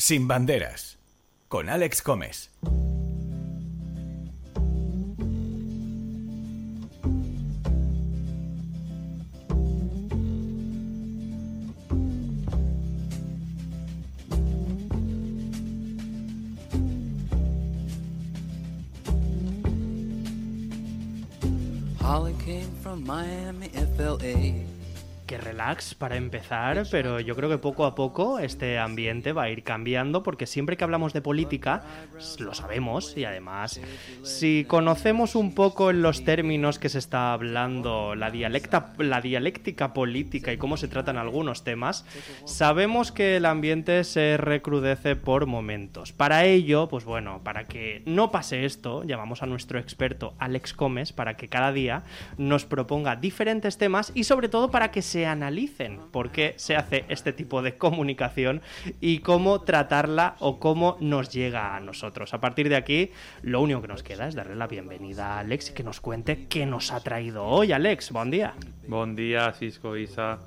Sin 0.00 0.28
banderas, 0.28 0.96
con 1.48 1.68
Alex 1.68 2.04
Gómez. 2.04 2.50
Holly 22.00 22.34
came 22.44 22.70
from 22.84 23.04
Miami, 23.04 23.68
FLA. 23.96 24.77
Que 25.28 25.36
relax 25.38 25.94
para 25.94 26.16
empezar, 26.16 26.84
pero 26.90 27.20
yo 27.20 27.36
creo 27.36 27.50
que 27.50 27.58
poco 27.58 27.84
a 27.84 27.94
poco 27.94 28.38
este 28.38 28.78
ambiente 28.78 29.32
va 29.32 29.42
a 29.42 29.50
ir 29.50 29.62
cambiando 29.62 30.22
porque 30.22 30.46
siempre 30.46 30.78
que 30.78 30.84
hablamos 30.84 31.12
de 31.12 31.20
política 31.20 31.82
lo 32.38 32.54
sabemos 32.54 33.14
y 33.14 33.24
además 33.24 33.78
si 34.22 34.64
conocemos 34.66 35.36
un 35.36 35.54
poco 35.54 35.90
en 35.90 36.00
los 36.00 36.24
términos 36.24 36.78
que 36.78 36.88
se 36.88 36.98
está 36.98 37.34
hablando, 37.34 38.14
la, 38.14 38.30
dialecta, 38.30 38.94
la 38.98 39.20
dialéctica 39.20 39.92
política 39.92 40.50
y 40.50 40.56
cómo 40.56 40.78
se 40.78 40.88
tratan 40.88 41.18
algunos 41.18 41.62
temas, 41.62 42.06
sabemos 42.46 43.12
que 43.12 43.36
el 43.36 43.44
ambiente 43.44 44.04
se 44.04 44.38
recrudece 44.38 45.14
por 45.14 45.44
momentos. 45.44 46.12
Para 46.12 46.46
ello, 46.46 46.88
pues 46.88 47.04
bueno, 47.04 47.42
para 47.44 47.64
que 47.64 48.02
no 48.06 48.30
pase 48.30 48.64
esto, 48.64 49.04
llamamos 49.04 49.42
a 49.42 49.46
nuestro 49.46 49.78
experto 49.78 50.32
Alex 50.38 50.74
Gómez 50.74 51.12
para 51.12 51.36
que 51.36 51.48
cada 51.48 51.70
día 51.70 52.02
nos 52.38 52.64
proponga 52.64 53.14
diferentes 53.16 53.76
temas 53.76 54.10
y 54.14 54.24
sobre 54.24 54.48
todo 54.48 54.70
para 54.70 54.90
que 54.90 55.02
se 55.02 55.17
analicen 55.26 56.00
por 56.10 56.30
qué 56.30 56.54
se 56.56 56.76
hace 56.76 57.04
este 57.08 57.32
tipo 57.32 57.62
de 57.62 57.76
comunicación 57.76 58.62
y 59.00 59.18
cómo 59.20 59.62
tratarla 59.62 60.36
o 60.40 60.58
cómo 60.58 60.96
nos 61.00 61.30
llega 61.30 61.76
a 61.76 61.80
nosotros. 61.80 62.34
A 62.34 62.40
partir 62.40 62.68
de 62.68 62.76
aquí, 62.76 63.10
lo 63.42 63.60
único 63.60 63.82
que 63.82 63.88
nos 63.88 64.02
queda 64.02 64.28
es 64.28 64.34
darle 64.34 64.56
la 64.56 64.66
bienvenida 64.66 65.34
a 65.34 65.40
Alex 65.40 65.70
y 65.70 65.74
que 65.74 65.82
nos 65.82 66.00
cuente 66.00 66.46
qué 66.48 66.66
nos 66.66 66.92
ha 66.92 67.00
traído 67.00 67.44
hoy. 67.44 67.72
Alex, 67.72 68.12
buen 68.12 68.30
día. 68.30 68.54
Bon 68.86 69.14
dia, 69.14 69.52
Cisco, 69.52 69.96
Isa. 69.96 70.38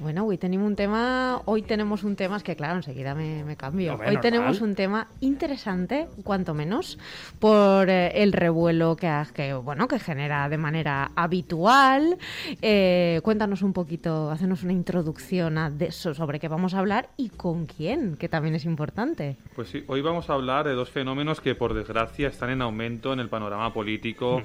Bueno, 0.00 0.24
hoy 0.24 0.38
tenemos 0.38 0.66
un 0.66 0.76
tema, 0.76 1.42
hoy 1.44 1.60
tenemos 1.60 2.04
un 2.04 2.16
tema, 2.16 2.38
es 2.38 2.42
que 2.42 2.56
claro, 2.56 2.76
enseguida 2.76 3.14
me, 3.14 3.44
me 3.44 3.56
cambio. 3.56 3.92
Hoy 3.92 3.98
normal. 3.98 4.20
tenemos 4.22 4.60
un 4.62 4.74
tema 4.74 5.08
interesante, 5.20 6.08
cuanto 6.24 6.54
menos, 6.54 6.98
por 7.38 7.90
eh, 7.90 8.22
el 8.22 8.32
revuelo 8.32 8.96
que, 8.96 9.12
que, 9.34 9.52
bueno, 9.52 9.88
que 9.88 9.98
genera 9.98 10.48
de 10.48 10.56
manera 10.56 11.10
habitual. 11.14 12.16
Eh, 12.62 13.20
cuéntanos 13.22 13.60
un 13.60 13.74
poquito, 13.74 14.30
hacenos 14.30 14.62
una 14.62 14.72
introducción 14.72 15.58
a 15.58 15.68
de 15.68 15.86
eso, 15.86 16.14
sobre 16.14 16.40
qué 16.40 16.48
vamos 16.48 16.72
a 16.72 16.78
hablar 16.78 17.10
y 17.18 17.28
con 17.28 17.66
quién, 17.66 18.16
que 18.16 18.30
también 18.30 18.54
es 18.54 18.64
importante. 18.64 19.36
Pues 19.54 19.68
sí, 19.68 19.84
hoy 19.86 20.00
vamos 20.00 20.30
a 20.30 20.32
hablar 20.32 20.66
de 20.66 20.72
dos 20.72 20.88
fenómenos 20.88 21.42
que 21.42 21.54
por 21.54 21.74
desgracia 21.74 22.28
están 22.28 22.48
en 22.48 22.62
aumento 22.62 23.12
en 23.12 23.20
el 23.20 23.28
panorama 23.28 23.74
político 23.74 24.40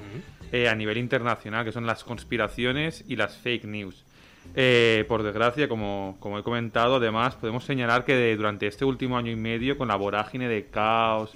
eh, 0.52 0.68
a 0.68 0.74
nivel 0.74 0.98
internacional, 0.98 1.64
que 1.64 1.72
son 1.72 1.86
las 1.86 2.04
conspiraciones 2.04 3.06
y 3.08 3.16
las 3.16 3.38
fake 3.38 3.64
news. 3.64 4.04
Eh, 4.54 5.04
por 5.08 5.22
desgracia, 5.22 5.68
como, 5.68 6.16
como 6.20 6.38
he 6.38 6.42
comentado, 6.42 6.96
además 6.96 7.34
podemos 7.34 7.64
señalar 7.64 8.04
que 8.04 8.14
de- 8.14 8.36
durante 8.36 8.66
este 8.66 8.84
último 8.84 9.18
año 9.18 9.30
y 9.30 9.36
medio, 9.36 9.76
con 9.76 9.88
la 9.88 9.96
vorágine 9.96 10.48
de 10.48 10.64
caos 10.66 11.34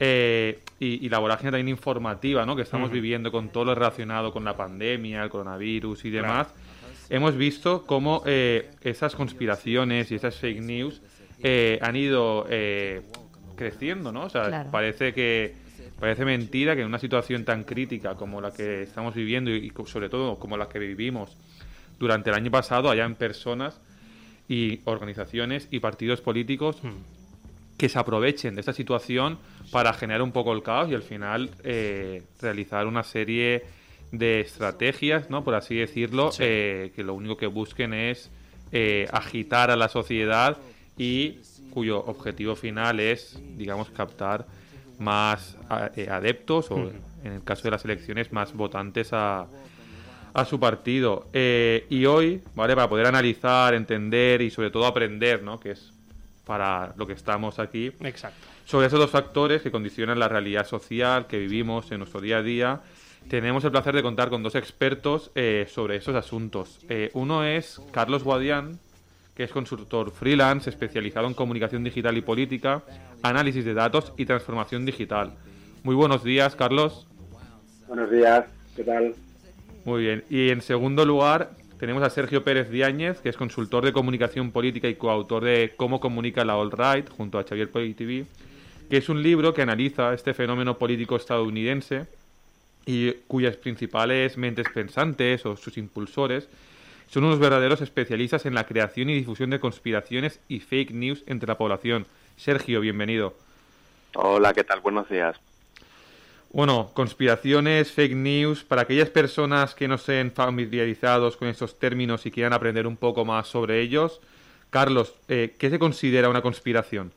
eh, 0.00 0.60
y, 0.80 1.04
y 1.04 1.08
la 1.08 1.18
vorágine 1.18 1.50
también 1.50 1.68
informativa 1.68 2.44
¿no? 2.46 2.56
que 2.56 2.62
estamos 2.62 2.90
viviendo 2.90 3.30
con 3.32 3.48
todo 3.50 3.64
lo 3.66 3.74
relacionado 3.74 4.32
con 4.32 4.44
la 4.44 4.56
pandemia, 4.56 5.22
el 5.24 5.30
coronavirus 5.30 6.04
y 6.04 6.10
demás, 6.10 6.48
hemos 7.10 7.36
visto 7.36 7.84
cómo 7.86 8.22
eh, 8.26 8.70
esas 8.82 9.14
conspiraciones 9.14 10.10
y 10.10 10.16
esas 10.16 10.36
fake 10.36 10.60
news 10.60 11.02
eh, 11.42 11.78
han 11.82 11.96
ido 11.96 12.46
eh, 12.48 13.02
creciendo, 13.56 14.12
¿no? 14.12 14.24
O 14.24 14.30
sea, 14.30 14.46
Claro. 14.48 14.70
parece 14.70 15.12
que 15.12 15.54
parece 16.00 16.24
mentira 16.24 16.74
que 16.74 16.80
en 16.80 16.88
una 16.88 16.98
situación 16.98 17.44
tan 17.44 17.62
crítica 17.62 18.14
como 18.16 18.40
la 18.40 18.52
que 18.52 18.82
estamos 18.82 19.14
viviendo 19.14 19.50
y, 19.52 19.66
y 19.68 19.86
sobre 19.86 20.08
todo 20.08 20.36
como 20.36 20.56
la 20.56 20.68
que 20.68 20.80
vivimos 20.80 21.36
durante 22.02 22.30
el 22.30 22.34
año 22.36 22.50
pasado 22.50 22.90
hayan 22.90 23.14
personas 23.14 23.80
y 24.48 24.80
organizaciones 24.86 25.68
y 25.70 25.78
partidos 25.78 26.20
políticos 26.20 26.78
que 27.78 27.88
se 27.88 27.96
aprovechen 27.96 28.56
de 28.56 28.60
esta 28.60 28.72
situación 28.72 29.38
para 29.70 29.92
generar 29.92 30.20
un 30.20 30.32
poco 30.32 30.52
el 30.52 30.64
caos 30.64 30.90
y 30.90 30.94
al 30.96 31.04
final 31.04 31.50
eh, 31.62 32.24
realizar 32.40 32.88
una 32.88 33.04
serie 33.04 33.62
de 34.10 34.40
estrategias, 34.40 35.30
¿no? 35.30 35.44
Por 35.44 35.54
así 35.54 35.76
decirlo, 35.76 36.32
Sí. 36.32 36.42
eh, 36.44 36.92
que 36.96 37.04
lo 37.04 37.14
único 37.14 37.36
que 37.36 37.46
busquen 37.46 37.94
es 37.94 38.30
eh, 38.72 39.06
agitar 39.12 39.70
a 39.70 39.76
la 39.76 39.88
sociedad 39.88 40.56
y 40.98 41.38
cuyo 41.70 42.00
objetivo 42.04 42.56
final 42.56 42.98
es, 42.98 43.38
digamos, 43.56 43.90
captar 43.90 44.44
más 44.98 45.56
adeptos 45.68 46.68
o, 46.72 46.74
Ujú. 46.76 46.92
en 47.24 47.32
el 47.34 47.44
caso 47.44 47.62
de 47.62 47.70
las 47.70 47.84
elecciones, 47.84 48.32
más 48.32 48.52
votantes 48.54 49.12
a, 49.12 49.46
a 50.34 50.44
su 50.44 50.58
partido. 50.58 51.26
Eh, 51.32 51.86
y 51.90 52.06
hoy, 52.06 52.42
¿vale? 52.54 52.74
Para 52.74 52.88
poder 52.88 53.06
analizar, 53.06 53.74
entender 53.74 54.42
y 54.42 54.50
sobre 54.50 54.70
todo 54.70 54.86
aprender, 54.86 55.42
¿no? 55.42 55.58
Que 55.60 55.72
es 55.72 55.92
para 56.46 56.92
lo 56.96 57.06
que 57.06 57.12
estamos 57.12 57.58
aquí. 57.58 57.92
Exacto. 58.00 58.46
Sobre 58.64 58.86
esos 58.86 58.98
dos 58.98 59.10
factores 59.10 59.62
que 59.62 59.70
condicionan 59.70 60.18
la 60.18 60.28
realidad 60.28 60.66
social 60.66 61.26
que 61.26 61.38
vivimos 61.38 61.90
en 61.92 61.98
nuestro 61.98 62.20
día 62.20 62.38
a 62.38 62.42
día, 62.42 62.80
tenemos 63.28 63.64
el 63.64 63.70
placer 63.70 63.94
de 63.94 64.02
contar 64.02 64.30
con 64.30 64.42
dos 64.42 64.54
expertos 64.54 65.30
eh, 65.34 65.66
sobre 65.68 65.96
esos 65.96 66.14
asuntos. 66.14 66.80
Eh, 66.88 67.10
uno 67.14 67.44
es 67.44 67.80
Carlos 67.92 68.24
Guadián, 68.24 68.78
que 69.36 69.44
es 69.44 69.50
consultor 69.50 70.10
freelance 70.10 70.68
especializado 70.68 71.26
en 71.26 71.34
comunicación 71.34 71.84
digital 71.84 72.16
y 72.16 72.22
política, 72.22 72.82
análisis 73.22 73.64
de 73.64 73.74
datos 73.74 74.12
y 74.16 74.26
transformación 74.26 74.84
digital. 74.84 75.32
Muy 75.82 75.94
buenos 75.94 76.22
días, 76.22 76.54
Carlos. 76.54 77.06
Buenos 77.88 78.10
días, 78.10 78.44
¿qué 78.76 78.84
tal? 78.84 79.14
Muy 79.84 80.02
bien. 80.02 80.24
Y 80.30 80.50
en 80.50 80.62
segundo 80.62 81.04
lugar, 81.04 81.52
tenemos 81.78 82.02
a 82.02 82.10
Sergio 82.10 82.44
Pérez 82.44 82.70
Diáñez, 82.70 83.20
que 83.20 83.28
es 83.28 83.36
consultor 83.36 83.84
de 83.84 83.92
comunicación 83.92 84.52
política 84.52 84.88
y 84.88 84.94
coautor 84.94 85.44
de 85.44 85.74
Cómo 85.76 85.98
comunica 85.98 86.44
la 86.44 86.56
All 86.56 86.70
Right, 86.70 87.08
junto 87.10 87.38
a 87.38 87.44
Xavier 87.44 87.68
TV, 87.68 88.24
que 88.88 88.96
es 88.96 89.08
un 89.08 89.22
libro 89.22 89.52
que 89.52 89.62
analiza 89.62 90.14
este 90.14 90.34
fenómeno 90.34 90.78
político 90.78 91.16
estadounidense 91.16 92.06
y 92.86 93.12
cuyas 93.26 93.56
principales 93.56 94.36
mentes 94.36 94.66
pensantes 94.72 95.44
o 95.46 95.56
sus 95.56 95.76
impulsores 95.78 96.48
son 97.08 97.24
unos 97.24 97.38
verdaderos 97.38 97.82
especialistas 97.82 98.46
en 98.46 98.54
la 98.54 98.64
creación 98.64 99.10
y 99.10 99.14
difusión 99.14 99.50
de 99.50 99.60
conspiraciones 99.60 100.40
y 100.48 100.60
fake 100.60 100.92
news 100.92 101.24
entre 101.26 101.46
la 101.48 101.58
población. 101.58 102.06
Sergio, 102.36 102.80
bienvenido. 102.80 103.34
Hola, 104.14 104.54
¿qué 104.54 104.64
tal? 104.64 104.80
Buenos 104.80 105.08
días. 105.08 105.38
Bueno, 106.52 106.90
conspiraciones, 106.92 107.92
fake 107.92 108.14
news, 108.14 108.62
para 108.62 108.82
aquellas 108.82 109.08
personas 109.08 109.74
que 109.74 109.88
no 109.88 109.94
estén 109.94 110.30
familiarizados 110.30 111.38
con 111.38 111.48
estos 111.48 111.78
términos 111.78 112.26
y 112.26 112.30
quieran 112.30 112.52
aprender 112.52 112.86
un 112.86 112.98
poco 112.98 113.24
más 113.24 113.48
sobre 113.48 113.80
ellos, 113.80 114.20
Carlos, 114.68 115.14
eh, 115.28 115.54
¿qué 115.58 115.70
se 115.70 115.78
considera 115.78 116.28
una 116.28 116.42
conspiración? 116.42 117.10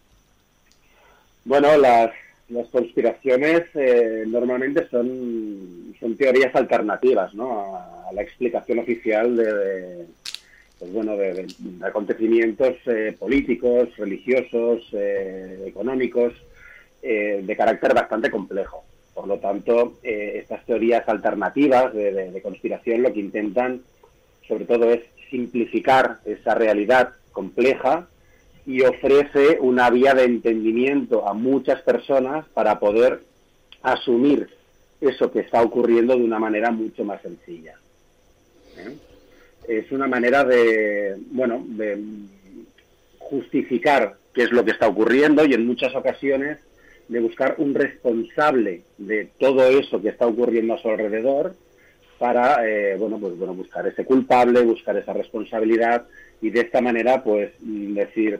Bueno, 1.43 1.77
las, 1.77 2.11
las 2.47 2.67
conspiraciones 2.67 3.63
eh, 3.73 4.23
normalmente 4.25 4.87
son, 4.87 5.93
teorías 6.17 6.55
alternativas 6.55 7.33
¿no? 7.33 7.75
a, 7.75 8.13
la 8.13 8.21
explicación 8.21 8.79
oficial 8.79 9.35
de, 9.35 10.05
pues 10.79 10.93
bueno, 10.93 11.17
de, 11.17 11.45
acontecimientos 11.81 12.75
eh, 12.85 13.13
políticos, 13.19 13.89
religiosos, 13.97 14.87
eh, 14.93 15.65
económicos, 15.67 16.33
de 17.01 17.55
carácter 17.55 17.93
bastante 17.93 18.31
complejo. 18.31 18.83
Por 19.15 19.27
lo 19.27 19.39
tanto, 19.39 19.93
eh, 20.03 20.39
estas 20.41 20.65
teorías 20.65 21.07
alternativas 21.07 21.93
de, 21.93 22.41
conspiración 22.43 23.01
lo 23.01 23.13
que 23.13 23.21
intentan, 23.21 23.81
sobre 24.45 24.65
todo, 24.65 24.91
es 24.91 25.01
simplificar 25.31 26.17
esa 26.25 26.53
realidad 26.53 27.13
compleja 27.31 28.07
y 28.65 28.81
ofrece 28.81 29.57
una 29.61 29.89
vía 29.89 30.13
de 30.13 30.25
entendimiento 30.25 31.27
a 31.27 31.33
muchas 31.33 31.81
personas 31.81 32.45
para 32.53 32.77
poder 32.77 33.21
asumir 33.81 34.49
eso 34.99 35.31
que 35.31 35.39
está 35.39 35.61
ocurriendo 35.61 36.17
de 36.17 36.23
una 36.23 36.39
manera 36.39 36.71
mucho 36.71 37.05
más 37.05 37.21
sencilla. 37.21 37.75
¿eh? 38.77 38.97
Es 39.67 39.91
una 39.93 40.07
manera 40.07 40.43
de, 40.43 41.15
bueno, 41.31 41.63
de 41.69 42.03
justificar 43.17 44.17
qué 44.33 44.43
es 44.43 44.51
lo 44.51 44.65
que 44.65 44.71
está 44.71 44.89
ocurriendo 44.89 45.45
y 45.45 45.53
en 45.53 45.65
muchas 45.65 45.95
ocasiones 45.95 46.59
de 47.07 47.19
buscar 47.19 47.55
un 47.59 47.73
responsable 47.75 48.81
de 48.97 49.29
todo 49.39 49.63
eso 49.67 50.01
que 50.01 50.09
está 50.09 50.25
ocurriendo 50.27 50.73
a 50.73 50.77
su 50.79 50.89
alrededor 50.89 51.55
para 52.17 52.67
eh, 52.67 52.95
bueno 52.97 53.19
pues 53.19 53.37
bueno 53.37 53.53
buscar 53.53 53.85
ese 53.87 54.05
culpable 54.05 54.61
buscar 54.61 54.95
esa 54.97 55.13
responsabilidad 55.13 56.07
y 56.41 56.49
de 56.49 56.61
esta 56.61 56.81
manera 56.81 57.23
pues 57.23 57.51
decir 57.61 58.39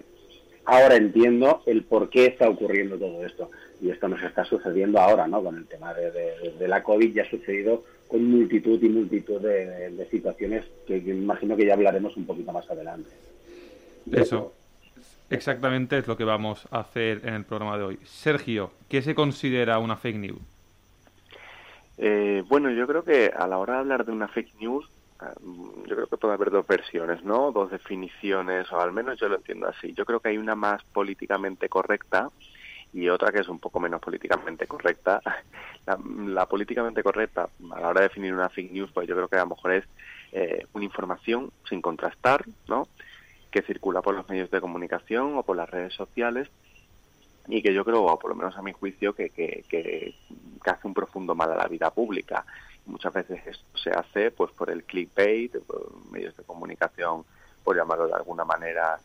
ahora 0.66 0.96
entiendo 0.96 1.62
el 1.68 1.84
por 1.84 2.10
qué 2.10 2.26
está 2.26 2.50
ocurriendo 2.50 2.98
todo 2.98 3.24
esto. 3.26 3.52
Y 3.82 3.90
esto 3.92 4.08
nos 4.08 4.24
está 4.24 4.46
sucediendo 4.46 5.00
ahora 5.00 5.28
no 5.28 5.44
con 5.44 5.58
el 5.58 5.66
tema 5.68 5.94
de, 5.94 6.10
de- 6.12 6.68
la 6.68 6.82
covid 6.82 7.14
ya 7.14 7.24
ha 7.24 7.30
sucedido 7.30 7.84
con 8.08 8.24
multitud 8.24 8.82
y 8.82 8.90
multitud 8.90 9.42
de 9.42 10.08
situaciones 10.10 10.64
que, 10.88 11.04
que 11.04 11.10
imagino 11.12 11.56
que 11.58 11.66
ya 11.66 11.74
hablaremos 11.74 12.16
un 12.18 12.26
poquito 12.26 12.52
más 12.52 12.68
adelante. 12.70 13.10
Eso. 14.12 14.54
Exactamente 15.36 15.98
es 15.98 16.08
lo 16.08 16.18
que 16.18 16.24
vamos 16.24 16.68
a 16.72 16.80
hacer 16.80 17.22
en 17.24 17.36
el 17.36 17.46
programa 17.46 17.78
de 17.78 17.84
hoy. 17.84 18.00
Sergio, 18.04 18.72
¿qué 18.90 19.02
se 19.02 19.14
considera 19.14 19.80
una 19.80 19.96
fake 19.96 20.18
news? 20.18 20.42
Eh, 21.98 22.44
bueno, 22.48 22.72
yo 22.72 22.88
creo 22.88 23.04
que 23.04 23.32
a 23.36 23.48
la 23.48 23.58
hora 23.58 23.76
de 23.76 23.80
hablar 23.80 24.06
de 24.06 24.12
una 24.12 24.28
fake 24.28 24.56
news, 24.60 24.90
ah, 25.20 25.34
yo 25.86 25.96
creo 25.96 26.08
que 26.08 26.18
puede 26.18 26.34
haber 26.34 26.52
dos 26.52 26.68
versiones, 26.68 27.24
¿no? 27.24 27.52
Dos 27.52 27.72
definiciones, 27.72 28.72
o 28.72 28.80
al 28.80 28.92
menos 28.92 29.20
yo 29.20 29.30
lo 29.30 29.36
entiendo 29.36 29.68
así. 29.68 29.94
Yo 29.94 30.06
creo 30.06 30.20
que 30.20 30.30
hay 30.30 30.38
una 30.38 30.56
más 30.56 30.84
políticamente 30.84 31.70
correcta 31.70 32.30
y 32.94 33.10
otra 33.10 33.32
que 33.32 33.42
es 33.42 33.50
un 33.50 33.60
poco 33.60 33.80
menos 33.80 34.02
políticamente 34.02 34.68
correcta. 34.68 35.22
La, 35.86 36.48
políticamente 36.48 37.04
correcta, 37.04 37.48
a 37.72 37.80
la 37.80 37.90
hora 37.90 38.02
de 38.02 38.08
definir 38.08 38.34
una 38.34 38.50
fake 38.50 38.72
news, 38.72 38.90
pues 38.92 39.08
yo 39.08 39.14
creo 39.14 39.28
que 39.28 39.36
a 39.36 39.44
lo 39.44 39.50
mejor 39.50 39.74
es 39.74 39.84
eh, 40.32 40.66
una 40.74 40.84
información 40.84 41.52
sin 41.70 41.80
contrastar, 41.80 42.44
¿no? 42.68 42.88
Que 43.56 43.62
circula 43.62 44.02
por 44.02 44.14
los 44.14 44.28
medios 44.28 44.52
de 44.52 44.60
comunicación 44.60 45.38
o 45.38 45.44
por 45.44 45.56
las 45.56 45.70
redes 45.70 45.94
sociales 45.94 46.50
y 47.48 47.62
que 47.62 47.74
yo 47.74 47.86
creo, 47.86 48.04
o 48.04 48.20
por 48.20 48.32
lo 48.32 48.36
menos 48.36 48.58
a 48.58 48.62
mi 48.62 48.74
juicio, 48.74 49.16
que, 49.16 49.30
que, 49.30 49.64
que, 49.70 50.14
hace 50.66 50.86
un 50.86 50.94
profundo 50.94 51.36
mal 51.36 51.54
a 51.54 51.56
la 51.56 51.68
vida 51.70 51.90
pública. 51.90 52.44
Muchas 52.86 53.14
veces 53.14 53.40
esto 53.48 53.78
se 53.78 53.92
hace 53.92 54.32
pues 54.32 54.52
por 54.52 54.70
el 54.70 54.84
clickbait, 54.84 55.58
por 55.66 55.90
medios 56.12 56.36
de 56.36 56.44
comunicación, 56.44 57.24
por 57.64 57.78
llamarlo 57.78 58.08
de 58.08 58.16
alguna 58.16 58.44
manera, 58.44 59.00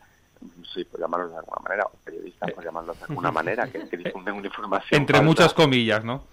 sí, 0.73 0.83
por 0.83 0.99
llamarlo 0.99 1.29
de 1.29 1.37
alguna 1.37 1.61
manera, 1.63 1.85
o 1.85 1.91
periodistas, 2.03 2.51
por 2.51 2.65
llamarlo 2.65 2.93
de 2.93 3.05
alguna 3.07 3.31
manera, 3.31 3.71
que, 3.71 3.79
difunden 3.95 4.35
una 4.35 4.47
información. 4.47 4.99
Entre 4.99 5.21
muchas 5.21 5.53
comillas, 5.53 6.03
¿no? 6.03 6.25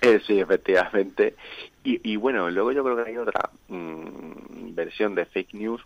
Eh, 0.00 0.22
sí, 0.26 0.40
efectivamente. 0.40 1.36
Y, 1.84 2.12
y, 2.12 2.16
bueno, 2.16 2.48
luego 2.48 2.72
yo 2.72 2.82
creo 2.82 2.96
que 2.96 3.10
hay 3.10 3.18
otra 3.18 3.50
mm, 3.68 4.74
versión 4.74 5.14
de 5.14 5.26
fake 5.26 5.52
news 5.52 5.82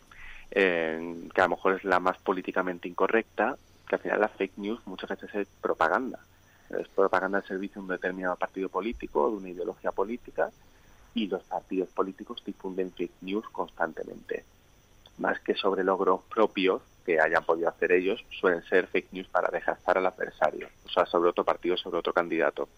eh, 0.54 1.28
que 1.34 1.40
a 1.40 1.44
lo 1.44 1.56
mejor 1.56 1.76
es 1.76 1.84
la 1.84 1.98
más 1.98 2.18
políticamente 2.18 2.86
incorrecta, 2.86 3.56
que 3.88 3.94
al 3.94 4.00
final 4.02 4.20
la 4.20 4.28
fake 4.28 4.58
news 4.58 4.80
muchas 4.86 5.10
veces 5.10 5.34
es 5.34 5.48
propaganda. 5.60 6.18
Es 6.68 6.88
propaganda 6.88 7.38
al 7.38 7.46
servicio 7.46 7.80
de 7.80 7.86
un 7.86 7.88
determinado 7.88 8.36
partido 8.36 8.68
político, 8.68 9.30
de 9.30 9.36
una 9.36 9.48
ideología 9.48 9.92
política, 9.92 10.50
y 11.14 11.26
los 11.26 11.42
partidos 11.44 11.88
políticos 11.90 12.42
difunden 12.44 12.92
fake 12.92 13.22
news 13.22 13.48
constantemente. 13.50 14.44
Más 15.18 15.40
que 15.40 15.54
sobre 15.54 15.84
logros 15.84 16.20
propios 16.28 16.82
que 17.04 17.18
hayan 17.18 17.44
podido 17.44 17.68
hacer 17.68 17.92
ellos, 17.92 18.24
suelen 18.40 18.62
ser 18.64 18.86
fake 18.86 19.12
news 19.12 19.28
para 19.28 19.48
desgastar 19.48 19.98
al 19.98 20.06
adversario, 20.06 20.68
o 20.84 20.88
sea, 20.88 21.06
sobre 21.06 21.30
otro 21.30 21.44
partido, 21.44 21.76
sobre 21.76 21.98
otro 21.98 22.12
candidato. 22.12 22.68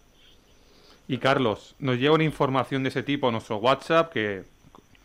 Y 1.07 1.17
Carlos, 1.17 1.75
nos 1.77 1.97
llega 1.97 2.13
una 2.13 2.23
información 2.23 2.83
de 2.83 2.89
ese 2.89 3.03
tipo 3.03 3.27
a 3.27 3.31
nuestro 3.31 3.57
WhatsApp, 3.57 4.11
que 4.11 4.43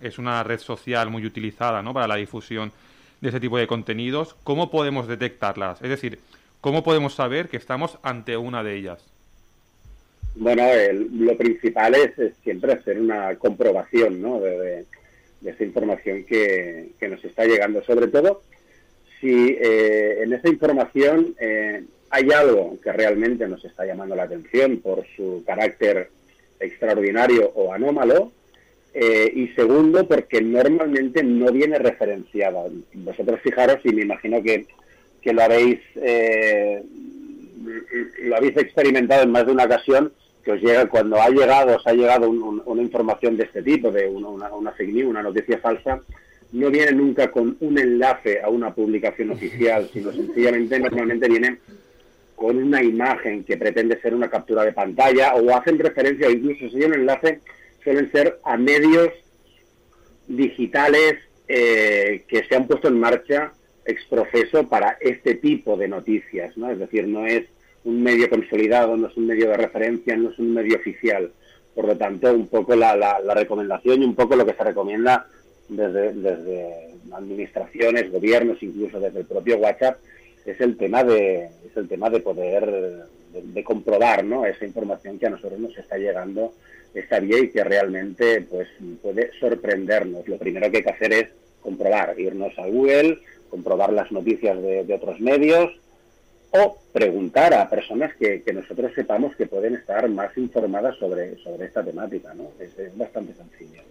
es 0.00 0.18
una 0.18 0.42
red 0.42 0.58
social 0.58 1.10
muy 1.10 1.24
utilizada 1.26 1.82
¿no? 1.82 1.92
para 1.94 2.08
la 2.08 2.16
difusión 2.16 2.72
de 3.20 3.28
ese 3.28 3.40
tipo 3.40 3.58
de 3.58 3.66
contenidos, 3.66 4.34
¿cómo 4.44 4.70
podemos 4.70 5.06
detectarlas? 5.06 5.82
Es 5.82 5.90
decir, 5.90 6.18
¿cómo 6.60 6.82
podemos 6.82 7.14
saber 7.14 7.48
que 7.48 7.56
estamos 7.56 7.98
ante 8.02 8.36
una 8.36 8.62
de 8.62 8.76
ellas? 8.76 9.04
Bueno, 10.36 10.62
lo 11.12 11.36
principal 11.36 11.94
es, 11.94 12.34
siempre 12.42 12.72
hacer 12.72 12.98
una 12.98 13.34
comprobación 13.36 14.22
¿no? 14.22 14.40
de, 14.40 14.86
esa 15.44 15.64
información 15.64 16.24
que, 16.24 16.92
nos 17.08 17.24
está 17.24 17.44
llegando. 17.44 17.82
Sobre 17.82 18.08
todo, 18.08 18.42
si 19.20 19.56
eh, 19.60 20.22
en 20.22 20.32
esa 20.32 20.48
información 20.48 21.34
eh, 21.40 21.84
hay 22.10 22.30
algo 22.32 22.78
que 22.82 22.92
realmente 22.92 23.46
nos 23.48 23.64
está 23.64 23.84
llamando 23.84 24.14
la 24.14 24.24
atención 24.24 24.78
por 24.78 25.04
su 25.16 25.42
carácter 25.46 26.10
extraordinario 26.58 27.50
o 27.54 27.72
anómalo, 27.72 28.32
eh, 28.92 29.32
y 29.34 29.48
segundo, 29.48 30.06
porque 30.06 30.40
normalmente 30.40 31.22
no 31.22 31.52
viene 31.52 31.78
referenciada. 31.78 32.64
Vosotros 32.94 33.40
fijaros, 33.42 33.78
y 33.84 33.90
me 33.90 34.02
imagino 34.02 34.42
que, 34.42 34.66
que 35.22 35.32
lo 35.32 35.42
habéis 35.42 35.80
eh, 35.96 36.82
lo 38.22 38.36
habéis 38.36 38.56
experimentado 38.56 39.22
en 39.22 39.30
más 39.30 39.46
de 39.46 39.52
una 39.52 39.64
ocasión, 39.64 40.12
que 40.44 40.52
os 40.52 40.60
llega 40.60 40.86
cuando 40.86 41.20
ha 41.20 41.28
llegado, 41.28 41.76
os 41.76 41.86
ha 41.86 41.92
llegado 41.92 42.30
una 42.30 42.82
información 42.82 43.36
de 43.36 43.44
este 43.44 43.62
tipo, 43.62 43.90
de 43.90 44.06
una, 44.08 44.28
una, 44.28 44.74
news, 44.78 45.10
una 45.10 45.22
noticia 45.22 45.58
falsa, 45.58 46.00
no 46.52 46.70
viene 46.70 46.92
nunca 46.92 47.30
con 47.30 47.56
un 47.60 47.78
enlace 47.78 48.40
a 48.40 48.48
una 48.48 48.74
publicación 48.74 49.30
oficial, 49.30 49.88
sino 49.92 50.12
sencillamente 50.12 50.80
normalmente 50.80 51.28
viene 51.28 51.58
con 52.34 52.56
una 52.56 52.82
imagen 52.82 53.44
que 53.44 53.58
pretende 53.58 54.00
ser 54.00 54.14
una 54.14 54.30
captura 54.30 54.64
de 54.64 54.72
pantalla 54.72 55.34
o 55.34 55.54
hacen 55.54 55.78
referencia 55.78 56.30
incluso 56.30 56.70
si 56.70 56.76
hay 56.76 56.84
un 56.84 56.94
enlace 56.94 57.40
suelen 57.82 58.10
ser 58.12 58.38
a 58.44 58.56
medios 58.56 59.10
digitales 60.28 61.14
eh, 61.48 62.24
que 62.28 62.44
se 62.44 62.54
han 62.54 62.66
puesto 62.66 62.88
en 62.88 63.00
marcha 63.00 63.52
exprofeso 63.84 64.68
para 64.68 64.96
este 65.00 65.34
tipo 65.34 65.76
de 65.76 65.88
noticias, 65.88 66.56
¿no? 66.56 66.70
Es 66.70 66.78
decir, 66.78 67.08
no 67.08 67.26
es 67.26 67.44
un 67.84 68.02
medio 68.02 68.28
consolidado, 68.28 68.96
no 68.96 69.08
es 69.08 69.16
un 69.16 69.26
medio 69.26 69.48
de 69.48 69.56
referencia, 69.56 70.16
no 70.16 70.30
es 70.30 70.38
un 70.38 70.54
medio 70.54 70.76
oficial. 70.76 71.32
Por 71.74 71.86
lo 71.86 71.96
tanto, 71.96 72.32
un 72.32 72.48
poco 72.48 72.76
la, 72.76 72.94
la, 72.96 73.34
recomendación 73.34 74.02
y 74.02 74.04
un 74.04 74.14
poco 74.14 74.36
lo 74.36 74.44
que 74.44 74.54
se 74.54 74.64
recomienda 74.64 75.26
desde, 75.68 76.12
desde 76.12 76.94
administraciones, 77.12 78.12
gobiernos, 78.12 78.62
incluso 78.62 79.00
desde 79.00 79.20
el 79.20 79.26
propio 79.26 79.58
WhatsApp, 79.58 79.98
es 80.44 80.60
el 80.60 80.76
tema 80.76 81.04
de, 81.04 81.44
es 81.44 81.76
el 81.76 81.88
tema 81.88 82.10
de 82.10 82.20
poder 82.20 82.66
de, 83.32 83.42
de 83.42 83.64
comprobar 83.64 84.24
¿no? 84.24 84.44
esa 84.44 84.64
información 84.64 85.18
que 85.18 85.26
a 85.26 85.30
nosotros 85.30 85.58
nos 85.58 85.76
está 85.76 85.96
llegando 85.96 86.52
esta 86.94 87.20
vía 87.20 87.38
y 87.38 87.50
que 87.50 87.62
realmente 87.62 88.42
pues 88.42 88.68
puede 89.02 89.30
sorprendernos. 89.38 90.26
Lo 90.28 90.38
primero 90.38 90.70
que 90.70 90.78
hay 90.78 90.82
que 90.82 90.90
hacer 90.90 91.12
es 91.12 91.28
comprobar, 91.60 92.18
irnos 92.18 92.58
a 92.58 92.66
Google, 92.66 93.18
comprobar 93.48 93.92
las 93.92 94.10
noticias 94.12 94.60
de, 94.62 94.94
otros 94.94 95.20
medios 95.20 95.72
o 96.52 96.78
preguntar 96.92 97.54
a 97.54 97.68
personas 97.68 98.14
que, 98.16 98.42
nosotros 98.52 98.92
sepamos 98.94 99.36
que 99.36 99.46
pueden 99.46 99.74
estar 99.74 100.08
más 100.08 100.36
informadas 100.36 100.96
sobre, 100.98 101.36
sobre 101.42 101.66
esta 101.66 101.84
temática, 101.84 102.34
¿no? 102.34 102.50
Es, 102.58 102.70
bastante 102.96 103.34
sencillo. 103.34 103.82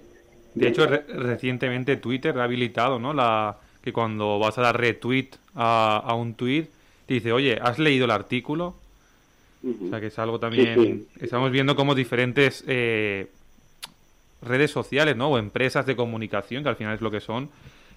De 0.55 0.67
hecho, 0.67 0.85
recientemente 0.87 1.95
Twitter 1.95 2.37
ha 2.37 2.43
habilitado, 2.43 2.99
¿no? 2.99 3.13
La, 3.13 3.57
que 3.81 3.93
cuando 3.93 4.39
vas 4.39 4.57
a 4.57 4.61
dar 4.61 4.79
retweet 4.79 5.29
a, 5.55 6.01
a 6.03 6.15
un 6.15 6.33
tweet, 6.33 6.67
te 7.05 7.13
dice, 7.15 7.31
oye, 7.31 7.57
¿has 7.61 7.79
leído 7.79 8.05
el 8.05 8.11
artículo? 8.11 8.75
O 9.63 9.89
sea 9.89 9.99
que 9.99 10.07
es 10.07 10.19
algo 10.19 10.39
también... 10.39 11.05
Estamos 11.19 11.51
viendo 11.51 11.75
como 11.75 11.95
diferentes 11.95 12.63
eh, 12.67 13.27
redes 14.41 14.71
sociales, 14.71 15.15
¿no? 15.17 15.29
O 15.29 15.37
empresas 15.37 15.85
de 15.85 15.95
comunicación, 15.95 16.63
que 16.63 16.69
al 16.69 16.75
final 16.75 16.95
es 16.95 17.01
lo 17.01 17.11
que 17.11 17.19
son, 17.19 17.49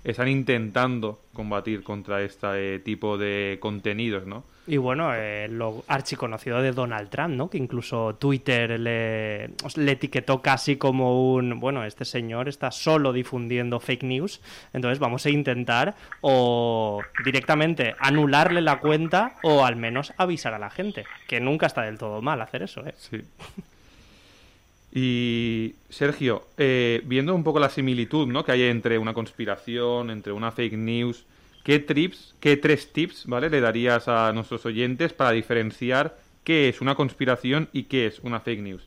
están 0.05 0.29
intentando 0.29 1.21
combatir 1.33 1.83
contra 1.83 2.23
este 2.23 2.81
tipo 2.81 3.17
de 3.19 3.59
contenidos, 3.61 4.27
¿no? 4.27 4.45
Y 4.67 4.77
bueno, 4.77 5.13
eh, 5.13 5.49
lo 5.49 5.85
archiconocido 5.89 6.63
de 6.63 6.71
Donald 6.71 7.09
Trump, 7.09 7.35
¿no? 7.35 7.51
Que 7.51 7.59
incluso 7.59 8.15
Twitter 8.15 8.79
le, 8.79 9.51
le, 9.77 9.93
etiquetó 9.93 10.41
casi 10.41 10.77
como 10.77 11.33
un, 11.35 11.59
bueno, 11.59 11.85
este 11.85 12.05
señor 12.05 12.49
está 12.49 12.71
solo 12.71 13.13
difundiendo 13.13 13.81
fake 13.81 14.05
news, 14.05 14.41
entonces 14.73 15.01
vamos 15.01 15.27
a 15.27 15.31
intentar 15.31 15.97
o 16.21 17.01
directamente 17.25 17.97
anularle 17.99 18.61
la 18.61 18.79
cuenta 18.79 19.37
o 19.43 19.65
al 19.65 19.75
menos 19.75 20.13
avisar 20.17 20.55
a 20.55 20.59
la 20.61 20.71
gente, 20.71 21.05
que 21.27 21.41
nunca 21.41 21.67
está 21.67 21.83
del 21.83 21.99
todo 21.99 22.23
mal 22.23 22.41
hacer 22.41 22.63
eso, 22.63 22.87
¿eh? 22.87 22.95
Sí. 22.97 23.21
Y 24.95 25.75
Sergio, 25.89 26.47
eh, 26.59 27.01
viendo 27.05 27.35
un 27.35 27.45
poco 27.45 27.59
la 27.59 27.71
similitud 27.71 28.27
¿no? 28.27 28.45
que 28.45 28.53
hay 28.53 28.65
entre 28.65 28.99
una 28.99 29.15
conspiración, 29.15 30.11
entre 30.11 30.33
una 30.33 30.53
fake 30.53 30.75
news, 30.75 31.25
¿qué, 31.65 31.79
trips, 31.79 32.35
qué 32.41 32.59
tres 32.59 32.93
tips 32.93 33.27
¿vale? 33.27 33.49
le 33.49 33.63
darías 33.63 34.07
a 34.09 34.33
nuestros 34.35 34.67
oyentes 34.67 35.15
para 35.15 35.31
diferenciar 35.31 36.19
qué 36.45 36.69
es 36.69 36.83
una 36.83 36.95
conspiración 36.95 37.71
y 37.73 37.85
qué 37.85 38.07
es 38.07 38.19
una 38.19 38.41
fake 38.41 38.61
news? 38.61 38.87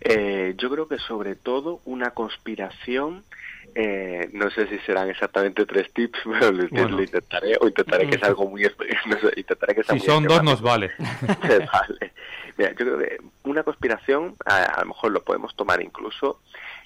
Eh, 0.00 0.54
yo 0.56 0.70
creo 0.70 0.88
que 0.88 0.98
sobre 0.98 1.36
todo 1.36 1.80
una 1.84 2.10
conspiración, 2.10 3.24
eh, 3.74 4.28
no 4.32 4.50
sé 4.50 4.66
si 4.68 4.78
serán 4.80 5.08
exactamente 5.08 5.66
tres 5.66 5.92
tips, 5.92 6.18
pero 6.40 6.50
lo, 6.50 7.02
intentaré, 7.02 7.56
o 7.60 7.68
intentaré 7.68 8.08
que 8.10 8.18
sea 8.18 8.28
algo 8.28 8.48
muy... 8.48 8.62
intentaré 9.36 9.74
que 9.76 9.84
si 9.84 10.00
son 10.00 10.24
dos 10.24 10.42
nos 10.42 10.60
vale. 10.60 10.90
vale. 10.98 12.12
Yo 12.58 12.74
creo 12.74 12.98
que 12.98 13.18
una 13.44 13.62
conspiración, 13.62 14.34
a, 14.44 14.80
lo 14.80 14.88
mejor 14.88 15.12
lo 15.12 15.22
podemos 15.22 15.54
tomar 15.54 15.80
incluso 15.80 16.40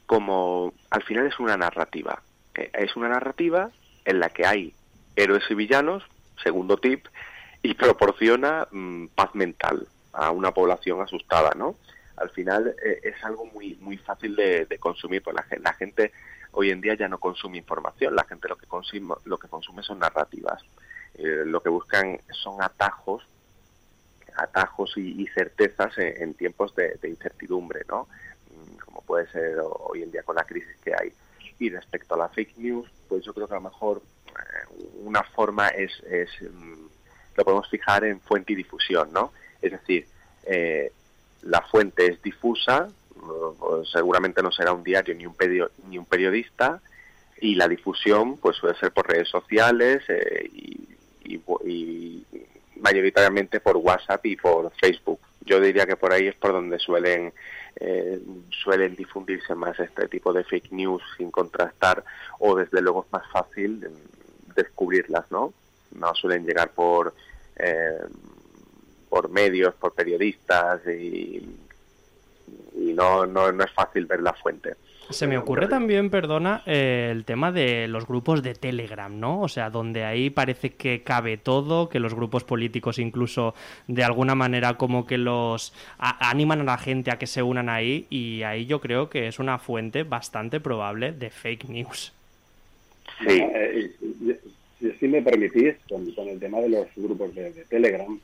como, 0.07 0.75
al 0.91 1.03
final 1.03 1.27
es 1.27 1.39
una 1.39 1.57
narrativa. 1.57 2.23
Eh, 2.55 2.71
es 2.75 2.95
una 2.95 3.09
narrativa 3.09 3.71
en 4.05 4.21
la 4.21 4.29
que 4.29 4.47
hay 4.47 4.75
héroes 5.17 5.45
y 5.49 5.55
villanos, 5.55 6.05
segundo 6.43 6.77
tip, 6.77 7.07
y 7.63 7.75
proporciona 7.75 8.69
mm, 8.71 9.07
paz 9.15 9.35
mental 9.35 9.87
a 10.13 10.31
una 10.31 10.53
población 10.53 11.01
asustada, 11.01 11.53
¿no? 11.57 11.77
Al 12.17 12.29
final 12.31 12.77
eh, 12.85 13.01
es 13.03 13.25
algo 13.25 13.47
muy 13.47 13.77
muy 13.81 13.97
fácil 13.97 14.37
de, 14.37 14.67
consumir, 14.79 15.23
pues 15.23 15.35
la, 15.35 15.47
la, 15.59 15.73
gente 15.73 16.13
hoy 16.51 16.71
en 16.71 16.83
día 16.83 16.95
ya 16.95 17.09
no 17.09 17.19
consume 17.19 17.57
información, 17.57 18.15
la 18.15 18.25
gente 18.25 18.49
lo 18.49 18.57
que 18.57 18.67
consume, 18.67 19.15
lo 19.25 19.39
que 19.39 19.49
consume 19.49 19.83
son 19.83 20.01
narrativas. 20.01 20.63
Eh, 21.15 21.45
lo 21.47 21.63
que 21.63 21.69
buscan 21.69 22.19
son 22.31 22.63
atajos 22.63 23.23
atajos 24.37 24.97
y, 24.97 25.27
certezas 25.29 25.97
en, 25.99 26.35
tiempos 26.35 26.75
de, 26.75 26.99
incertidumbre, 27.05 27.85
¿no? 27.89 28.09
Mm, 28.51 28.77
como 28.79 29.03
puede 29.03 29.27
ser 29.29 29.59
hoy 29.61 30.03
en 30.03 30.11
día 30.11 30.23
con 30.23 30.37
la 30.37 30.45
crisis 30.45 30.77
que 30.85 30.95
hay. 30.95 31.13
Y 31.59 31.71
respecto 31.71 32.15
a 32.15 32.19
la 32.19 32.29
fake 32.29 32.57
news, 32.59 32.89
pues 33.09 33.25
yo 33.25 33.33
creo 33.35 33.47
que 33.47 33.55
a 33.55 33.59
lo 33.59 33.63
mejor 33.63 34.03
eh, 34.29 34.91
una 35.05 35.23
forma 35.23 35.69
es, 35.69 35.93
es 36.05 36.31
mm, 36.41 36.87
lo 37.37 37.45
podemos 37.45 37.69
fijar 37.69 38.05
en 38.05 38.21
fuente 38.21 38.53
y 38.53 38.57
difusión, 38.57 39.13
¿no? 39.13 39.33
Es 39.61 39.73
decir, 39.73 40.07
eh, 40.45 40.93
la 41.43 41.63
fuente 41.63 42.07
es 42.07 42.23
difusa, 42.23 42.89
seguramente 43.93 44.43
no 44.43 44.51
será 44.51 44.73
un 44.73 44.83
diario 44.83 45.15
ni 45.15 45.27
un, 45.27 45.37
ni 45.89 45.99
un 45.99 46.07
periodista, 46.07 46.81
y 47.41 47.57
la 47.57 47.69
difusión 47.69 48.37
pues 48.39 48.57
suele 48.57 48.79
ser 48.79 48.93
por 48.93 49.09
redes 49.09 49.29
sociales 49.29 50.03
eh, 50.09 50.49
y, 50.53 50.89
mayoritariamente 52.83 53.61
por 53.61 53.77
WhatsApp 53.77 54.27
y 54.27 54.37
por 54.37 54.71
Facebook. 54.75 55.21
Yo 55.45 55.61
diría 55.61 55.87
que 55.87 55.97
por 55.97 56.13
ahí 56.13 56.27
es 56.27 56.35
por 56.37 56.53
donde 56.53 56.79
suelen 56.79 57.33
eh, 57.77 58.21
suelen 58.63 58.95
difundirse 58.95 59.55
más 59.55 59.79
este 59.81 60.07
tipo 60.09 60.33
de 60.33 60.45
fake 60.45 60.73
news 60.73 61.03
sin 61.17 61.31
contrastar 61.31 62.05
o 62.39 62.55
desde 62.55 62.83
luego 62.83 63.05
es 63.07 63.13
más 63.13 63.27
fácil 63.33 63.89
descubrirlas, 64.55 65.31
¿no? 65.31 65.55
No 65.93 66.15
suelen 66.15 66.45
llegar 66.45 66.73
por 66.73 67.15
eh, 67.57 68.05
por 69.09 69.31
medios, 69.31 69.75
por 69.75 69.95
periodistas 69.95 70.81
y, 70.87 71.57
y 72.75 72.93
no, 72.95 73.27
no, 73.27 73.53
no 73.53 73.65
es 73.65 73.71
fácil 73.73 74.07
ver 74.07 74.21
la 74.21 74.33
fuente. 74.33 74.75
Se 75.11 75.27
me 75.27 75.37
ocurre 75.37 75.69
también, 75.69 76.11
perdona, 76.11 76.63
eh, 76.67 77.09
el 77.11 77.25
tema 77.25 77.53
de 77.53 77.87
los 77.89 78.07
grupos 78.07 78.43
de 78.43 78.55
Telegram, 78.55 79.19
¿no? 79.19 79.41
O 79.41 79.49
sea, 79.49 79.69
donde 79.69 80.05
ahí 80.05 80.31
parece 80.31 80.71
que 80.71 81.03
cabe 81.03 81.37
todo, 81.37 81.89
que 81.89 82.01
los 82.01 82.15
grupos 82.15 82.45
políticos 82.45 82.99
incluso 82.99 83.55
de 83.89 84.05
alguna 84.05 84.35
manera 84.35 84.75
como 84.75 85.07
que 85.07 85.19
los 85.19 85.75
animan 85.99 86.63
a 86.63 86.65
la 86.65 86.79
gente 86.79 87.11
a 87.11 87.19
que 87.19 87.27
se 87.27 87.43
unan 87.43 87.69
ahí 87.69 88.07
y 88.11 88.43
ahí 88.43 88.67
yo 88.67 88.81
creo 88.81 89.11
que 89.11 89.27
es 89.27 89.39
una 89.39 89.59
fuente 89.59 90.03
bastante 90.05 90.61
probable 90.61 91.13
de 91.13 91.31
fake 91.31 91.69
news. 91.69 92.13
Sí. 93.27 93.41
Eh, 93.41 93.91
si, 94.99 95.09
me 95.09 95.23
permitís, 95.23 95.75
con, 95.89 96.07
el 96.29 96.41
tema 96.41 96.61
de 96.61 96.69
los 96.69 96.87
grupos 96.97 97.35
de, 97.35 97.53
Telegram, 97.69 98.19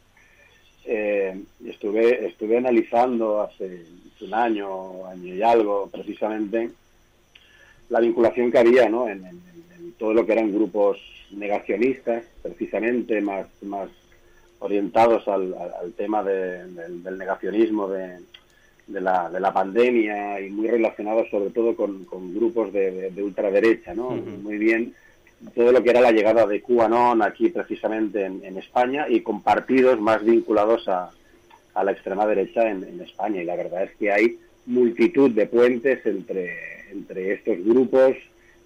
eh, 0.84 1.40
estuve, 1.66 2.26
estuve 2.26 2.58
analizando 2.58 3.42
hace 3.42 3.84
un 4.20 4.34
año, 4.34 5.06
año 5.06 5.34
y 5.34 5.42
algo, 5.42 5.88
precisamente, 5.90 6.70
la 7.88 8.00
vinculación 8.00 8.50
que 8.50 8.58
había 8.58 8.88
¿no? 8.88 9.08
en, 9.08 9.22
todo 9.98 10.14
lo 10.14 10.24
que 10.24 10.32
eran 10.32 10.52
grupos 10.52 10.98
negacionistas, 11.32 12.24
precisamente 12.42 13.20
más, 13.20 13.46
más 13.62 13.88
orientados 14.60 15.26
al, 15.26 15.54
tema 15.96 16.22
del, 16.22 17.18
negacionismo 17.18 17.88
de, 17.88 18.20
la, 18.88 19.28
de, 19.28 19.40
la, 19.40 19.52
pandemia 19.52 20.40
y 20.40 20.50
muy 20.50 20.68
relacionados 20.68 21.28
sobre 21.30 21.50
todo 21.50 21.74
con, 21.74 22.06
grupos 22.34 22.72
de, 22.72 23.12
ultraderecha, 23.16 23.94
¿no? 23.94 24.10
Muy 24.10 24.58
bien 24.58 24.94
todo 25.54 25.72
lo 25.72 25.82
que 25.82 25.90
era 25.90 26.00
la 26.00 26.12
llegada 26.12 26.46
de 26.46 26.62
QAnon 26.62 27.22
aquí 27.22 27.48
precisamente 27.50 28.24
en, 28.24 28.58
España 28.58 29.06
y 29.08 29.20
con 29.20 29.42
partidos 29.42 30.00
más 30.00 30.24
vinculados 30.24 30.88
a, 30.88 31.10
a 31.74 31.84
la 31.84 31.92
extrema 31.92 32.26
derecha 32.26 32.68
en, 32.68 33.00
España. 33.00 33.42
Y 33.42 33.44
la 33.44 33.56
verdad 33.56 33.84
es 33.84 33.94
que 33.96 34.12
hay 34.12 34.38
multitud 34.66 35.30
de 35.30 35.46
puentes 35.46 36.04
entre, 36.04 36.90
entre 36.90 37.34
estos 37.34 37.64
grupos. 37.64 38.16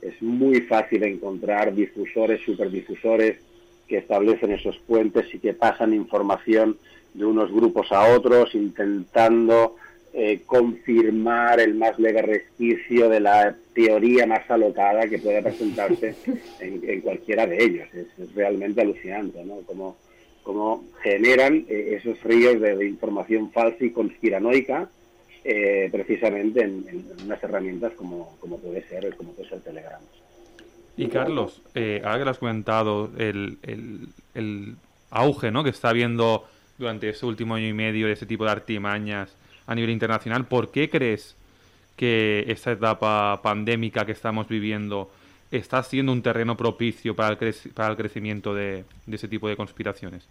Es 0.00 0.20
muy 0.22 0.62
fácil 0.62 1.02
encontrar 1.04 1.74
difusores, 1.74 2.40
superdifusores 2.44 3.38
que 3.86 3.98
establecen 3.98 4.52
esos 4.52 4.78
puentes 4.78 5.32
y 5.34 5.38
que 5.38 5.52
pasan 5.52 5.92
información 5.92 6.78
de 7.14 7.24
unos 7.26 7.52
grupos 7.52 7.92
a 7.92 8.14
otros 8.14 8.54
intentando 8.54 9.76
eh, 10.14 10.42
confirmar 10.45 11.61
el 11.61 11.75
más 11.75 11.99
leve 11.99 12.21
resquicio 12.21 13.09
de 13.09 13.21
la 13.21 13.57
teoría 13.75 14.26
más 14.26 14.50
alocada 14.50 15.09
que 15.09 15.19
pueda 15.19 15.40
presentarse 15.40 16.14
en, 16.61 17.00
cualquiera 17.00 17.47
de 17.47 17.64
ellos. 17.64 17.88
Es, 17.95 18.35
realmente 18.35 18.83
alucinante, 18.83 19.42
¿no? 19.45 19.61
Como, 19.62 19.97
cómo 20.42 20.85
generan 21.02 21.64
eh, 21.69 21.99
esos 21.99 22.23
ríos 22.23 22.61
de, 22.61 22.87
información 22.87 23.50
falsa 23.52 23.85
y 23.85 23.90
conspiranoica 23.90 24.88
eh, 25.45 25.88
precisamente 25.90 26.62
en, 26.62 27.04
unas 27.25 27.42
herramientas 27.42 27.92
como, 27.95 28.37
como, 28.38 28.59
puede 28.59 28.87
ser 28.88 29.16
como 29.16 29.33
puede 29.33 29.49
ser 29.49 29.61
Telegram. 29.61 30.00
Y 30.97 31.09
Carlos, 31.09 31.62
eh, 31.75 32.02
ahora 32.04 32.19
que 32.19 32.25
lo 32.26 32.31
has 32.31 32.38
comentado, 32.38 33.11
el, 33.16 33.57
el, 34.35 34.76
auge 35.11 35.50
¿no? 35.50 35.64
que 35.64 35.71
está 35.71 35.88
habiendo 35.88 36.45
durante 36.78 37.09
ese 37.09 37.26
último 37.26 37.54
año 37.54 37.66
y 37.66 37.73
medio 37.73 38.07
de 38.07 38.12
ese 38.12 38.26
tipo 38.26 38.45
de 38.45 38.50
artimañas 38.50 39.35
a 39.72 39.74
nivel 39.74 39.90
internacional, 39.90 40.46
¿por 40.46 40.70
qué 40.70 40.88
crees 40.88 41.36
que 41.96 42.44
esta 42.48 42.72
etapa 42.72 43.40
pandémica 43.42 44.06
que 44.06 44.12
estamos 44.12 44.48
viviendo 44.48 45.10
está 45.50 45.82
siendo 45.82 46.12
un 46.12 46.22
terreno 46.22 46.56
propicio 46.56 47.14
para 47.14 47.36
el, 47.38 47.54
para 47.74 47.90
el 47.90 47.96
crecimiento 47.96 48.54
de, 48.54 48.84
ese 49.10 49.28
tipo 49.28 49.48
de 49.48 49.56
conspiraciones? 49.56 50.24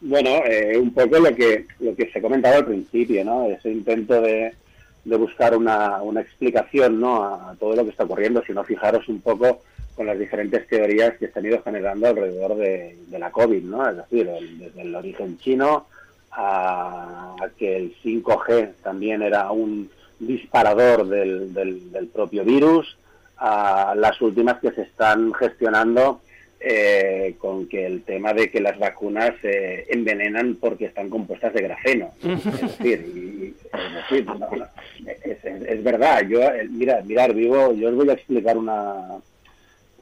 Bueno, 0.00 0.30
eh, 0.46 0.78
un 0.78 0.94
poco 0.94 1.18
lo 1.18 1.34
que 1.34 1.66
lo 1.80 1.94
que 1.96 2.08
se 2.10 2.22
comentaba 2.22 2.56
al 2.56 2.66
principio, 2.66 3.24
¿no? 3.24 3.46
Ese 3.46 3.70
intento 3.70 4.20
de, 4.20 4.52
de 5.04 5.16
buscar 5.16 5.56
una, 5.56 6.00
una, 6.02 6.20
explicación, 6.20 7.00
¿no? 7.00 7.24
A, 7.24 7.56
todo 7.58 7.74
lo 7.74 7.84
que 7.84 7.90
está 7.90 8.04
ocurriendo, 8.04 8.42
sino 8.46 8.62
fijaros 8.62 9.08
un 9.08 9.20
poco 9.20 9.62
con 9.96 10.06
las 10.06 10.18
diferentes 10.18 10.66
teorías 10.68 11.18
que 11.18 11.26
se 11.26 11.38
han 11.38 11.46
ido 11.46 11.60
generando 11.64 12.06
alrededor 12.06 12.56
de, 12.56 12.96
la 13.10 13.32
COVID, 13.32 13.62
¿no? 13.64 13.90
Es 13.90 13.96
decir, 13.96 14.30
desde 14.58 14.82
el 14.82 14.94
origen 14.94 15.36
chino 15.38 15.86
a, 16.32 17.36
que 17.56 17.76
el 17.76 17.94
5G 18.02 18.74
también 18.82 19.22
era 19.22 19.50
un 19.50 19.90
disparador 20.18 21.08
del, 21.08 21.54
del, 21.54 21.92
del 21.92 22.08
propio 22.08 22.44
virus, 22.44 22.98
a 23.36 23.94
las 23.96 24.20
últimas 24.20 24.58
que 24.58 24.72
se 24.72 24.82
están 24.82 25.32
gestionando 25.32 26.20
eh, 26.60 27.36
con 27.38 27.68
que 27.68 27.86
el 27.86 28.02
tema 28.02 28.32
de 28.32 28.50
que 28.50 28.60
las 28.60 28.76
vacunas 28.80 29.32
eh, 29.44 29.86
envenenan 29.90 30.56
porque 30.56 30.86
están 30.86 31.08
compuestas 31.08 31.54
de 31.54 31.62
grafeno. 31.62 32.10
Es 32.20 32.44
decir, 35.40 35.66
es, 35.66 35.84
verdad. 35.84 36.26
Yo, 36.28 36.42
eh, 36.42 36.66
mira, 36.68 37.00
mirar, 37.04 37.32
vivo, 37.34 37.72
yo 37.74 37.90
os 37.90 37.94
voy 37.94 38.10
a 38.10 38.14
explicar 38.14 38.56
una, 38.56 39.18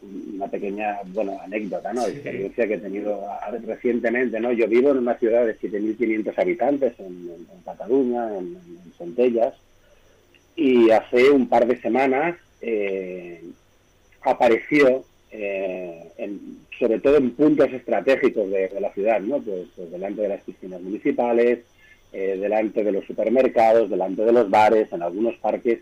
una 0.02 0.48
pequeña, 0.48 0.98
bueno, 1.06 1.38
anécdota, 1.42 1.92
¿no? 1.92 2.06
Experiencia 2.06 2.66
que 2.66 2.74
he 2.74 2.78
tenido 2.78 3.22
recientemente, 3.64 4.38
¿no? 4.40 4.52
Yo 4.52 4.68
vivo 4.68 4.90
en 4.90 4.98
una 4.98 5.18
ciudad 5.18 5.46
de 5.46 5.58
7.500 5.58 6.38
habitantes 6.38 6.92
en, 6.98 7.46
Cataluña, 7.64 8.28
en, 8.36 8.56
en 8.56 8.92
Centellas, 8.96 9.54
y 10.54 10.90
hace 10.90 11.30
un 11.30 11.48
par 11.48 11.66
de 11.66 11.80
semanas 11.80 12.36
eh, 12.60 13.42
apareció 14.22 15.04
eh, 15.30 16.10
sobre 16.78 16.98
todo 17.00 17.16
en 17.16 17.30
puntos 17.32 17.72
estratégicos 17.72 18.50
de, 18.50 18.70
la 18.80 18.92
ciudad, 18.92 19.20
¿no? 19.20 19.40
Pues, 19.40 19.66
pues, 19.76 19.90
delante 19.90 20.22
de 20.22 20.28
las 20.28 20.42
piscinas 20.42 20.80
municipales, 20.80 21.60
eh, 22.12 22.38
delante 22.40 22.82
de 22.82 22.92
los 22.92 23.04
supermercados, 23.04 23.90
delante 23.90 24.24
de 24.24 24.32
los 24.32 24.48
bares, 24.48 24.92
en 24.92 25.02
algunos 25.02 25.36
parques, 25.36 25.80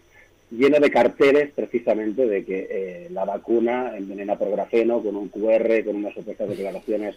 lleno 0.51 0.79
de 0.79 0.91
carteles 0.91 1.51
precisamente 1.55 2.27
de 2.27 2.45
que 2.45 3.09
la 3.11 3.25
vacuna 3.25 3.97
envenena 3.97 4.37
por 4.37 4.51
grafeno, 4.51 5.03
con 5.03 5.17
un 5.17 5.29
QR, 5.29 5.85
con 5.85 5.97
unas 5.97 6.15
supuestas 6.15 6.49
declaraciones 6.49 7.17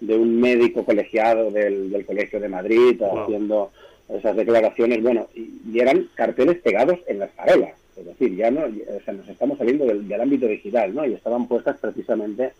de 0.00 0.16
un 0.16 0.40
médico 0.40 0.84
colegiado 0.84 1.50
del, 1.50 2.04
Colegio 2.06 2.40
de 2.40 2.48
Madrid, 2.48 3.02
haciendo 3.02 3.70
esas 4.08 4.36
declaraciones, 4.36 5.02
bueno, 5.02 5.28
y, 5.34 5.78
eran 5.78 6.08
carteles 6.14 6.58
pegados 6.58 6.98
en 7.06 7.18
las 7.18 7.30
farolas. 7.32 7.72
Es 7.96 8.06
decir, 8.06 8.36
ya 8.36 8.50
no, 8.50 8.60
o 8.62 9.04
sea, 9.04 9.12
nos 9.14 9.28
estamos 9.28 9.58
saliendo 9.58 9.84
del, 9.84 10.20
ámbito 10.20 10.46
digital, 10.46 10.94
¿no? 10.94 11.04
Y 11.04 11.14
estaban 11.14 11.48
puestas 11.48 11.76
precisamente 11.78 12.52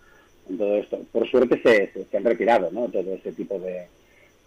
en 0.50 0.58
todo 0.58 0.76
esto. 0.76 1.00
Por 1.12 1.28
suerte 1.28 1.60
se, 1.62 2.04
se, 2.04 2.16
han 2.16 2.24
retirado, 2.24 2.70
¿no? 2.72 2.88
Todo 2.88 3.14
ese 3.14 3.32
tipo 3.32 3.58
de 3.58 3.86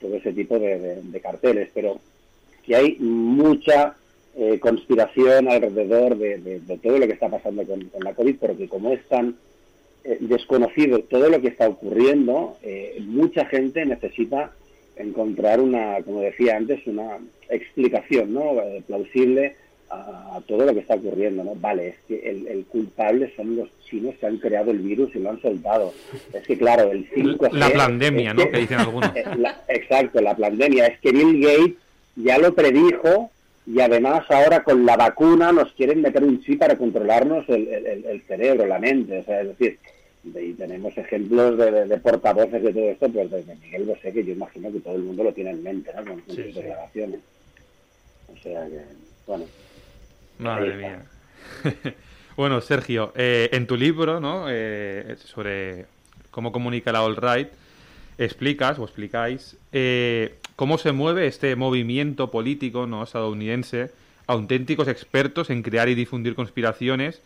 todo 0.01 0.16
ese 0.16 0.34
tipo 0.34 0.58
de, 0.58 1.20
carteles, 1.22 1.70
pero 1.74 2.00
que 2.66 2.75
hay 2.75 2.98
mucha 3.00 3.96
eh, 4.35 4.59
conspiración 4.59 5.50
alrededor 5.50 6.17
de, 6.17 6.61
todo 6.81 6.97
lo 6.97 7.07
que 7.07 7.13
está 7.13 7.29
pasando 7.29 7.65
con, 7.65 7.89
la 8.01 8.13
COVID, 8.13 8.38
porque 8.38 8.67
como 8.69 8.93
es 8.93 9.03
tan 9.07 9.35
eh, 10.03 10.17
desconocido 10.21 11.00
todo 11.00 11.29
lo 11.29 11.41
que 11.41 11.50
está 11.50 11.67
ocurriendo, 11.67 12.57
eh, 12.63 12.97
mucha 13.01 13.45
gente 13.45 13.85
necesita 13.85 14.51
encontrar 14.95 15.59
una, 15.59 16.01
como 16.03 16.21
decía 16.21 16.57
antes, 16.57 16.85
una 16.88 17.17
explicación 17.50 18.33
¿no? 18.33 18.55
plausible 18.88 19.55
a, 19.91 20.41
todo 20.47 20.65
lo 20.65 20.73
que 20.73 20.79
está 20.79 20.95
ocurriendo, 20.95 21.43
¿no? 21.43 21.55
Vale, 21.55 21.89
es 21.89 21.95
que 22.07 22.29
el, 22.29 22.65
culpable 22.65 23.33
son 23.35 23.57
los 23.57 23.69
chinos 23.89 24.15
que 24.19 24.25
han 24.25 24.38
creado 24.38 24.71
el 24.71 24.79
virus 24.79 25.13
y 25.15 25.19
lo 25.19 25.31
han 25.31 25.41
soltado. 25.41 25.93
Es 26.33 26.43
que, 26.47 26.57
claro, 26.57 26.91
el 26.91 27.09
5G... 27.09 27.51
La 27.51 27.69
pandemia, 27.69 28.33
¿no? 28.33 28.50
Que, 28.50 28.59
dicen 28.59 28.79
algunos. 28.79 29.11
Eh, 29.15 29.25
exacto, 29.67 30.21
la 30.21 30.35
pandemia. 30.35 30.88
Es 30.88 31.00
que 31.00 31.11
Bill 31.11 31.41
Gates 31.41 31.75
ya 32.15 32.38
lo 32.38 32.53
predijo 32.53 33.30
y 33.65 33.80
además 33.80 34.25
ahora 34.30 34.63
con 34.63 34.86
la 34.86 34.98
vacuna 34.98 35.51
nos 35.51 35.72
quieren 35.74 36.01
meter 36.01 36.24
un 36.24 36.41
chip 36.41 36.60
para 36.60 36.77
controlarnos 36.77 37.48
el, 37.50 37.68
el, 37.68 38.22
cerebro, 38.27 38.65
la 38.65 38.80
mente. 38.80 39.20
O 39.20 39.24
sea, 39.24 39.41
es 39.41 39.50
decir, 39.50 39.80
y 40.24 40.53
tenemos 40.53 40.98
ejemplos 40.98 41.58
de, 41.58 41.98
portavoces 41.98 42.63
de 42.63 42.74
todo 42.74 42.89
esto, 42.89 43.10
pues 43.10 43.32
desde 43.32 43.56
Miguel 43.56 43.98
sé 44.01 44.12
que 44.12 44.24
yo 44.24 44.34
imagino 44.34 44.72
que 44.72 44.80
todo 44.80 44.96
el 44.96 45.03
mundo 45.03 45.24
lo 45.24 45.34
tiene 45.34 45.51
en 45.51 45.63
mente, 45.63 45.91
¿no? 45.96 46.03
Con 46.06 46.24
sus 46.25 46.56
declaraciones. 46.56 47.20
O 48.27 48.38
sea 48.41 48.65
que, 48.65 48.82
bueno... 49.27 49.46
Madre 50.39 50.75
mía. 50.75 51.01
Bueno, 52.38 52.62
Sergio, 52.62 53.12
eh, 53.15 53.50
en 53.51 53.68
tu 53.68 53.75
libro, 53.75 54.20
¿no? 54.22 54.46
Eh, 54.50 55.15
sobre 55.18 55.86
cómo 56.32 56.51
comunica 56.51 56.91
la 56.91 57.03
All 57.03 57.18
Right, 57.18 57.50
explicas 58.18 58.80
o 58.80 58.84
explicáis 58.84 59.58
eh, 59.72 60.36
cómo 60.56 60.77
se 60.77 60.91
mueve 60.91 61.27
este 61.27 61.56
movimiento 61.56 62.32
político 62.32 62.88
¿no? 62.88 63.03
estadounidense, 63.03 63.91
auténticos 64.27 64.88
expertos 64.88 65.50
en 65.50 65.63
crear 65.63 65.89
y 65.89 65.96
difundir 65.96 66.36
conspiraciones. 66.36 67.22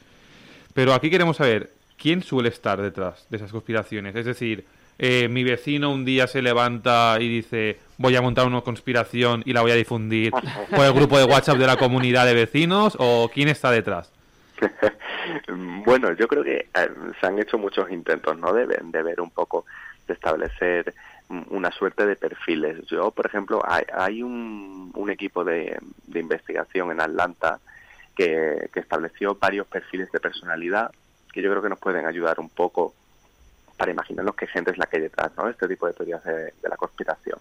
Pero 0.74 0.94
aquí 0.94 1.10
queremos 1.10 1.38
saber 1.38 1.72
quién 1.98 2.22
suele 2.22 2.50
estar 2.50 2.82
detrás 2.82 3.26
de 3.30 3.38
esas 3.38 3.52
conspiraciones. 3.52 4.16
Es 4.16 4.26
decir, 4.26 4.66
mi 5.30 5.44
vecino 5.44 5.92
un 5.92 6.06
día 6.06 6.28
se 6.28 6.42
levanta 6.42 7.18
y 7.20 7.28
dice 7.28 7.78
voy 7.98 8.16
a 8.16 8.22
montar 8.22 8.48
una 8.48 8.62
conspiración 8.62 9.44
y 9.46 9.54
la 9.54 9.62
voy 9.62 9.72
a 9.72 9.76
difundir 9.76 10.32
por 10.32 10.86
el 10.86 10.94
grupo 10.94 11.18
de 11.18 11.26
WhatsApp 11.26 11.58
de 11.58 11.68
la 11.68 11.78
comunidad 11.78 12.26
de 12.26 12.34
vecinos 12.34 12.96
o 13.00 13.30
quién 13.34 13.48
está 13.48 13.72
detrás. 13.72 14.12
bueno, 15.86 16.14
yo 16.14 16.28
creo 16.28 16.44
que 16.44 16.58
eh, 16.74 16.90
se 17.20 17.28
han 17.28 17.40
hecho 17.40 17.58
muchos 17.58 17.90
intentos, 17.92 18.38
¿no? 18.38 18.54
De 18.54 18.66
ver 18.66 19.22
un 19.22 19.32
poco, 19.32 19.66
de 20.08 20.14
establecer 20.14 20.94
una 21.50 21.72
suerte 21.72 22.06
de 22.06 22.16
perfiles. 22.16 22.86
Yo, 22.86 23.12
por 23.12 23.26
ejemplo, 23.26 23.62
hay, 23.66 23.84
hay 23.94 24.22
un, 24.22 24.92
un, 24.94 25.10
equipo 25.10 25.44
de, 25.44 25.80
de, 26.08 26.20
investigación 26.20 26.92
en 26.92 27.02
Atlanta 27.02 27.60
que, 28.16 28.70
estableció 28.76 29.36
varios 29.36 29.68
perfiles 29.68 30.12
de 30.12 30.20
personalidad 30.20 30.92
que 31.34 31.42
yo 31.42 31.50
creo 31.50 31.62
que 31.62 31.70
nos 31.70 31.80
pueden 31.80 32.06
ayudar 32.06 32.40
un 32.40 32.50
poco 32.50 32.94
para 33.76 33.92
imaginarnos 33.92 34.36
qué 34.36 34.48
gente 34.48 34.72
es 34.72 34.78
la 34.78 34.86
que 34.86 34.98
hay 34.98 35.04
detrás, 35.04 35.32
¿no? 35.36 35.50
Este 35.50 35.68
tipo 35.68 35.86
de 35.86 35.94
teorías 35.94 36.24
de, 36.24 36.54
la 36.64 36.78
conspiración. 36.78 37.40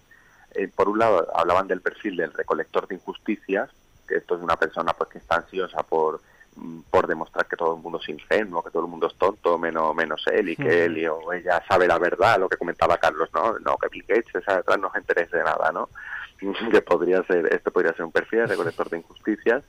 Eh, 0.52 0.66
por 0.66 0.88
un 0.88 0.98
lado, 0.98 1.28
hablaban 1.36 1.68
del 1.68 1.80
perfil 1.80 2.16
del 2.16 2.32
recolector 2.32 2.88
de 2.88 2.96
injusticias, 2.96 3.70
que 4.08 4.16
esto 4.16 4.34
es 4.34 4.42
una 4.42 4.56
persona 4.56 4.92
pues 4.94 5.10
que 5.10 5.18
está 5.18 5.36
ansiosa 5.36 5.82
por 5.84 6.20
por 6.90 7.06
demostrar 7.06 7.46
que 7.46 7.56
todo 7.56 7.76
el 7.76 7.82
mundo 7.82 7.98
es 8.00 8.08
ingenuo, 8.08 8.62
que 8.62 8.70
todo 8.70 8.84
el 8.84 8.90
mundo 8.90 9.08
es 9.08 9.14
tonto, 9.16 9.58
menos 9.58 9.94
menos 9.94 10.24
él 10.32 10.50
y 10.50 10.56
que 10.56 10.84
él 10.84 11.08
o 11.08 11.32
ella 11.32 11.62
sabe 11.68 11.86
la 11.86 11.98
verdad, 11.98 12.38
lo 12.38 12.48
que 12.48 12.56
comentaba 12.56 12.98
Carlos, 12.98 13.28
¿no? 13.34 13.58
No, 13.58 13.76
que 13.76 13.88
Bill 13.88 14.04
Gates 14.06 14.34
esa 14.34 14.56
detrás 14.56 14.78
no 14.78 14.90
se 14.92 14.98
interese 14.98 15.36
de 15.36 15.44
nada, 15.44 15.72
¿no? 15.72 15.88
que 16.70 16.82
podría 16.82 17.22
ser, 17.24 17.52
este 17.52 17.70
podría 17.70 17.92
ser 17.92 18.04
un 18.04 18.12
perfil 18.12 18.40
de 18.40 18.46
recolector 18.48 18.88
de 18.88 18.98
injusticias. 18.98 19.64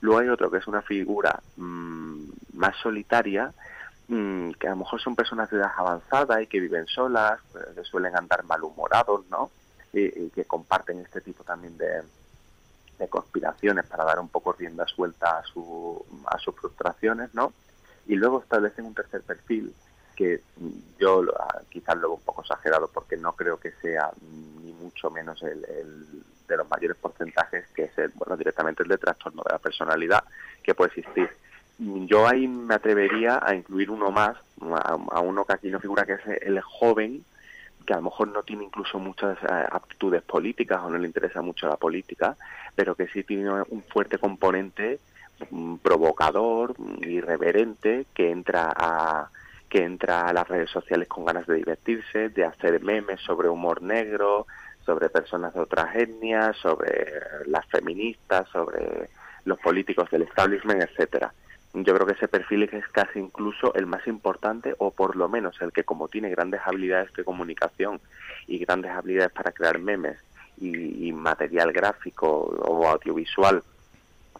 Luego 0.00 0.20
hay 0.20 0.28
otro 0.28 0.50
que 0.50 0.58
es 0.58 0.66
una 0.66 0.82
figura 0.82 1.40
mmm, 1.56 2.24
más 2.54 2.76
solitaria, 2.82 3.52
mmm, 4.08 4.50
que 4.52 4.66
a 4.66 4.70
lo 4.70 4.76
mejor 4.76 5.00
son 5.00 5.14
personas 5.14 5.50
de 5.50 5.58
edad 5.58 5.72
avanzada 5.76 6.42
y 6.42 6.46
que 6.46 6.60
viven 6.60 6.86
solas, 6.86 7.40
pues, 7.52 7.64
que 7.74 7.84
suelen 7.84 8.16
andar 8.16 8.44
malhumorados, 8.44 9.26
¿no? 9.30 9.50
Y, 9.92 10.24
y 10.24 10.30
que 10.30 10.44
comparten 10.44 10.98
este 10.98 11.20
tipo 11.20 11.44
también 11.44 11.78
de, 11.78 12.02
de 12.98 13.08
conspiraciones 13.08 13.86
para 13.86 14.04
dar 14.04 14.18
un 14.18 14.28
poco 14.28 14.52
rienda 14.52 14.86
suelta 14.86 15.38
a, 15.38 15.42
su, 15.44 16.04
a 16.26 16.38
sus 16.38 16.54
frustraciones, 16.54 17.34
¿no? 17.34 17.52
Y 18.06 18.14
luego 18.14 18.40
establecen 18.40 18.84
un 18.84 18.94
tercer 18.94 19.22
perfil 19.22 19.74
que 20.14 20.40
yo 20.98 21.22
quizás 21.68 21.96
luego 21.96 22.14
un 22.14 22.22
poco 22.22 22.40
exagerado 22.42 22.88
porque 22.92 23.16
no 23.16 23.34
creo 23.34 23.58
que 23.58 23.72
sea 23.82 24.10
ni 24.64 24.72
mucho 24.72 25.10
menos 25.10 25.42
el, 25.42 25.60
de 26.48 26.56
los 26.56 26.68
mayores 26.68 26.96
porcentajes 26.96 27.66
que 27.74 27.84
es 27.84 27.98
el, 27.98 28.12
bueno, 28.14 28.36
directamente 28.36 28.82
el 28.82 28.88
de 28.88 28.98
trastorno 28.98 29.42
de 29.44 29.52
la 29.52 29.58
personalidad 29.58 30.24
que 30.62 30.74
puede 30.74 30.92
existir. 30.94 31.28
Yo 31.78 32.26
ahí 32.26 32.48
me 32.48 32.74
atrevería 32.74 33.38
a 33.42 33.54
incluir 33.54 33.90
uno 33.90 34.10
más, 34.10 34.36
a 34.72 35.20
uno 35.20 35.44
que 35.44 35.52
aquí 35.52 35.68
no 35.68 35.78
figura, 35.78 36.06
que 36.06 36.14
es 36.14 36.26
el 36.40 36.58
joven 36.62 37.22
que 37.86 37.94
a 37.94 37.96
lo 37.96 38.02
mejor 38.02 38.28
no 38.28 38.42
tiene 38.42 38.64
incluso 38.64 38.98
muchas 38.98 39.38
eh, 39.42 39.66
aptitudes 39.70 40.22
políticas 40.22 40.80
o 40.82 40.90
no 40.90 40.98
le 40.98 41.06
interesa 41.06 41.40
mucho 41.40 41.68
la 41.68 41.76
política, 41.76 42.36
pero 42.74 42.94
que 42.94 43.08
sí 43.08 43.22
tiene 43.22 43.50
un 43.50 43.82
fuerte 43.84 44.18
componente 44.18 44.98
mm, 45.50 45.76
provocador, 45.76 46.74
mm, 46.78 47.04
irreverente, 47.04 48.06
que 48.12 48.30
entra 48.30 48.72
a 48.76 49.30
que 49.68 49.82
entra 49.82 50.28
a 50.28 50.32
las 50.32 50.46
redes 50.46 50.70
sociales 50.70 51.08
con 51.08 51.24
ganas 51.24 51.46
de 51.46 51.56
divertirse, 51.56 52.28
de 52.28 52.44
hacer 52.44 52.80
memes 52.84 53.20
sobre 53.20 53.48
humor 53.48 53.82
negro, 53.82 54.46
sobre 54.84 55.08
personas 55.08 55.54
de 55.54 55.60
otras 55.60 55.94
etnias, 55.96 56.56
sobre 56.58 57.10
las 57.46 57.66
feministas, 57.66 58.48
sobre 58.50 59.10
los 59.44 59.58
políticos 59.58 60.08
del 60.10 60.22
establishment, 60.22 60.82
etcétera 60.82 61.32
yo 61.84 61.94
creo 61.94 62.06
que 62.06 62.14
ese 62.14 62.28
perfil 62.28 62.62
es 62.64 62.88
casi 62.88 63.18
incluso 63.18 63.74
el 63.74 63.86
más 63.86 64.06
importante 64.06 64.74
o 64.78 64.90
por 64.90 65.16
lo 65.16 65.28
menos 65.28 65.60
el 65.60 65.72
que 65.72 65.84
como 65.84 66.08
tiene 66.08 66.30
grandes 66.30 66.60
habilidades 66.64 67.12
de 67.12 67.24
comunicación 67.24 68.00
y 68.46 68.58
grandes 68.58 68.92
habilidades 68.92 69.32
para 69.32 69.52
crear 69.52 69.78
memes 69.78 70.16
y, 70.58 71.12
material 71.12 71.72
gráfico 71.72 72.26
o 72.28 72.86
audiovisual 72.86 73.62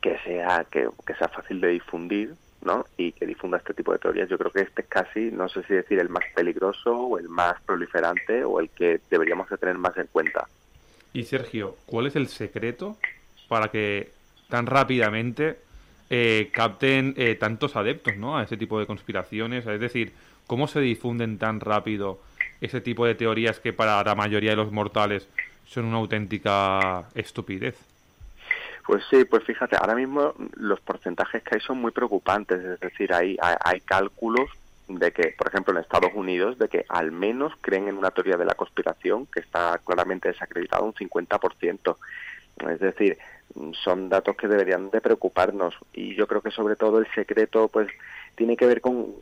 que 0.00 0.18
sea 0.20 0.64
que, 0.70 0.88
que, 1.06 1.14
sea 1.14 1.28
fácil 1.28 1.60
de 1.60 1.68
difundir 1.68 2.34
¿no? 2.62 2.86
y 2.96 3.12
que 3.12 3.26
difunda 3.26 3.58
este 3.58 3.74
tipo 3.74 3.92
de 3.92 3.98
teorías 3.98 4.28
yo 4.28 4.38
creo 4.38 4.50
que 4.50 4.62
este 4.62 4.82
es 4.82 4.88
casi 4.88 5.30
no 5.30 5.48
sé 5.48 5.62
si 5.64 5.74
decir 5.74 5.98
el 5.98 6.08
más 6.08 6.24
peligroso 6.34 6.96
o 6.96 7.18
el 7.18 7.28
más 7.28 7.60
proliferante 7.62 8.44
o 8.44 8.60
el 8.60 8.70
que 8.70 9.00
deberíamos 9.10 9.50
de 9.50 9.58
tener 9.58 9.76
más 9.76 9.96
en 9.98 10.06
cuenta 10.06 10.48
y 11.12 11.24
Sergio 11.24 11.76
¿cuál 11.84 12.06
es 12.06 12.16
el 12.16 12.28
secreto 12.28 12.96
para 13.48 13.68
que 13.68 14.12
tan 14.48 14.66
rápidamente 14.66 15.65
eh, 16.10 16.50
capten 16.52 17.14
eh, 17.16 17.34
tantos 17.34 17.76
adeptos 17.76 18.16
¿no? 18.16 18.38
a 18.38 18.44
ese 18.44 18.56
tipo 18.56 18.78
de 18.78 18.86
conspiraciones. 18.86 19.66
Es 19.66 19.80
decir, 19.80 20.12
¿cómo 20.46 20.68
se 20.68 20.80
difunden 20.80 21.38
tan 21.38 21.60
rápido 21.60 22.20
ese 22.60 22.80
tipo 22.80 23.06
de 23.06 23.14
teorías 23.14 23.60
que 23.60 23.72
para 23.72 24.02
la 24.02 24.14
mayoría 24.14 24.50
de 24.50 24.56
los 24.56 24.72
mortales 24.72 25.28
son 25.66 25.86
una 25.86 25.98
auténtica 25.98 27.04
estupidez? 27.14 27.76
Pues 28.86 29.02
sí, 29.10 29.24
pues 29.24 29.42
fíjate, 29.42 29.76
ahora 29.76 29.96
mismo 29.96 30.32
los 30.54 30.80
porcentajes 30.80 31.42
que 31.42 31.56
hay 31.56 31.60
son 31.60 31.78
muy 31.78 31.90
preocupantes, 31.90 32.64
es 32.64 32.78
decir, 32.78 33.12
hay, 33.12 33.36
hay, 33.42 33.56
hay 33.60 33.80
cálculos 33.80 34.48
de 34.88 35.12
que, 35.12 35.34
por 35.36 35.48
ejemplo, 35.48 35.74
en 35.74 35.80
Estados 35.80 36.12
Unidos, 36.14 36.58
de 36.58 36.68
que 36.68 36.84
al 36.88 37.10
menos 37.10 37.52
creen 37.60 37.88
en 37.88 37.98
una 37.98 38.12
teoría 38.12 38.36
de 38.36 38.44
la 38.44 38.54
conspiración 38.54 39.26
que 39.26 39.40
está 39.40 39.80
claramente 39.84 40.28
desacreditada 40.28 40.82
un 40.82 40.94
50%. 40.94 41.96
Es 42.70 42.80
decir, 42.80 43.18
son 43.84 44.08
datos 44.08 44.36
que 44.36 44.48
deberían 44.48 44.90
de 44.90 45.00
preocuparnos. 45.00 45.74
Y 45.92 46.14
yo 46.14 46.26
creo 46.26 46.42
que 46.42 46.50
sobre 46.50 46.76
todo 46.76 46.98
el 46.98 47.06
secreto 47.14 47.68
pues 47.68 47.88
tiene 48.34 48.56
que 48.56 48.66
ver 48.66 48.80
con 48.80 49.14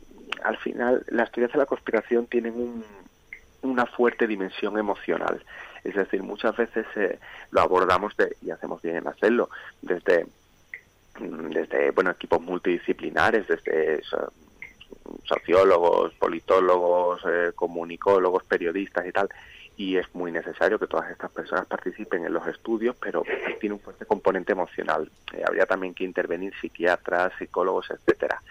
al 0.43 0.57
final 0.57 1.05
las 1.07 1.31
teorías 1.31 1.53
de 1.53 1.59
la 1.59 1.65
conspiración 1.65 2.27
tienen 2.27 2.55
un, 2.55 2.83
una 3.61 3.85
fuerte 3.85 4.27
dimensión 4.27 4.77
emocional. 4.77 5.43
Es 5.83 5.95
decir 5.95 6.23
muchas 6.23 6.55
veces 6.57 6.85
eh, 6.95 7.19
lo 7.51 7.61
abordamos 7.61 8.15
de, 8.17 8.35
y 8.41 8.51
hacemos 8.51 8.81
bien 8.81 8.97
en 8.97 9.07
hacerlo 9.07 9.49
desde 9.81 10.25
desde 11.17 11.91
bueno 11.91 12.11
equipos 12.11 12.41
multidisciplinares 12.41 13.47
desde 13.47 14.01
sociólogos 15.23 16.13
politólogos 16.15 17.21
eh, 17.25 17.51
comunicólogos 17.55 18.43
periodistas 18.43 19.05
y 19.07 19.13
tal 19.13 19.29
y 19.77 19.97
es 19.97 20.13
muy 20.15 20.31
necesario 20.31 20.79
que 20.79 20.87
todas 20.87 21.11
estas 21.11 21.31
personas 21.31 21.65
participen 21.65 22.25
en 22.25 22.33
los 22.33 22.47
estudios, 22.47 22.95
pero 22.99 23.23
tiene 23.59 23.75
un 23.75 23.81
fuerte 23.81 24.05
componente 24.05 24.53
emocional. 24.53 25.09
Eh, 25.33 25.43
habría 25.45 25.65
también 25.65 25.93
que 25.93 26.03
intervenir 26.03 26.53
psiquiatras, 26.59 27.33
psicólogos, 27.37 27.89
etcétera. 27.89 28.41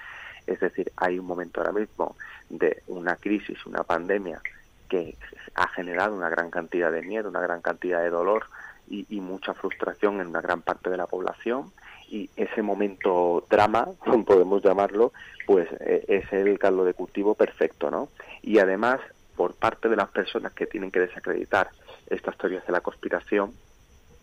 Es 0.46 0.60
decir, 0.60 0.92
hay 0.96 1.18
un 1.18 1.26
momento 1.26 1.60
ahora 1.60 1.72
mismo 1.72 2.16
de 2.50 2.82
una 2.88 3.16
crisis, 3.16 3.64
una 3.64 3.82
pandemia 3.82 4.40
que 4.88 5.16
ha 5.54 5.68
generado 5.68 6.14
una 6.14 6.28
gran 6.28 6.50
cantidad 6.50 6.92
de 6.92 7.02
miedo, 7.02 7.30
una 7.30 7.40
gran 7.40 7.62
cantidad 7.62 8.02
de 8.02 8.10
dolor 8.10 8.44
y, 8.87 9.20
mucha 9.20 9.54
frustración 9.54 10.20
en 10.20 10.26
una 10.26 10.42
gran 10.42 10.60
parte 10.60 10.90
de 10.90 10.98
la 10.98 11.06
población 11.06 11.72
y 12.10 12.28
ese 12.37 12.60
momento 12.60 13.46
drama, 13.48 13.88
podemos 14.26 14.62
llamarlo, 14.62 15.12
pues 15.46 15.68
eh, 15.80 16.04
es 16.06 16.30
el 16.34 16.58
caldo 16.58 16.84
de 16.84 16.92
cultivo 16.92 17.34
perfecto, 17.34 17.90
¿no? 17.90 18.10
Y 18.42 18.58
además 18.58 19.00
por 19.37 19.55
parte 19.55 19.88
de 19.88 19.97
las 19.97 20.09
personas 20.09 20.53
que 20.53 20.66
tienen 20.66 20.90
que 20.90 21.01
desacreditar 21.01 21.70
estas 22.07 22.37
teorías 22.38 22.66
de 22.66 22.73
la 22.73 22.81
conspiración, 22.81 23.53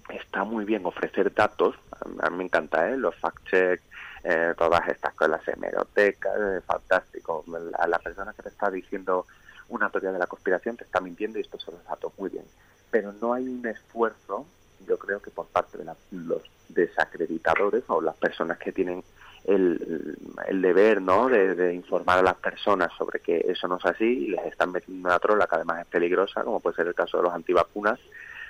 está 0.09 0.43
muy 0.43 0.65
bien 0.65 0.85
ofrecer 0.85 1.33
datos, 1.33 1.75
a 2.19 2.29
mí 2.29 2.37
me 2.37 2.43
encanta, 2.45 2.89
¿eh? 2.89 2.97
los 2.97 3.15
fact-check, 3.15 3.81
eh, 4.23 4.53
todas 4.57 4.87
estas 4.87 5.13
cosas, 5.13 5.47
hemerotecas, 5.47 6.33
eh, 6.37 6.61
fantástico. 6.65 7.43
A 7.77 7.87
la 7.87 7.99
persona 7.99 8.33
que 8.33 8.43
te 8.43 8.49
está 8.49 8.69
diciendo 8.69 9.25
una 9.69 9.89
teoría 9.89 10.11
de 10.11 10.19
la 10.19 10.27
conspiración 10.27 10.77
te 10.77 10.83
está 10.83 10.99
mintiendo 10.99 11.39
y 11.39 11.41
estos 11.41 11.63
son 11.63 11.75
los 11.75 11.85
datos, 11.85 12.11
muy 12.17 12.29
bien. 12.29 12.45
Pero 12.91 13.13
no 13.13 13.33
hay 13.33 13.47
un 13.47 13.65
esfuerzo, 13.65 14.45
yo 14.87 14.97
creo 14.97 15.21
que 15.21 15.31
por 15.31 15.47
parte 15.47 15.77
de 15.77 15.85
los 16.11 16.41
desacreditadores 16.69 17.83
o 17.87 18.01
las 18.01 18.15
personas 18.15 18.57
que 18.57 18.71
tienen 18.71 19.03
el, 19.45 20.17
el 20.47 20.61
deber 20.61 21.01
¿no? 21.01 21.29
De, 21.29 21.73
informar 21.73 22.19
a 22.19 22.23
las 22.23 22.35
personas 22.35 22.91
sobre 22.97 23.19
que 23.19 23.45
eso 23.47 23.67
no 23.67 23.77
es 23.77 23.85
así 23.85 24.05
y 24.05 24.27
les 24.27 24.45
están 24.45 24.71
metiendo 24.71 25.07
una 25.07 25.19
trola 25.19 25.47
que 25.47 25.55
además 25.55 25.81
es 25.81 25.87
peligrosa, 25.87 26.43
como 26.43 26.59
puede 26.59 26.75
ser 26.75 26.87
el 26.87 26.95
caso 26.95 27.17
de 27.17 27.23
los 27.23 27.33
antivacunas, 27.33 27.99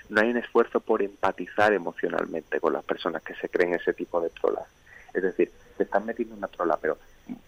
no 0.09 0.21
hay 0.21 0.29
un 0.29 0.37
esfuerzo 0.37 0.79
por 0.81 1.01
empatizar 1.01 1.71
emocionalmente 1.73 2.59
con 2.59 2.73
las 2.73 2.83
personas 2.83 3.21
que 3.21 3.35
se 3.35 3.49
creen 3.49 3.73
ese 3.73 3.93
tipo 3.93 4.19
de 4.19 4.29
trolas. 4.29 4.65
Es 5.13 5.23
decir, 5.23 5.51
te 5.77 5.83
están 5.83 6.05
metiendo 6.05 6.35
una 6.35 6.47
trola, 6.47 6.77
pero 6.81 6.97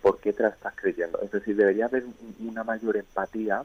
¿por 0.01 0.19
qué 0.19 0.33
te 0.33 0.43
la 0.43 0.49
estás 0.49 0.73
creyendo? 0.75 1.19
Es 1.21 1.31
decir, 1.31 1.55
debería 1.55 1.85
haber 1.85 2.03
una 2.39 2.63
mayor 2.63 2.97
empatía 2.97 3.63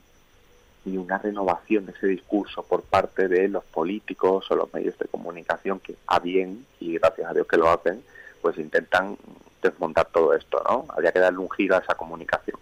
y 0.85 0.97
una 0.97 1.19
renovación 1.19 1.87
de 1.87 1.93
ese 1.93 2.07
discurso 2.09 2.63
por 2.63 2.83
parte 2.83 3.29
de 3.29 3.49
los 3.49 3.65
políticos 3.65 4.51
o 4.51 4.57
los 4.57 4.73
medios 4.73 4.99
de 4.99 5.07
comunicación 5.07 5.81
que 5.81 5.97
a 6.07 6.19
bien, 6.19 6.67
y 6.81 6.99
gracias 6.99 7.31
a 7.31 7.35
Dios 7.35 7.47
que 7.47 7.57
lo 7.57 7.69
hacen, 7.69 8.03
pues 8.41 8.59
intentan 8.59 9.17
desmontar 9.63 10.07
todo 10.07 10.35
esto, 10.35 10.63
¿no? 10.69 10.87
Habría 10.89 11.13
que 11.13 11.19
darle 11.19 11.39
un 11.39 11.51
giro 11.51 11.77
a 11.77 11.79
esa 11.79 11.95
comunicación. 11.95 12.59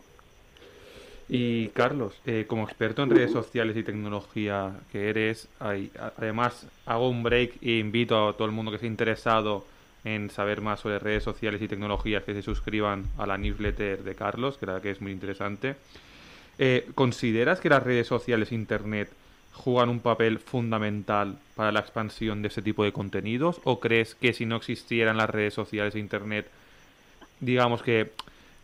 Y 1.28 1.68
Carlos, 1.68 2.14
eh, 2.24 2.44
como 2.46 2.64
experto 2.64 3.02
en 3.02 3.10
redes 3.10 3.32
sociales 3.32 3.76
y 3.76 3.82
tecnología 3.82 4.72
que 4.92 5.10
eres, 5.10 5.48
además 5.58 6.66
hago 6.86 7.08
un 7.08 7.24
break 7.24 7.60
e 7.62 7.78
invito 7.78 8.28
a 8.28 8.32
todo 8.34 8.46
el 8.46 8.52
mundo 8.52 8.70
que 8.70 8.76
esté 8.76 8.86
interesado 8.86 9.64
en 10.04 10.30
saber 10.30 10.60
más 10.60 10.80
sobre 10.80 11.00
redes 11.00 11.24
sociales 11.24 11.60
y 11.60 11.66
tecnologías 11.66 12.22
que 12.22 12.32
se 12.32 12.42
suscriban 12.42 13.06
a 13.18 13.26
la 13.26 13.36
newsletter 13.36 14.04
de 14.04 14.14
Carlos, 14.14 14.56
que 14.56 14.66
la 14.66 14.80
que 14.80 14.92
es 14.92 15.00
muy 15.00 15.10
interesante. 15.10 15.74
Eh, 16.58 16.88
¿Consideras 16.94 17.58
que 17.58 17.68
las 17.68 17.82
redes 17.82 18.06
sociales 18.06 18.52
e 18.52 18.54
Internet 18.54 19.10
juegan 19.52 19.88
un 19.88 19.98
papel 19.98 20.38
fundamental 20.38 21.38
para 21.56 21.72
la 21.72 21.80
expansión 21.80 22.40
de 22.40 22.48
ese 22.48 22.62
tipo 22.62 22.84
de 22.84 22.92
contenidos? 22.92 23.60
¿O 23.64 23.80
crees 23.80 24.14
que 24.14 24.32
si 24.32 24.46
no 24.46 24.54
existieran 24.54 25.16
las 25.16 25.28
redes 25.28 25.54
sociales 25.54 25.96
e 25.96 25.98
Internet, 25.98 26.48
digamos 27.40 27.82
que 27.82 28.10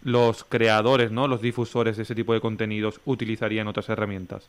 los 0.02 0.44
creadores, 0.44 1.10
¿no? 1.10 1.28
los 1.28 1.40
difusores 1.40 1.96
de 1.96 2.02
ese 2.02 2.14
tipo 2.14 2.34
de 2.34 2.40
contenidos 2.40 3.00
utilizarían 3.04 3.68
otras 3.68 3.88
herramientas? 3.88 4.48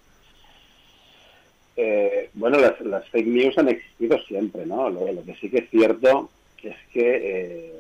Eh, 1.76 2.30
bueno, 2.34 2.58
las, 2.60 3.10
fake 3.10 3.28
news 3.28 3.58
han 3.58 3.70
existido 3.70 4.20
siempre, 4.24 4.66
¿no? 4.66 4.90
Lo, 4.90 5.24
que 5.26 5.36
sí 5.36 5.50
que 5.50 5.60
es 5.60 5.70
cierto 5.70 6.30
es 6.62 6.76
que 6.92 7.20
eh, 7.22 7.74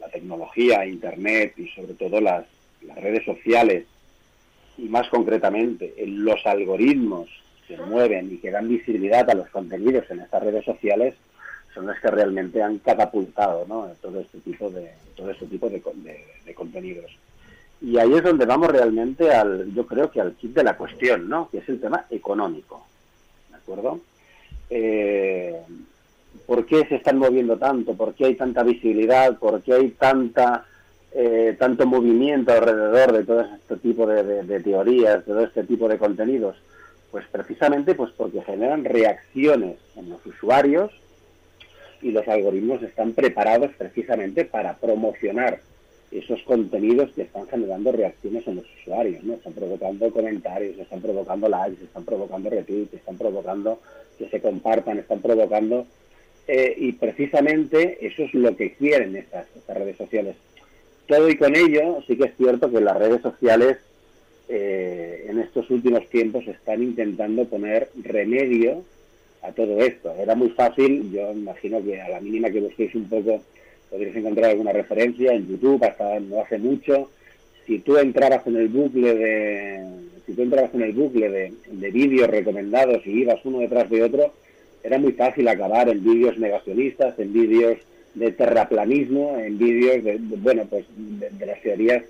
la 0.00 0.08
tecnología, 0.08 0.86
Internet 0.86 1.54
y 1.56 1.68
sobre 1.68 1.94
todo 1.94 2.20
las, 2.20 2.44
redes 2.96 3.24
sociales 3.24 3.86
y 4.76 4.82
más 4.82 5.08
concretamente 5.08 5.94
los 6.06 6.44
algoritmos 6.44 7.30
que 7.66 7.78
mueven 7.78 8.30
y 8.30 8.36
que 8.36 8.50
dan 8.50 8.68
visibilidad 8.68 9.28
a 9.30 9.34
los 9.34 9.48
contenidos 9.48 10.04
en 10.10 10.20
estas 10.20 10.42
redes 10.42 10.66
sociales 10.66 11.14
son 11.74 11.86
los 11.86 11.98
que 11.98 12.08
realmente 12.08 12.62
han 12.62 12.78
catapultado 12.78 13.66
¿no? 13.66 13.88
todo 14.00 14.20
este 14.20 14.38
tipo 14.38 14.70
de 14.70 14.92
todo 15.16 15.30
este 15.30 15.46
tipo 15.46 15.68
de, 15.68 15.82
contenidos. 16.54 17.10
Y 17.80 17.98
ahí 17.98 18.14
es 18.14 18.22
donde 18.22 18.46
vamos 18.46 18.68
realmente 18.68 19.30
al 19.32 19.72
yo 19.74 19.86
creo 19.86 20.10
que 20.10 20.20
al 20.20 20.34
kit 20.34 20.54
de 20.54 20.64
la 20.64 20.76
cuestión 20.76 21.28
no 21.28 21.48
que 21.50 21.58
es 21.58 21.68
el 21.68 21.80
tema 21.80 22.06
económico 22.10 22.86
de 23.50 23.56
acuerdo 23.56 24.00
eh, 24.70 25.60
por 26.46 26.64
qué 26.64 26.86
se 26.86 26.96
están 26.96 27.18
moviendo 27.18 27.58
tanto 27.58 27.94
por 27.94 28.14
qué 28.14 28.26
hay 28.26 28.34
tanta 28.36 28.62
visibilidad 28.62 29.36
por 29.38 29.62
qué 29.62 29.74
hay 29.74 29.90
tanta 29.90 30.64
eh, 31.12 31.56
tanto 31.58 31.86
movimiento 31.86 32.52
alrededor 32.52 33.12
de 33.12 33.24
todo 33.24 33.40
este 33.40 33.76
tipo 33.76 34.06
de, 34.06 34.22
de, 34.22 34.42
de 34.44 34.60
teorías 34.60 35.26
de 35.26 35.32
todo 35.32 35.42
este 35.42 35.64
tipo 35.64 35.88
de 35.88 35.98
contenidos 35.98 36.56
pues 37.10 37.26
precisamente 37.30 37.94
pues 37.94 38.12
porque 38.16 38.42
generan 38.42 38.84
reacciones 38.84 39.76
en 39.96 40.10
los 40.10 40.24
usuarios 40.24 40.90
y 42.04 42.10
los 42.12 42.28
algoritmos 42.28 42.82
están 42.82 43.14
preparados 43.14 43.70
precisamente 43.78 44.44
para 44.44 44.76
promocionar 44.76 45.60
esos 46.12 46.42
contenidos 46.42 47.10
que 47.12 47.22
están 47.22 47.48
generando 47.48 47.92
reacciones 47.92 48.46
en 48.46 48.56
los 48.56 48.66
usuarios, 48.80 49.24
¿no? 49.24 49.34
Están 49.34 49.54
provocando 49.54 50.10
comentarios, 50.10 50.78
están 50.78 51.00
provocando 51.00 51.48
likes, 51.48 51.82
están 51.82 52.04
provocando 52.04 52.50
retweets, 52.50 52.92
están 52.92 53.16
provocando 53.16 53.80
que 54.18 54.28
se 54.28 54.40
compartan, 54.40 54.98
están 54.98 55.20
provocando... 55.20 55.86
Eh, 56.46 56.74
y 56.76 56.92
precisamente 56.92 58.06
eso 58.06 58.22
es 58.22 58.34
lo 58.34 58.54
que 58.54 58.74
quieren 58.74 59.16
estas, 59.16 59.46
redes 59.66 59.96
sociales. 59.96 60.36
Todo 61.08 61.30
y 61.30 61.36
con 61.38 61.56
ello, 61.56 62.02
sí 62.06 62.18
que 62.18 62.24
es 62.24 62.36
cierto 62.36 62.70
que 62.70 62.82
las 62.82 62.98
redes 62.98 63.22
sociales 63.22 63.78
eh, 64.50 65.26
en 65.30 65.40
estos 65.40 65.70
últimos 65.70 66.06
tiempos 66.10 66.46
están 66.46 66.82
intentando 66.82 67.46
poner 67.46 67.88
remedio 67.96 68.84
a 69.44 69.52
todo 69.52 69.80
esto. 69.80 70.14
Era 70.18 70.34
muy 70.34 70.50
fácil, 70.50 71.12
yo 71.12 71.32
imagino 71.32 71.82
que 71.84 72.00
a 72.00 72.08
la 72.08 72.20
mínima 72.20 72.50
que 72.50 72.60
busquéis 72.60 72.94
un 72.94 73.08
poco 73.08 73.42
podréis 73.90 74.16
encontrar 74.16 74.50
alguna 74.50 74.72
referencia 74.72 75.32
en 75.32 75.46
YouTube, 75.46 75.84
hasta 75.84 76.18
no 76.20 76.40
hace 76.40 76.58
mucho. 76.58 77.10
Si 77.66 77.78
tú 77.78 77.96
entrabas 77.96 78.46
en 78.46 78.56
el 78.56 78.68
bucle 78.68 79.14
de, 79.14 79.86
si 80.26 80.32
tú 80.32 80.42
entrabas 80.42 80.74
en 80.74 80.82
el 80.82 80.92
bucle 80.92 81.28
de, 81.28 81.90
vídeos 81.90 82.28
recomendados 82.28 83.06
y 83.06 83.10
ibas 83.10 83.44
uno 83.44 83.60
detrás 83.60 83.88
de 83.90 84.02
otro, 84.02 84.32
era 84.82 84.98
muy 84.98 85.12
fácil 85.12 85.46
acabar 85.48 85.88
en 85.88 86.02
vídeos 86.02 86.38
negacionistas, 86.38 87.18
en 87.18 87.32
vídeos 87.32 87.78
de 88.14 88.32
terraplanismo, 88.32 89.38
en 89.38 89.58
vídeos 89.58 90.02
de, 90.04 90.18
bueno, 90.38 90.66
pues 90.68 90.84
de, 90.96 91.46
las 91.46 91.60
teorías 91.62 92.02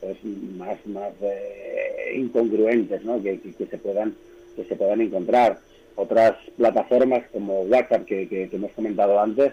pues 0.00 0.16
más 0.56 0.78
más 0.86 1.12
eh, 1.22 2.14
incongruentes, 2.16 3.04
¿no? 3.04 3.22
Que, 3.22 3.38
que, 3.38 3.66
se 3.66 3.78
puedan 3.78 4.14
que 4.56 4.64
se 4.64 4.76
puedan 4.76 5.00
encontrar 5.00 5.58
otras 5.96 6.36
plataformas 6.56 7.24
como 7.32 7.62
WhatsApp 7.62 8.04
que, 8.04 8.48
hemos 8.52 8.72
comentado 8.72 9.20
antes, 9.20 9.52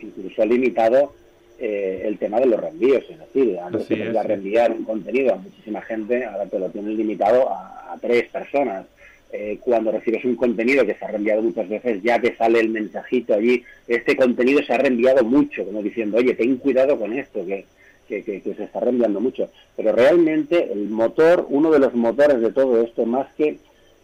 incluso 0.00 0.42
ha 0.42 0.46
limitado 0.46 1.12
eh, 1.58 2.02
el 2.04 2.18
tema 2.18 2.40
de 2.40 2.46
los 2.46 2.60
reenvíos. 2.60 3.04
Es 3.08 3.18
decir, 3.18 3.58
antes 3.58 3.84
podía 3.84 4.22
reenviar 4.22 4.72
un 4.72 4.84
contenido 4.84 5.34
a 5.34 5.36
muchísima 5.36 5.82
gente, 5.82 6.24
ahora 6.24 6.46
te 6.46 6.58
lo 6.58 6.70
tienen 6.70 6.96
limitado 6.96 7.48
a, 7.50 7.96
tres 8.00 8.28
personas. 8.28 8.86
Eh, 9.30 9.58
cuando 9.60 9.92
recibes 9.92 10.24
un 10.24 10.36
contenido 10.36 10.86
que 10.86 10.94
se 10.94 11.04
ha 11.04 11.08
reenviado 11.08 11.42
muchas 11.42 11.68
veces, 11.68 12.02
ya 12.02 12.18
que 12.18 12.34
sale 12.34 12.60
el 12.60 12.70
mensajito 12.70 13.34
allí, 13.34 13.62
este 13.86 14.16
contenido 14.16 14.62
se 14.62 14.72
ha 14.72 14.78
reenviado 14.78 15.22
mucho, 15.22 15.64
como 15.66 15.82
diciendo, 15.82 16.16
oye, 16.16 16.34
ten 16.34 16.56
cuidado 16.56 16.98
con 16.98 17.12
esto, 17.12 17.44
que, 17.44 17.66
que, 18.08 18.22
que, 18.22 18.54
se 18.54 18.64
está 18.64 18.80
reenviando 18.80 19.20
mucho. 19.20 19.50
Pero 19.76 19.92
realmente 19.92 20.72
el 20.72 20.88
motor, 20.88 21.46
uno 21.50 21.70
de 21.70 21.78
los 21.78 21.94
motores 21.94 22.40
de 22.40 22.52
todo 22.52 22.82
esto, 22.82 23.04
más 23.04 23.26
que 23.34 23.58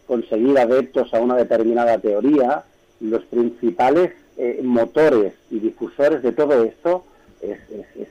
conseguir 0.07 0.57
adeptos 0.57 1.13
a 1.13 1.19
una 1.19 1.35
determinada 1.35 1.97
teoría, 1.97 2.63
los 2.99 3.23
principales 3.25 4.11
eh, 4.37 4.59
motores 4.63 5.33
y 5.49 5.59
difusores 5.59 6.21
de 6.21 6.31
todo 6.31 6.63
esto 6.63 7.05
es, 7.41 7.57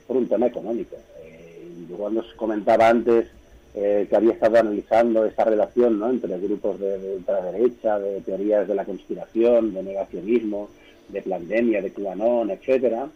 por 0.07 0.17
un 0.17 0.27
tema 0.27 0.47
económico. 0.47 0.95
Eh, 1.23 1.67
yo 1.89 1.97
cuando 1.97 2.21
os 2.21 2.33
comentaba 2.33 2.89
antes 2.89 3.27
eh, 3.73 4.07
que 4.09 4.15
había 4.15 4.33
estado 4.33 4.59
analizando 4.59 5.25
esa 5.25 5.43
relación 5.43 5.99
¿no? 5.99 6.09
entre 6.09 6.37
grupos 6.39 6.79
de, 6.79 7.15
ultraderecha, 7.17 7.99
de 7.99 8.21
teorías 8.21 8.67
de 8.67 8.75
la 8.75 8.85
conspiración, 8.85 9.73
de 9.73 9.83
negacionismo, 9.83 10.69
de 11.09 11.21
pandemia, 11.21 11.81
de 11.81 11.91
QAnon, 11.91 12.49
etcétera, 12.49 13.07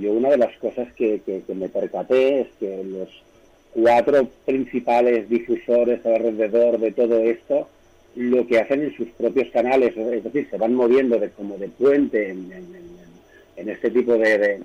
yo 0.00 0.12
una 0.12 0.30
de 0.30 0.38
las 0.38 0.56
cosas 0.58 0.92
que 0.92 1.20
me 1.48 1.68
percaté 1.68 2.42
es 2.42 2.48
que 2.60 2.84
los 2.84 3.08
cuatro 3.74 4.28
principales 4.46 5.28
difusores 5.28 6.04
alrededor 6.06 6.78
de 6.78 6.92
todo 6.92 7.18
esto 7.18 7.66
lo 8.18 8.44
que 8.48 8.58
hacen 8.58 8.82
en 8.82 8.96
sus 8.96 9.08
propios 9.10 9.48
canales, 9.52 9.96
es 9.96 10.24
decir, 10.24 10.48
se 10.50 10.58
van 10.58 10.74
moviendo 10.74 11.20
de, 11.20 11.30
como 11.30 11.56
de 11.56 11.68
puente 11.68 12.30
en, 12.30 13.68
este 13.68 13.90
tipo 13.92 14.14
de, 14.14 14.60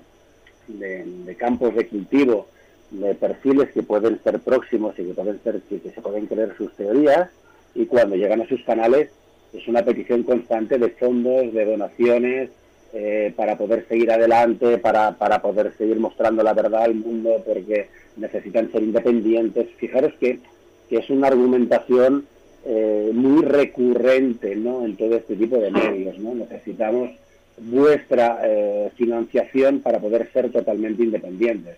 campos 1.38 1.72
de 1.76 1.86
cultivo, 1.86 2.48
de 2.90 3.14
perfiles 3.14 3.70
que 3.70 3.84
pueden 3.84 4.20
ser 4.24 4.40
próximos 4.40 4.98
y 4.98 5.04
que 5.04 5.14
pueden 5.14 5.40
ser 5.44 5.60
que, 5.68 5.78
se 5.78 6.00
pueden 6.00 6.26
creer 6.26 6.56
sus 6.56 6.74
teorías, 6.74 7.30
y 7.76 7.86
cuando 7.86 8.16
llegan 8.16 8.40
a 8.40 8.48
sus 8.48 8.60
canales 8.64 9.10
es 9.52 9.68
una 9.68 9.84
petición 9.84 10.24
constante 10.24 10.76
de 10.76 10.88
fondos, 10.88 11.52
de 11.52 11.64
donaciones, 11.64 12.50
eh, 12.92 13.32
para 13.36 13.56
poder 13.56 13.86
seguir 13.86 14.10
adelante, 14.10 14.78
para, 14.78 15.12
para 15.12 15.40
poder 15.40 15.72
seguir 15.78 16.00
mostrando 16.00 16.42
la 16.42 16.54
verdad 16.54 16.82
al 16.82 16.96
mundo, 16.96 17.40
porque 17.46 17.86
necesitan 18.16 18.72
ser 18.72 18.82
independientes. 18.82 19.68
Fijaros 19.76 20.12
que, 20.18 20.40
que 20.88 20.96
es 20.98 21.08
una 21.08 21.28
argumentación 21.28 22.26
eh, 22.66 23.10
muy 23.12 23.44
recurrente 23.44 24.56
¿no? 24.56 24.86
en 24.86 24.96
todo 24.96 25.16
este 25.16 25.36
tipo 25.36 25.58
de 25.58 25.70
medios. 25.70 26.18
¿no? 26.18 26.34
Necesitamos 26.34 27.10
vuestra 27.58 28.40
eh, 28.42 28.90
financiación 28.96 29.80
para 29.80 29.98
poder 29.98 30.30
ser 30.32 30.50
totalmente 30.50 31.02
independientes. 31.02 31.76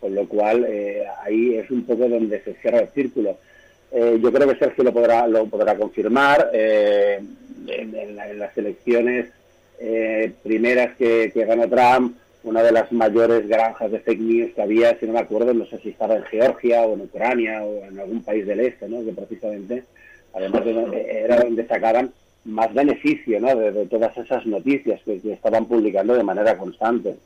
Con 0.00 0.14
lo 0.14 0.28
cual, 0.28 0.66
eh, 0.68 1.04
ahí 1.22 1.54
es 1.54 1.70
un 1.70 1.84
poco 1.84 2.08
donde 2.08 2.40
se 2.42 2.54
cierra 2.54 2.80
el 2.80 2.88
círculo. 2.88 3.38
yo 3.92 4.32
creo 4.32 4.48
que 4.48 4.58
Sergio 4.58 4.84
lo 4.84 4.92
podrá, 4.92 5.26
lo 5.28 5.46
podrá 5.46 5.76
confirmar. 5.76 6.50
En, 6.52 7.44
las 8.38 8.58
elecciones 8.58 9.28
primeras 10.42 10.96
que, 10.96 11.30
que, 11.32 11.44
ganó 11.46 11.68
Trump, 11.68 12.16
una 12.42 12.62
de 12.62 12.72
las 12.72 12.92
mayores 12.92 13.48
granjas 13.48 13.90
de 13.90 14.00
fake 14.00 14.20
news 14.20 14.54
que 14.54 14.62
había, 14.62 14.98
si 14.98 15.06
no 15.06 15.14
me 15.14 15.20
acuerdo, 15.20 15.54
no 15.54 15.64
sé 15.66 15.78
si 15.78 15.90
estaba 15.90 16.16
en 16.16 16.24
Georgia 16.24 16.82
o 16.82 16.94
en 16.94 17.02
Ucrania 17.02 17.62
o 17.62 17.84
en 17.84 17.98
algún 17.98 18.22
país 18.22 18.46
del 18.46 18.60
este, 18.60 18.88
¿no? 18.88 19.02
que 19.04 19.12
precisamente 19.12 19.84
además 20.34 20.62
era 20.66 21.40
donde 21.40 21.66
sacaban 21.66 22.12
más 22.44 22.72
beneficio 22.74 23.40
¿no? 23.40 23.54
de, 23.54 23.86
todas 23.86 24.16
esas 24.16 24.44
noticias 24.46 25.00
que, 25.04 25.20
estaban 25.24 25.66
publicando 25.66 26.14
de 26.14 26.22
manera 26.22 26.56
constante. 26.58 27.16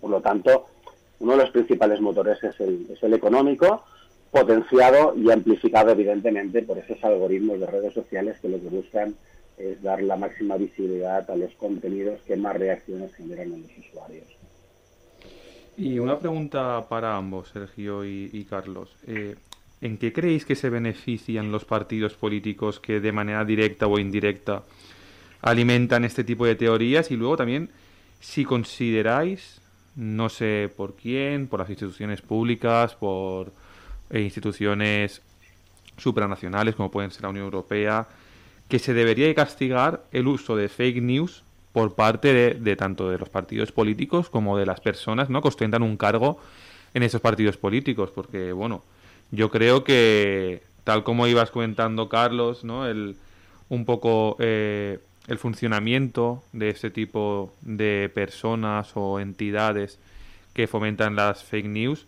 Por 0.00 0.10
lo 0.10 0.20
tanto, 0.20 0.66
uno 1.20 1.32
de 1.32 1.38
los 1.38 1.50
principales 1.50 2.00
motores 2.00 2.42
es 2.42 2.58
el, 2.60 2.86
es 2.90 3.02
el 3.02 3.14
económico, 3.14 3.84
potenciado 4.30 5.14
y 5.16 5.30
amplificado 5.30 5.90
evidentemente 5.92 6.62
por 6.62 6.78
esos 6.78 7.02
algoritmos 7.04 7.60
de 7.60 7.66
redes 7.66 7.92
sociales 7.92 8.38
que 8.40 8.48
lo 8.48 8.60
que 8.60 8.68
buscan 8.68 9.14
es 9.58 9.82
dar 9.82 10.02
la 10.02 10.16
máxima 10.16 10.56
visibilidad 10.56 11.30
a 11.30 11.36
los 11.36 11.52
contenidos 11.54 12.20
que 12.26 12.36
más 12.36 12.56
reacciones 12.56 13.14
generan 13.14 13.52
en 13.52 13.62
los 13.62 13.78
usuarios. 13.78 14.26
Y 15.76 15.98
una 15.98 16.18
pregunta 16.18 16.86
para 16.88 17.16
ambos, 17.16 17.48
Sergio 17.48 18.04
y, 18.04 18.46
Carlos. 18.48 18.94
Eh, 19.06 19.36
¿En 19.82 19.98
qué 19.98 20.12
creéis 20.12 20.46
que 20.46 20.54
se 20.54 20.70
benefician 20.70 21.52
los 21.52 21.64
partidos 21.64 22.14
políticos 22.14 22.80
que 22.80 23.00
de 23.00 23.12
manera 23.12 23.44
directa 23.44 23.86
o 23.88 23.98
indirecta 23.98 24.62
alimentan 25.42 26.04
este 26.04 26.24
tipo 26.24 26.46
de 26.46 26.54
teorías? 26.54 27.10
Y 27.10 27.16
luego 27.16 27.36
también, 27.36 27.68
si 28.20 28.44
consideráis 28.44 29.60
no 29.96 30.28
sé 30.28 30.72
por 30.74 30.94
quién, 30.94 31.48
por 31.48 31.60
las 31.60 31.68
instituciones 31.68 32.22
públicas, 32.22 32.94
por 32.94 33.52
eh, 34.10 34.20
instituciones 34.20 35.20
supranacionales 35.96 36.74
como 36.74 36.90
pueden 36.90 37.10
ser 37.10 37.22
la 37.22 37.28
Unión 37.28 37.44
Europea, 37.44 38.08
que 38.68 38.78
se 38.78 38.94
debería 38.94 39.34
castigar 39.34 40.04
el 40.12 40.26
uso 40.28 40.56
de 40.56 40.68
fake 40.68 41.02
news 41.02 41.42
por 41.72 41.94
parte 41.94 42.54
de, 42.54 42.76
tanto 42.76 43.10
de 43.10 43.18
los 43.18 43.28
partidos 43.28 43.72
políticos 43.72 44.30
como 44.30 44.56
de 44.56 44.66
las 44.66 44.80
personas 44.80 45.30
¿no? 45.30 45.42
que 45.42 45.48
ostentan 45.48 45.82
un 45.82 45.96
cargo 45.96 46.38
en 46.94 47.02
esos 47.02 47.20
partidos 47.20 47.56
políticos, 47.56 48.10
porque 48.14 48.52
bueno, 48.52 48.82
yo 49.32 49.50
creo 49.50 49.82
que 49.82 50.62
tal 50.84 51.02
como 51.02 51.26
ibas 51.26 51.50
comentando 51.50 52.08
Carlos, 52.08 52.62
¿no? 52.62 52.86
el, 52.86 53.16
un 53.68 53.84
poco 53.84 54.36
eh, 54.38 55.00
el 55.26 55.38
funcionamiento 55.38 56.44
de 56.52 56.70
ese 56.70 56.90
tipo 56.90 57.52
de 57.62 58.10
personas 58.14 58.92
o 58.94 59.18
entidades 59.18 59.98
que 60.54 60.68
fomentan 60.68 61.16
las 61.16 61.42
fake 61.42 61.66
news, 61.66 62.06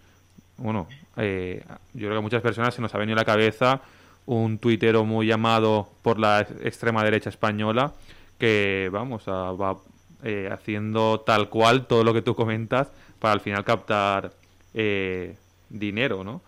bueno, 0.56 0.86
eh, 1.16 1.64
yo 1.94 2.06
creo 2.06 2.12
que 2.12 2.18
a 2.18 2.20
muchas 2.20 2.42
personas 2.42 2.74
se 2.74 2.82
nos 2.82 2.94
ha 2.94 2.98
venido 2.98 3.16
a 3.16 3.22
la 3.22 3.24
cabeza 3.24 3.80
un 4.26 4.58
tuitero 4.58 5.04
muy 5.04 5.26
llamado 5.26 5.88
por 6.02 6.18
la 6.18 6.40
extrema 6.62 7.02
derecha 7.04 7.30
española 7.30 7.92
que, 8.38 8.88
vamos, 8.92 9.28
va 9.28 9.76
eh, 10.22 10.48
haciendo 10.50 11.20
tal 11.20 11.48
cual 11.50 11.86
todo 11.86 12.04
lo 12.04 12.14
que 12.14 12.22
tú 12.22 12.34
comentas 12.34 12.88
para 13.18 13.34
al 13.34 13.40
final 13.40 13.64
captar 13.64 14.32
eh, 14.72 15.36
dinero, 15.68 16.24
¿no? 16.24 16.40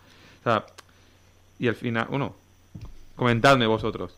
O 0.46 0.48
sea, 0.48 0.64
y 1.58 1.66
al 1.66 1.74
final, 1.74 2.06
bueno, 2.08 2.36
comentadme 3.16 3.66
vosotros. 3.66 4.16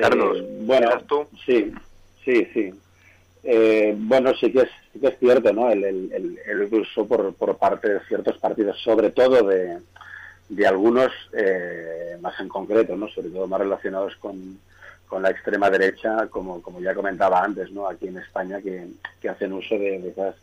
Carlos, 0.00 0.38
bueno, 0.60 0.90
tú? 1.08 1.26
Sí, 1.44 1.72
sí, 2.24 2.46
sí. 2.54 2.72
bueno, 3.96 4.32
sí 4.36 4.52
que 4.52 4.60
es 4.60 4.70
que 5.00 5.08
es 5.08 5.18
cierto, 5.18 5.52
¿no? 5.52 5.72
El, 5.72 5.82
el, 5.82 6.38
el 6.46 6.60
uso 6.72 7.04
por, 7.08 7.34
por, 7.34 7.56
parte 7.56 7.94
de 7.94 8.00
ciertos 8.06 8.38
partidos, 8.38 8.80
sobre 8.80 9.10
todo 9.10 9.42
de, 9.42 9.80
de 10.50 10.66
algunos 10.68 11.10
eh, 11.32 12.16
más 12.20 12.38
en 12.38 12.48
concreto, 12.48 12.96
¿no? 12.96 13.08
Sobre 13.08 13.30
todo 13.30 13.48
más 13.48 13.58
relacionados 13.58 14.14
con, 14.20 14.60
con 15.08 15.20
la 15.20 15.30
extrema 15.30 15.68
derecha, 15.68 16.28
como, 16.28 16.62
como 16.62 16.80
ya 16.80 16.94
comentaba 16.94 17.42
antes, 17.42 17.72
¿no? 17.72 17.88
Aquí 17.88 18.06
en 18.06 18.18
España, 18.18 18.60
que, 18.62 18.86
que 19.20 19.28
hacen 19.28 19.52
uso 19.52 19.74
de, 19.74 19.98
de, 19.98 20.10
esas 20.10 20.36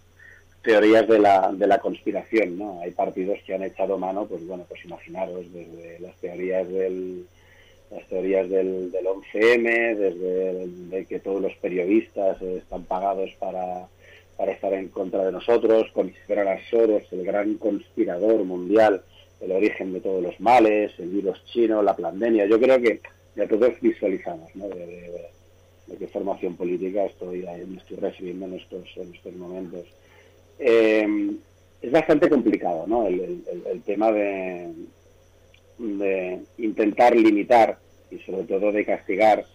teorías 0.63 1.07
de 1.07 1.19
la, 1.19 1.51
de 1.51 1.67
la 1.67 1.79
conspiración, 1.79 2.57
¿no? 2.57 2.81
Hay 2.81 2.91
partidos 2.91 3.39
que 3.45 3.53
han 3.53 3.63
echado 3.63 3.97
mano, 3.97 4.25
pues 4.25 4.45
bueno, 4.45 4.65
pues 4.67 4.83
imaginaros, 4.85 5.51
desde 5.53 5.99
las 5.99 6.15
teorías 6.17 6.67
del 6.67 7.25
las 7.89 8.07
teorías 8.07 8.49
del, 8.49 8.89
del 8.89 9.05
11M, 9.05 9.95
desde 9.97 10.67
de 10.67 11.05
que 11.05 11.19
todos 11.19 11.41
los 11.41 11.53
periodistas 11.55 12.41
están 12.41 12.85
pagados 12.85 13.31
para 13.37 13.89
para 14.41 14.53
estar 14.53 14.73
en 14.73 14.87
contra 14.87 15.23
de 15.23 15.31
nosotros, 15.31 15.91
considerar 15.93 16.47
a 16.47 16.59
Soros 16.67 17.03
el 17.11 17.23
gran 17.23 17.59
conspirador 17.59 18.43
mundial, 18.43 19.03
el 19.39 19.51
origen 19.51 19.93
de 19.93 20.01
todos 20.01 20.23
los 20.23 20.39
males, 20.39 20.91
el 20.97 21.09
virus 21.09 21.45
chino, 21.45 21.83
la 21.83 21.95
pandemia. 21.95 22.47
Yo 22.47 22.59
creo 22.59 22.81
que 22.81 23.01
ya 23.35 23.47
todos 23.47 23.79
visualizamos 23.79 24.49
¿no? 24.55 24.67
de, 24.69 25.29
qué 25.99 26.07
formación 26.07 26.55
política 26.55 27.05
estoy, 27.05 27.45
me 27.67 27.77
estoy 27.77 27.97
refiriendo 27.97 28.47
en 28.47 28.55
estos, 28.55 28.87
en 28.95 29.13
estos 29.13 29.33
momentos. 29.35 29.85
Eh, 30.63 31.07
es 31.81 31.91
bastante 31.91 32.29
complicado 32.29 32.85
¿no? 32.87 33.07
el, 33.07 33.81
tema 33.83 34.11
de, 34.11 34.69
intentar 36.59 37.15
limitar 37.15 37.79
y 38.11 38.19
sobre 38.19 38.43
todo 38.43 38.71
de 38.71 38.85
castigar 38.85 39.45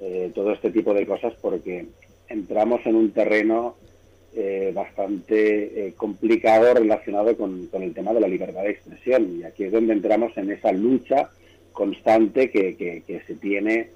eh, 0.00 0.30
todo 0.34 0.52
este 0.52 0.70
tipo 0.70 0.94
de 0.94 1.04
cosas 1.06 1.34
porque 1.40 1.86
entramos 2.28 2.80
en 2.86 2.94
un 2.94 3.10
terreno 3.10 3.76
eh, 4.34 4.72
bastante 4.74 5.88
eh, 5.88 5.92
complicado 5.94 6.72
relacionado 6.72 7.36
con, 7.36 7.68
el 7.70 7.92
tema 7.92 8.14
de 8.14 8.20
la 8.20 8.28
libertad 8.28 8.62
de 8.62 8.70
expresión. 8.70 9.38
Y 9.38 9.44
aquí 9.44 9.64
es 9.64 9.72
donde 9.72 9.92
entramos 9.92 10.34
en 10.38 10.50
esa 10.50 10.72
lucha 10.72 11.28
constante 11.72 12.50
que, 12.50 13.02
se 13.26 13.34
tiene 13.34 13.90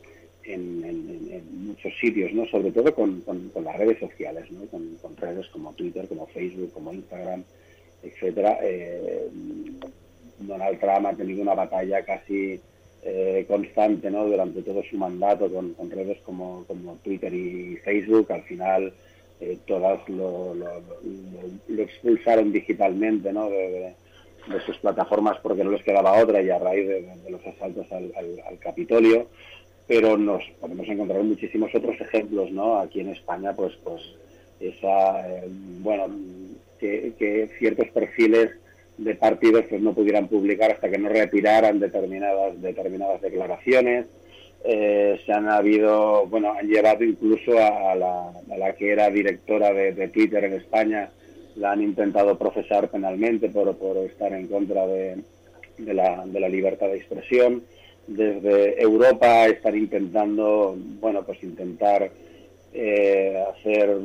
en, 0.47 1.67
muchos 1.67 1.93
sitios, 2.01 2.33
¿no? 2.33 2.47
sobre 2.47 2.71
todo 2.73 2.95
con, 2.95 3.23
las 3.63 3.77
redes 3.77 3.99
sociales, 3.99 4.51
¿no? 4.51 4.67
con, 4.67 5.17
redes 5.17 5.47
como 5.49 5.73
Twitter, 5.73 6.07
como 6.09 6.27
Facebook, 6.29 6.73
como 6.73 6.93
Instagram, 6.93 7.43
etcétera. 8.03 8.59
Eh, 8.63 9.29
Donald 10.39 10.79
Trump 10.79 11.07
ha 11.07 11.15
tenido 11.15 11.43
una 11.43 11.55
batalla 11.55 12.05
casi 12.05 12.61
constante 13.47 14.11
¿no? 14.11 14.27
durante 14.27 14.63
todo 14.63 14.83
su 14.83 14.97
mandato 14.97 15.49
con, 15.49 15.91
redes 15.91 16.19
como, 16.25 16.65
como 16.67 16.97
Twitter 16.97 17.33
y 17.33 17.77
Facebook. 17.77 18.33
Al 18.33 18.43
final 18.43 18.93
eh, 19.39 19.59
todas 19.67 20.09
lo, 20.09 20.55
lo, 20.55 21.83
expulsaron 21.83 22.53
digitalmente 22.53 23.31
¿no? 23.35 23.51
de, 23.51 23.93
sus 24.65 24.79
plataformas 24.79 25.39
porque 25.43 25.63
no 25.63 25.73
les 25.73 25.83
quedaba 25.83 26.23
otra 26.23 26.41
y 26.41 26.49
a 26.49 26.59
raíz 26.59 26.89
de, 26.89 27.31
los 27.31 27.47
asaltos 27.47 27.87
al, 27.93 28.11
Capitolio 28.61 29.27
pero 29.87 30.17
nos 30.17 30.43
podemos 30.61 30.89
encontrar 30.89 31.23
muchísimos 31.23 31.75
otros 31.75 32.01
ejemplos 32.01 32.51
no 32.51 32.79
aquí 32.79 33.01
en 33.01 33.11
España 33.11 33.55
pues 33.55 33.75
pues 33.85 34.03
esa 34.61 35.29
eh, 35.29 35.45
bueno 35.81 36.09
que, 36.79 37.49
ciertos 37.59 37.89
perfiles 37.89 38.51
de 38.99 39.15
partidos 39.15 39.65
pues 39.69 39.81
no 39.81 39.95
pudieran 39.95 40.29
publicar 40.29 40.73
hasta 40.73 40.91
que 40.91 40.99
no 40.99 41.09
retiraran 41.09 41.79
determinadas 41.79 42.61
determinadas 42.61 43.21
declaraciones 43.21 44.07
eh, 44.69 45.21
se 45.25 45.33
han 45.33 45.49
habido, 45.49 46.27
bueno, 46.27 46.53
han 46.53 46.67
llevado 46.67 47.05
incluso 47.05 47.53
a, 47.57 47.95
la, 47.95 48.75
que 48.77 48.91
era 48.91 49.09
directora 49.11 49.73
de, 49.73 50.09
Twitter 50.09 50.43
en 50.43 50.55
España, 50.55 51.09
la 51.55 51.71
han 51.71 51.83
intentado 51.83 52.37
procesar 52.37 52.89
penalmente 52.89 53.49
por, 53.49 53.77
por 53.77 53.97
estar 53.99 54.33
en 54.33 54.49
contra 54.49 54.85
de, 54.89 55.19
la, 55.79 56.25
de 56.27 56.41
la 56.41 56.49
libertad 56.49 56.89
de 56.89 56.97
expresión. 56.97 57.63
Desde 58.07 58.81
Europa 58.81 59.47
están 59.47 59.77
intentando, 59.77 60.77
bueno, 61.01 61.25
pues 61.25 61.43
intentar 61.43 62.11
eh, 62.73 63.43
hacer 63.55 63.97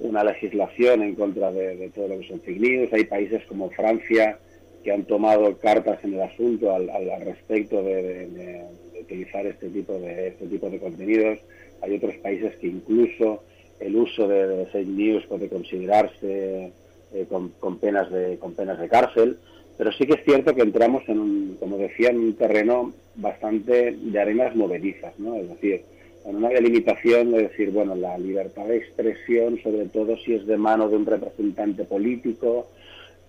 una 0.00 0.22
legislación 0.22 1.02
en 1.02 1.14
contra 1.14 1.50
de, 1.50 1.90
todo 1.94 2.08
lo 2.08 2.18
que 2.20 2.28
son 2.28 2.40
fake 2.40 2.60
news. 2.60 2.92
Hay 2.92 3.04
países 3.04 3.42
como 3.46 3.70
Francia 3.70 4.38
que 4.84 4.92
han 4.92 5.04
tomado 5.04 5.56
cartas 5.58 6.02
en 6.04 6.14
el 6.14 6.22
asunto 6.22 6.74
al, 6.74 6.88
respecto 7.24 7.82
de, 7.82 8.62
utilizar 9.00 9.46
este 9.46 9.68
tipo 9.70 9.94
de 9.94 10.28
este 10.28 10.46
tipo 10.46 10.68
de 10.68 10.78
contenidos. 10.78 11.38
Hay 11.82 11.96
otros 11.96 12.14
países 12.16 12.54
que 12.56 12.66
incluso 12.66 13.42
el 13.80 13.96
uso 13.96 14.28
de, 14.28 14.66
fake 14.66 14.88
news 14.88 15.26
puede 15.26 15.48
considerarse 15.48 16.72
eh, 17.12 17.26
con, 17.28 17.78
penas 17.78 18.10
de 18.12 18.38
con 18.38 18.54
penas 18.54 18.78
de 18.78 18.88
cárcel, 18.88 19.38
pero 19.80 19.92
sí 19.92 20.04
que 20.04 20.12
es 20.12 20.24
cierto 20.26 20.54
que 20.54 20.60
entramos 20.60 21.08
en 21.08 21.18
un, 21.18 21.56
como 21.58 21.78
decía, 21.78 22.10
en 22.10 22.18
un 22.18 22.34
terreno 22.34 22.92
bastante 23.14 23.96
de 23.98 24.20
arenas 24.20 24.54
movedizas, 24.54 25.18
¿no? 25.18 25.36
Es 25.36 25.48
decir, 25.48 25.80
en 26.26 26.36
una 26.36 26.50
delimitación 26.50 27.32
de 27.32 27.44
decir, 27.44 27.70
bueno, 27.70 27.94
la 27.94 28.18
libertad 28.18 28.66
de 28.66 28.76
expresión, 28.76 29.58
sobre 29.62 29.86
todo 29.86 30.18
si 30.18 30.34
es 30.34 30.46
de 30.46 30.58
mano 30.58 30.90
de 30.90 30.96
un 30.96 31.06
representante 31.06 31.84
político, 31.84 32.68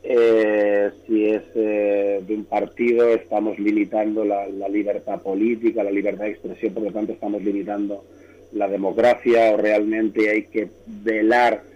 eh, 0.03 0.89
si 1.07 1.29
es 1.29 1.43
eh, 1.55 2.21
de 2.27 2.35
un 2.35 2.43
partido, 2.43 3.07
estamos 3.13 3.57
limitando 3.57 4.25
la, 4.25 4.45
libertad 4.67 5.21
política, 5.21 5.85
la 5.85 5.91
libertad 5.91 6.25
de 6.25 6.31
expresión, 6.31 6.73
por 6.73 6.83
lo 6.83 6.91
tanto 6.91 7.13
estamos 7.13 7.41
limitando 7.41 8.03
la 8.51 8.67
democracia 8.67 9.53
o 9.53 9.55
realmente 9.55 10.29
hay 10.29 10.43
que 10.47 10.67
velar 10.85 11.70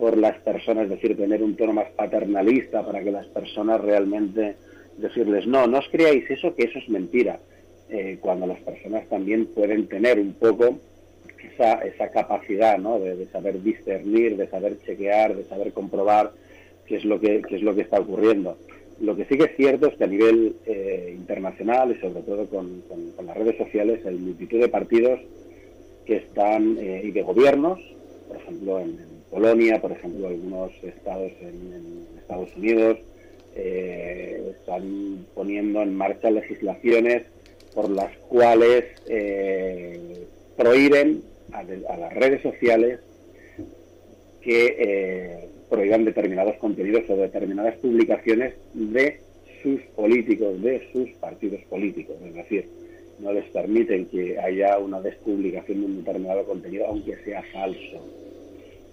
por 0.00 0.16
las 0.16 0.38
personas, 0.38 0.84
es 0.84 0.90
decir, 0.90 1.16
tener 1.16 1.42
un 1.42 1.56
tono 1.56 1.74
más 1.74 1.90
paternalista 1.90 2.84
para 2.84 3.04
que 3.04 3.12
las 3.12 3.26
personas 3.26 3.80
realmente 3.82 4.56
decirles, 4.96 5.46
no, 5.46 5.66
no 5.66 5.78
os 5.78 5.88
creáis 5.90 6.28
eso, 6.30 6.54
que 6.56 6.64
eso 6.64 6.78
es 6.78 6.88
mentira, 6.88 7.38
eh, 7.90 8.18
cuando 8.18 8.46
las 8.46 8.58
personas 8.60 9.06
también 9.08 9.46
pueden 9.46 9.86
tener 9.88 10.18
un 10.18 10.32
poco 10.32 10.78
esa, 11.52 11.74
esa 11.84 12.10
capacidad 12.10 12.78
¿no? 12.78 12.98
de 12.98 13.26
saber 13.26 13.62
discernir, 13.62 14.38
de 14.38 14.48
saber 14.48 14.78
chequear, 14.86 15.36
de 15.36 15.44
saber 15.44 15.72
comprobar 15.72 16.32
qué 16.86 16.96
es 16.96 17.04
lo 17.04 17.20
que, 17.20 17.42
es 17.50 17.62
lo 17.62 17.74
que 17.74 17.82
está 17.82 18.00
ocurriendo. 18.00 18.56
Lo 19.00 19.16
que 19.16 19.26
sí 19.26 19.36
que 19.36 19.44
es 19.44 19.56
cierto 19.56 19.88
es 19.88 19.96
que 19.96 20.04
a 20.04 20.08
nivel 20.08 20.56
eh, 20.66 21.14
internacional 21.14 21.92
y 21.92 22.00
sobre 22.00 22.22
todo 22.22 22.46
con, 22.46 22.82
las 23.24 23.36
redes 23.36 23.58
sociales 23.58 24.04
hay 24.06 24.16
multitud 24.16 24.60
de 24.60 24.68
partidos 24.68 25.20
que 26.06 26.16
están 26.16 26.78
eh, 26.78 27.02
y 27.04 27.10
de 27.10 27.22
gobiernos, 27.22 27.80
por 28.28 28.36
ejemplo 28.38 28.80
en, 28.80 29.09
Polonia, 29.30 29.80
por 29.80 29.92
ejemplo 29.92 30.28
algunos 30.28 30.72
estados 30.82 31.32
en, 31.40 32.06
Estados 32.18 32.54
Unidos, 32.56 32.98
eh, 33.56 34.54
están 34.58 35.26
poniendo 35.34 35.82
en 35.82 35.94
marcha 35.94 36.30
legislaciones 36.30 37.24
por 37.74 37.90
las 37.90 38.16
cuales 38.28 38.84
prohíben 40.56 41.22
a, 41.52 41.60
a, 41.60 41.96
las 41.96 42.14
redes 42.14 42.42
sociales 42.42 43.00
que 44.40 45.48
prohíban 45.68 46.04
determinados 46.04 46.56
contenidos 46.56 47.08
o 47.08 47.16
determinadas 47.16 47.76
publicaciones 47.76 48.54
de 48.74 49.20
sus 49.62 49.80
políticos, 49.96 50.60
de 50.62 50.82
sus 50.92 51.10
partidos 51.20 51.60
políticos. 51.64 52.16
Es 52.24 52.34
decir, 52.34 52.68
no 53.20 53.32
les 53.32 53.44
permiten 53.50 54.06
que 54.06 54.38
haya 54.38 54.78
una 54.78 55.00
despublicación 55.00 55.80
de 55.80 55.86
un 55.86 55.96
determinado 55.98 56.44
contenido, 56.44 56.86
aunque 56.86 57.16
sea 57.24 57.42
falso. 57.52 58.04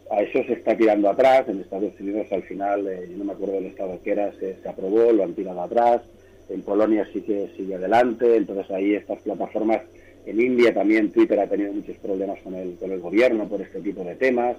A 0.10 0.22
eso 0.22 0.44
se 0.44 0.54
está 0.54 0.76
tirando 0.76 1.10
atrás. 1.10 1.48
En 1.48 1.60
Estados 1.60 1.94
Unidos 2.00 2.28
al 2.32 2.44
final, 2.44 2.88
eh, 2.88 3.08
no 3.16 3.26
me 3.26 3.34
acuerdo 3.34 3.56
del 3.56 3.68
estado 3.68 4.00
que 4.04 4.12
era, 4.12 4.32
se, 4.34 4.56
se, 4.62 4.70
aprobó, 4.70 5.12
lo 5.12 5.24
han 5.24 5.34
tirado 5.34 5.62
atrás. 5.62 6.02
En 6.50 6.62
Polonia 6.62 7.08
sí 7.12 7.22
que 7.22 7.50
sigue 7.58 7.76
adelante. 7.76 8.36
Entonces 8.36 8.70
ahí 8.72 8.96
estas 8.96 9.20
plataformas, 9.20 9.82
en 10.26 10.40
India 10.40 10.74
también 10.74 11.12
Twitter 11.12 11.40
ha 11.40 11.48
tenido 11.48 11.74
muchos 11.74 11.98
problemas 11.98 12.40
con 12.42 12.56
el, 12.56 12.76
con 12.76 12.92
el 12.92 13.00
gobierno 13.00 13.48
por 13.48 13.62
este 13.62 13.80
tipo 13.82 14.04
de 14.04 14.16
temas. 14.16 14.58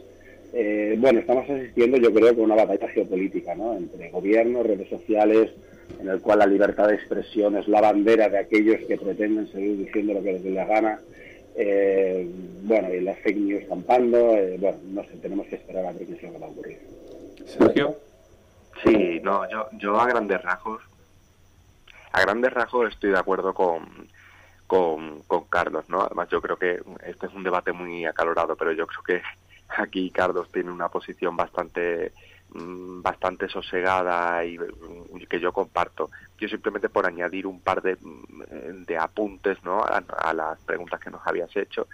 Eh, 0.53 0.97
bueno, 0.99 1.21
estamos 1.21 1.49
asistiendo 1.49 1.99
yo 1.99 2.13
creo 2.13 2.35
con 2.35 2.45
una 2.45 2.55
batalla 2.55 2.89
geopolítica 2.89 3.55
¿no? 3.55 3.77
entre 3.77 4.11
gobiernos, 4.11 4.67
redes 4.67 4.89
sociales, 4.89 5.51
en 6.01 6.09
el 6.09 6.21
cual 6.21 6.39
la 6.39 6.47
libertad 6.47 6.89
de 6.89 6.95
expresión 6.95 7.57
es 7.57 7.69
la 7.69 7.83
bandera 7.83 8.31
de 8.31 8.39
aquellos 8.39 8.81
que 8.87 8.97
pretenden 8.97 9.47
seguir 9.49 9.77
diciendo 9.77 10.15
lo 10.15 10.23
que 10.23 10.33
les 10.33 10.45
dé 10.45 10.51
la 10.51 10.65
gana 10.65 11.01
eh, 11.61 12.31
bueno, 12.63 12.95
y 12.95 13.01
las 13.01 13.19
fake 13.19 13.37
news 13.37 13.65
campando, 13.69 14.17
eh, 14.37 14.57
bueno, 14.61 14.79
no 14.85 15.03
sé, 15.03 15.17
tenemos 15.17 15.47
que 15.49 15.57
esperar 15.57 15.87
a 15.87 15.93
ver 15.93 16.07
qué 16.07 16.13
es 16.15 16.23
lo 16.23 16.33
que 16.33 16.39
va 16.39 16.47
a 16.47 16.51
ocurrir. 16.51 16.79
Sergio. 17.47 17.97
Sí, 18.85 19.21
no, 19.25 19.51
yo, 19.51 19.67
yo 19.73 20.01
a 20.01 20.07
grandes 20.07 20.41
rasgos, 20.41 20.81
a 22.13 22.21
grandes 22.21 22.53
rasgos 22.53 22.93
estoy 22.93 23.11
de 23.11 23.19
acuerdo 23.19 23.53
con, 23.53 23.89
con, 24.69 25.23
con 25.23 25.45
Carlos, 25.47 25.85
¿no? 25.89 26.03
Además 26.03 26.29
yo 26.31 26.41
creo 26.41 26.57
que 26.57 26.81
este 27.05 27.27
es 27.27 27.35
un 27.35 27.43
debate 27.43 27.73
muy 27.73 28.05
acalorado, 28.07 28.55
pero 28.55 28.71
yo 28.71 28.87
creo 28.87 29.03
que 29.03 29.23
aquí 29.77 30.11
Carlos 30.11 30.49
tiene 30.53 30.71
una 30.71 30.89
posición 30.89 31.37
bastante 31.37 32.13
Mm, 32.51 33.03
bastante 33.03 33.47
sosegada 33.49 34.43
y, 34.45 34.59
que 35.29 35.39
yo 35.39 35.53
comparto. 35.53 36.11
Yo 36.39 36.49
simplemente 36.49 36.89
por 36.89 37.07
añadir 37.07 37.47
un 37.47 37.61
par 37.61 37.83
de, 37.83 37.97
mm, 38.01 38.85
de 38.85 38.97
apuntes 38.97 39.63
¿no? 39.65 39.85
a, 39.85 40.33
las 40.33 40.59
preguntas 40.61 40.99
que 40.99 41.11
nos 41.11 41.27
habías 41.27 41.55
hecho, 41.57 41.89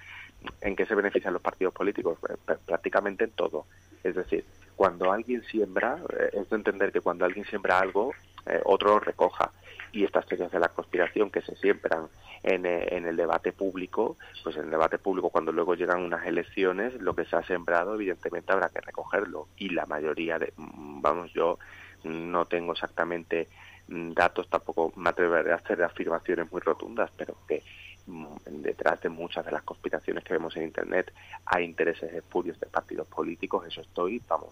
¿en 0.61 0.77
qué 0.77 0.87
se 0.87 0.95
benefician 0.95 1.33
los 1.33 1.43
partidos 1.43 1.75
políticos? 1.75 2.19
Pues, 2.21 2.59
prácticamente 2.64 3.25
en 3.25 3.33
todo. 3.33 3.67
Es 4.05 4.14
decir, 4.14 4.45
cuando 4.77 5.11
alguien 5.11 5.43
siembra, 5.43 5.99
eh, 6.17 6.31
es 6.35 6.49
de 6.49 6.57
entender 6.57 6.93
que 6.93 7.01
cuando 7.01 7.25
alguien 7.25 7.47
siembra 7.47 7.81
algo, 7.81 8.12
eh, 8.47 8.61
otro 8.64 9.01
recoja 9.01 9.51
y 9.95 10.05
estas 10.05 10.27
teorías 10.27 10.51
de 10.51 10.59
la 10.59 10.69
conspiración 10.69 11.31
que 11.31 11.41
se 11.41 11.55
siembran 11.57 12.09
en, 12.43 12.67
eh, 12.67 12.89
en, 12.91 13.07
el 13.07 13.17
debate 13.17 13.53
público, 13.53 14.17
pues 14.43 14.57
en 14.57 14.65
el 14.65 14.71
debate 14.71 14.99
público 14.99 15.31
cuando 15.31 15.53
luego 15.53 15.75
llegan 15.75 16.03
unas 16.03 16.27
elecciones, 16.27 16.95
lo 16.95 17.15
que 17.15 17.25
se 17.25 17.37
ha 17.37 17.43
sembrado 17.45 17.95
evidentemente 17.95 18.53
habrá 18.53 18.69
que 18.71 18.81
recogerlo. 18.81 19.49
Y 19.57 19.71
la 19.71 19.87
mayoría 19.87 20.39
de, 20.39 20.53
mm, 20.57 21.01
vamos, 21.01 21.33
yo 21.33 21.59
no 22.03 22.45
tengo 22.47 22.73
exactamente 22.73 23.49
mm, 23.87 24.13
datos, 24.13 24.49
tampoco 24.49 24.93
me 24.97 25.11
atreveré 25.11 25.53
a 25.53 25.57
hacer 25.57 25.83
afirmaciones 25.83 26.51
muy 26.51 26.61
rotundas, 26.61 27.11
pero 27.17 27.37
que 27.47 27.63
mm, 28.07 28.27
detrás 28.63 29.01
de 29.01 29.11
muchas 29.11 29.45
de 29.45 29.53
las 29.53 29.63
conspiraciones 29.63 30.25
que 30.25 30.35
vemos 30.35 30.57
en 30.57 30.65
Internet 30.65 31.13
hay 31.47 31.65
intereses 31.65 32.13
espurios 32.13 32.59
de 32.59 32.67
partidos 32.67 33.07
políticos, 33.07 33.65
eso 33.69 33.81
estoy, 33.81 34.21
vamos, 34.29 34.51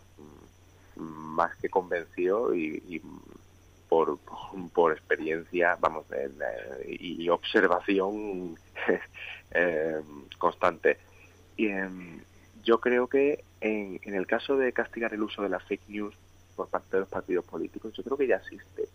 más 0.97 1.57
que 1.57 1.69
convencido 1.69 2.55
y, 2.55 2.83
y 2.89 3.03
por, 3.93 4.19
por 4.73 4.93
experiencia, 4.93 5.77
vamos, 5.79 6.07
y 6.89 7.29
observación 7.29 8.57
eh, 9.51 10.01
constante. 10.39 10.97
Y 11.59 11.67
em, 11.67 12.23
yo 12.65 12.81
creo 12.81 13.07
que 13.07 13.45
en, 13.61 14.01
en 14.03 14.15
el 14.15 14.27
caso 14.27 14.57
de 14.57 14.73
castigar 14.73 15.13
el 15.13 15.23
uso 15.23 15.43
de 15.43 15.51
las 15.51 15.63
fake 15.65 15.91
news 15.91 16.15
por 16.57 16.69
parte 16.69 16.89
de 16.93 17.01
los 17.01 17.09
partidos 17.11 17.45
políticos, 17.45 17.93
yo 17.93 18.03
creo 18.03 18.17
que 18.17 18.27
ya 18.27 18.37
existe 18.37 18.89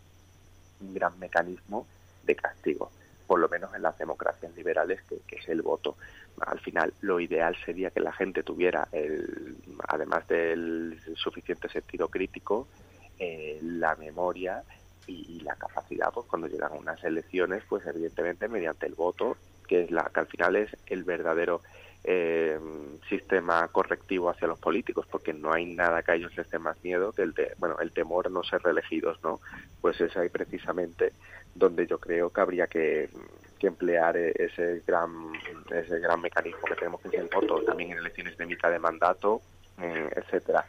un 0.82 0.96
gran 0.96 1.20
mecanismo 1.20 1.86
de 2.24 2.36
castigo, 2.36 2.90
por 3.28 3.40
lo 3.40 3.48
menos 3.50 3.76
en 3.76 3.84
las 3.84 4.00
democracias 4.00 4.56
liberales, 4.56 5.04
que, 5.04 5.18
que, 5.28 5.36
es 5.36 5.48
el 5.48 5.62
voto. 5.62 5.96
Al 6.42 6.60
final, 6.60 6.92
lo 7.02 7.20
ideal 7.20 7.56
sería 7.64 7.92
que 7.92 8.00
la 8.00 8.14
gente 8.14 8.42
tuviera, 8.42 8.88
el, 8.92 9.58
además 9.88 10.28
del 10.28 11.00
suficiente 11.16 11.70
sentido 11.70 12.08
crítico, 12.08 12.68
eh, 13.20 13.60
la 13.62 13.96
memoria 13.96 14.64
y, 15.08 15.39
la 15.41 15.56
capacidad, 15.56 16.12
pues 16.13 16.28
cuando 16.28 16.48
llegan 16.48 16.74
unas 16.78 17.02
elecciones, 17.04 17.63
pues 17.70 17.86
evidentemente 17.86 18.48
mediante 18.50 18.86
el 18.86 18.96
voto, 18.96 19.38
que 19.67 19.84
es 19.84 19.91
la 19.91 20.10
que 20.13 20.20
al 20.20 20.28
final 20.28 20.56
es 20.58 20.76
el 20.88 21.04
verdadero 21.04 21.62
eh, 22.04 22.60
sistema 23.08 23.67
correctivo 23.70 24.30
hacia 24.30 24.48
los 24.48 24.60
políticos, 24.60 25.08
porque 25.10 25.34
no 25.34 25.54
hay 25.54 25.65
nada 25.65 26.04
que 26.04 26.12
a 26.12 26.15
ellos 26.15 26.36
les 26.36 26.50
dé 26.50 26.60
más 26.60 26.78
miedo 26.84 27.13
que 27.13 27.22
el 27.22 27.34
de, 27.34 27.54
bueno, 27.58 27.78
el 27.80 27.91
temor 27.91 28.28
a 28.28 28.30
no 28.30 28.43
ser 28.43 28.62
reelegidos, 28.62 29.22
¿no? 29.24 29.39
Pues 29.82 30.00
es 30.02 30.15
ahí 30.17 30.30
precisamente 30.30 31.13
donde 31.56 31.88
yo 31.88 31.98
creo 31.98 32.30
que 32.30 32.41
habría 32.41 32.67
que, 32.67 33.10
que 33.58 33.67
emplear 33.67 34.15
ese 34.17 34.84
gran 34.86 35.32
ese 35.72 36.00
gran 36.00 36.22
mecanismo 36.22 36.62
que 36.67 36.76
tenemos 36.76 37.02
que 37.02 37.08
es 37.10 37.13
el 37.15 37.30
voto, 37.34 37.62
también 37.63 37.91
en 37.91 38.00
elecciones 38.00 38.38
de 38.38 38.46
mitad 38.46 38.72
de 38.72 38.80
mandato, 38.80 39.41
eh, 39.82 40.10
etcétera. 40.15 40.65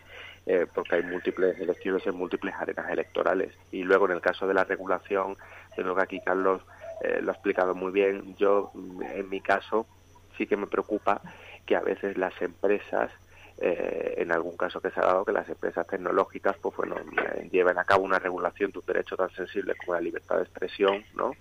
Eh, 0.50 0.66
porque 0.72 0.94
hay 0.94 1.02
múltiples 1.02 1.60
elecciones 1.60 2.06
en 2.06 2.14
múltiples 2.14 2.54
arenas 2.54 2.88
electorales. 2.88 3.52
Y 3.70 3.82
luego 3.82 4.06
en 4.06 4.12
el 4.12 4.22
caso 4.22 4.48
de 4.48 4.54
la 4.54 4.64
regulación, 4.64 5.36
creo 5.76 5.94
que 5.94 6.02
aquí 6.02 6.20
Carlos 6.20 6.62
eh, 7.02 7.20
lo 7.20 7.32
ha 7.32 7.34
explicado 7.34 7.74
muy 7.74 7.92
bien, 7.92 8.34
yo 8.36 8.72
en 9.14 9.28
mi 9.28 9.42
caso 9.42 9.86
sí 10.38 10.46
que 10.46 10.56
me 10.56 10.66
preocupa 10.66 11.20
que 11.66 11.76
a 11.76 11.80
veces 11.80 12.16
las 12.16 12.32
empresas, 12.40 13.12
eh, 13.58 14.14
en 14.16 14.32
algún 14.32 14.56
caso 14.56 14.80
que 14.80 14.90
se 14.90 15.00
ha 15.00 15.04
dado, 15.04 15.26
que 15.26 15.32
las 15.32 15.50
empresas 15.50 15.86
tecnológicas 15.86 16.56
pues 16.56 16.74
bueno, 16.76 16.96
lleven 17.50 17.76
a 17.76 17.84
cabo 17.84 18.04
una 18.04 18.18
regulación 18.18 18.70
de 18.70 18.78
un 18.78 18.86
derecho 18.86 19.18
tan 19.18 19.28
sensible 19.32 19.74
como 19.74 19.96
la 19.96 20.00
libertad 20.00 20.36
de 20.36 20.44
expresión, 20.44 21.04
¿no? 21.14 21.32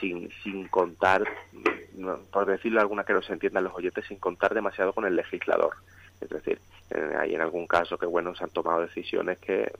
Sin, 0.00 0.30
sin 0.44 0.68
contar, 0.68 1.24
por 2.30 2.46
decirlo 2.46 2.80
alguna 2.80 3.02
que 3.02 3.12
no 3.12 3.22
se 3.22 3.32
entiendan 3.32 3.64
los 3.64 3.74
oyentes, 3.74 4.06
sin 4.06 4.18
contar 4.18 4.54
demasiado 4.54 4.92
con 4.92 5.04
el 5.04 5.16
legislador. 5.16 5.74
Es 6.20 6.28
decir, 6.28 6.60
eh, 6.94 7.16
hay 7.18 7.34
en 7.34 7.40
algún 7.40 7.66
caso 7.66 7.98
que 7.98 8.06
bueno 8.06 8.34
se 8.34 8.44
han 8.44 8.50
tomado 8.50 8.80
decisiones 8.80 9.38
que 9.38 9.72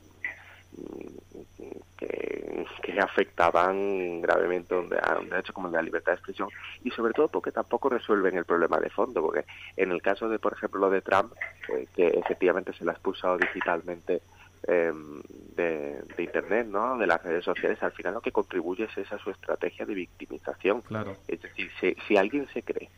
que, 1.99 3.01
afectaban 3.01 4.21
gravemente 4.21 4.75
a 4.75 5.19
un 5.19 5.29
derecho 5.29 5.53
como 5.53 5.67
el 5.67 5.73
de 5.73 5.79
la 5.79 5.83
libertad 5.83 6.13
de 6.13 6.17
expresión 6.17 6.49
y 6.85 6.91
sobre 6.91 7.15
todo 7.15 7.29
porque 7.29 7.51
tampoco 7.51 7.89
resuelven 7.89 8.37
el 8.37 8.45
problema 8.45 8.79
de 8.79 8.91
fondo 8.91 9.23
porque 9.23 9.45
en 9.77 9.91
el 9.91 10.01
caso 10.01 10.29
de 10.29 10.39
por 10.39 10.53
ejemplo 10.53 10.81
lo 10.81 10.91
de 10.91 11.01
Trump 11.01 11.33
eh, 11.69 11.87
que 11.95 12.07
efectivamente 12.07 12.73
se 12.75 12.85
le 12.85 12.91
ha 12.91 12.95
expulsado 12.95 13.39
digitalmente 13.39 14.23
em, 14.67 15.21
de, 15.57 16.05
internet 16.19 16.67
no 16.69 16.97
de 16.97 17.07
las 17.07 17.23
redes 17.23 17.45
sociales 17.45 17.83
al 17.83 17.93
final 17.93 18.15
lo 18.15 18.21
que 18.21 18.31
contribuye 18.31 18.85
es 18.85 18.97
esa 18.97 19.19
su 19.19 19.31
estrategia 19.31 19.85
de 19.85 19.95
victimización 19.95 20.83
claro. 20.83 21.17
es 21.27 21.43
decir 21.43 21.71
si, 21.81 21.97
si 22.07 22.17
alguien 22.17 22.47
se 22.53 22.63
cree 22.63 22.89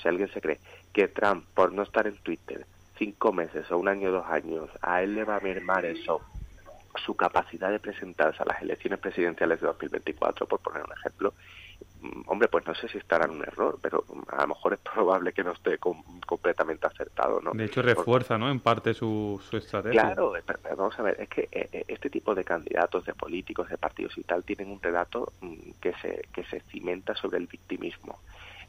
si 0.00 0.08
alguien 0.08 0.28
se 0.28 0.40
cree 0.40 0.60
que 0.92 1.08
Trump 1.08 1.44
por 1.54 1.72
no 1.72 1.82
estar 1.82 2.06
en 2.06 2.16
Twitter 2.18 2.64
cinco 2.98 3.32
meses 3.32 3.70
o 3.70 3.78
un 3.78 3.88
año 3.88 4.08
o 4.10 4.12
dos 4.12 4.26
años, 4.26 4.68
a 4.82 5.02
él 5.02 5.14
le 5.14 5.24
va 5.24 5.36
a 5.36 5.40
mermar 5.40 5.84
eso 5.84 6.20
su 7.04 7.14
capacidad 7.14 7.70
de 7.70 7.78
presentarse 7.78 8.42
a 8.42 8.46
las 8.46 8.62
elecciones 8.62 8.98
presidenciales 8.98 9.60
de 9.60 9.66
2024, 9.66 10.46
por 10.46 10.60
poner 10.60 10.82
un 10.82 10.92
ejemplo, 10.92 11.32
mm, 12.00 12.22
hombre, 12.26 12.48
pues 12.48 12.66
no 12.66 12.74
sé 12.74 12.88
si 12.88 12.98
estará 12.98 13.26
en 13.26 13.32
un 13.32 13.42
error, 13.42 13.78
pero 13.80 14.04
a 14.28 14.42
lo 14.42 14.48
mejor 14.48 14.74
es 14.74 14.80
probable 14.94 15.32
que 15.32 15.44
no 15.44 15.52
esté 15.52 15.78
completamente 15.78 16.86
acertado, 16.86 17.40
¿no? 17.40 17.52
De 17.52 17.64
hecho, 17.64 17.82
refuerza, 17.82 18.38
¿no? 18.38 18.50
En 18.50 18.60
parte 18.60 18.94
su, 18.94 19.40
su 19.48 19.56
estrategia. 19.56 20.02
Claro, 20.02 20.32
vamos 20.76 20.98
a 20.98 21.02
ver, 21.02 21.20
es 21.20 21.28
que 21.28 21.48
eh, 21.52 21.68
eh, 21.72 21.84
este 21.88 22.10
tipo 22.10 22.34
de 22.34 22.44
candidatos, 22.44 23.04
de 23.04 23.14
políticos, 23.14 23.68
de 23.68 23.78
partidos 23.78 24.16
y 24.18 24.22
tal, 24.22 24.44
tienen 24.44 24.70
un 24.70 24.82
relato 24.82 25.32
mm, 25.40 25.70
que 25.80 25.92
se, 26.02 26.28
que 26.32 26.44
se 26.44 26.60
cimenta 26.60 27.14
sobre 27.14 27.38
el 27.38 27.46
victimismo. 27.46 28.18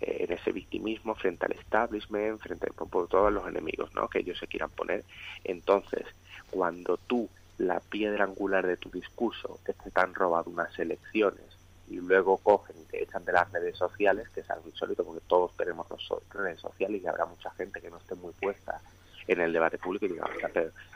Eh, 0.01 0.25
en 0.27 0.31
ese 0.31 0.53
victimismo 0.53 1.13
frente 1.15 1.45
al 1.45 1.51
establishment, 1.51 2.39
frente 2.39 2.67
a 2.69 2.85
por, 2.85 3.09
todos 3.09 3.33
los 3.33 3.45
enemigos 3.47 3.93
¿no? 3.93 4.07
que 4.07 4.19
ellos 4.19 4.37
se 4.37 4.47
quieran 4.47 4.69
poner. 4.69 5.03
Entonces, 5.43 6.05
cuando 6.49 6.97
tú, 6.97 7.27
la 7.57 7.81
piedra 7.81 8.23
angular 8.23 8.65
de 8.65 8.77
tu 8.77 8.89
discurso, 8.89 9.59
es 9.67 9.75
que 9.75 9.91
te 9.91 9.99
han 9.99 10.13
robado 10.13 10.49
unas 10.49 10.77
elecciones 10.79 11.45
y 11.89 11.97
luego 11.97 12.37
cogen 12.37 12.77
y 12.81 12.85
te 12.85 13.03
echan 13.03 13.25
de 13.25 13.33
las 13.33 13.51
redes 13.51 13.75
sociales, 13.75 14.29
que 14.29 14.39
es 14.39 14.49
algo 14.49 14.69
insólito 14.69 15.03
porque 15.03 15.25
todos 15.27 15.55
tenemos 15.57 15.87
redes 16.29 16.59
sociales 16.59 17.01
y 17.03 17.07
habrá 17.07 17.25
mucha 17.25 17.51
gente 17.51 17.81
que 17.81 17.89
no 17.89 17.97
esté 17.97 18.15
muy 18.15 18.31
puesta 18.33 18.79
en 19.27 19.41
el 19.41 19.51
debate 19.51 19.77
público 19.77 20.05
y 20.05 20.09
diga, 20.09 20.25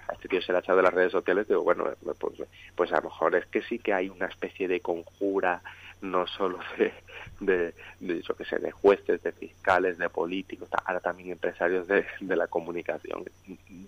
a 0.08 0.14
este 0.14 0.28
tío 0.30 0.42
se 0.42 0.54
le 0.54 0.60
ha 0.60 0.62
echado 0.62 0.78
de 0.78 0.84
las 0.84 0.94
redes 0.94 1.12
sociales, 1.12 1.48
digo, 1.48 1.64
bueno, 1.64 1.90
pues, 2.04 2.18
pues 2.76 2.92
a 2.94 2.98
lo 2.98 3.04
mejor 3.04 3.36
es 3.36 3.46
que 3.48 3.62
sí 3.64 3.80
que 3.80 3.94
hay 3.94 4.10
una 4.10 4.28
especie 4.28 4.68
de 4.68 4.80
conjura 4.80 5.62
no 6.04 6.28
solo 6.28 6.60
de, 6.78 6.94
de, 7.40 7.74
de 8.00 8.22
que 8.38 8.46
sé, 8.46 8.60
de 8.60 8.72
jueces, 8.72 9.24
de 9.24 9.32
fiscales, 9.32 9.98
de 9.98 10.10
políticos, 10.10 10.70
ahora 10.86 11.00
también 11.00 11.32
empresarios 11.32 11.88
de, 11.88 12.06
de 12.20 12.36
la 12.36 12.48
comunicación. 12.48 13.24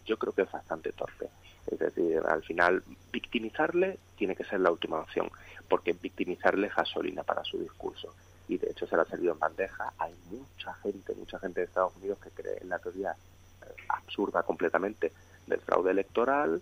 Yo 0.06 0.18
creo 0.18 0.34
que 0.34 0.44
es 0.44 0.52
bastante 0.52 0.92
torpe. 0.94 1.30
Es 1.68 1.80
decir, 1.80 2.22
al 2.28 2.44
final, 2.44 2.84
victimizarle 3.12 3.98
tiene 4.18 4.36
que 4.36 4.46
ser 4.46 4.60
la 4.60 4.72
última 4.72 5.00
opción, 5.00 5.30
porque 5.68 5.94
victimizarle 5.94 6.68
es 6.68 6.76
gasolina 6.76 7.24
para 7.24 7.44
su 7.44 7.60
discurso. 7.60 8.14
Y 8.48 8.58
de 8.58 8.70
hecho 8.70 8.88
se 8.88 8.96
le 8.96 9.02
ha 9.02 9.06
servido 9.06 9.34
en 9.34 9.40
bandeja. 9.40 9.92
Hay 9.98 10.14
mucha 10.30 10.74
gente, 10.76 11.14
mucha 11.16 11.40
gente 11.40 11.62
de 11.62 11.66
Estados 11.66 11.96
Unidos 11.98 12.20
que 12.20 12.30
cree 12.30 12.60
en 12.62 12.70
la 12.70 12.80
teoría 12.80 13.12
eh, 13.12 13.66
absurda 13.90 14.44
completamente 14.44 15.12
del 15.48 15.60
fraude 15.62 15.92
electoral, 15.92 16.62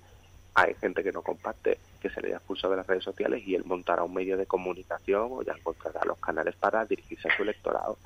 hay 0.55 0.73
gente 0.75 1.03
que 1.03 1.11
no 1.11 1.21
comparte 1.21 1.79
que 2.01 2.09
se 2.09 2.21
le 2.21 2.27
haya 2.27 2.37
expulsado 2.37 2.71
de 2.71 2.77
las 2.77 2.87
redes 2.87 3.03
sociales 3.03 3.43
y 3.45 3.55
él 3.55 3.63
montará 3.65 4.03
un 4.03 4.13
medio 4.13 4.37
de 4.37 4.45
comunicación 4.45 5.29
o 5.31 5.41
ya 5.41 5.53
encontrará 5.53 6.01
los 6.05 6.19
canales 6.19 6.55
para 6.55 6.85
dirigirse 6.85 7.29
a 7.29 7.35
su 7.35 7.43
electorado. 7.43 7.97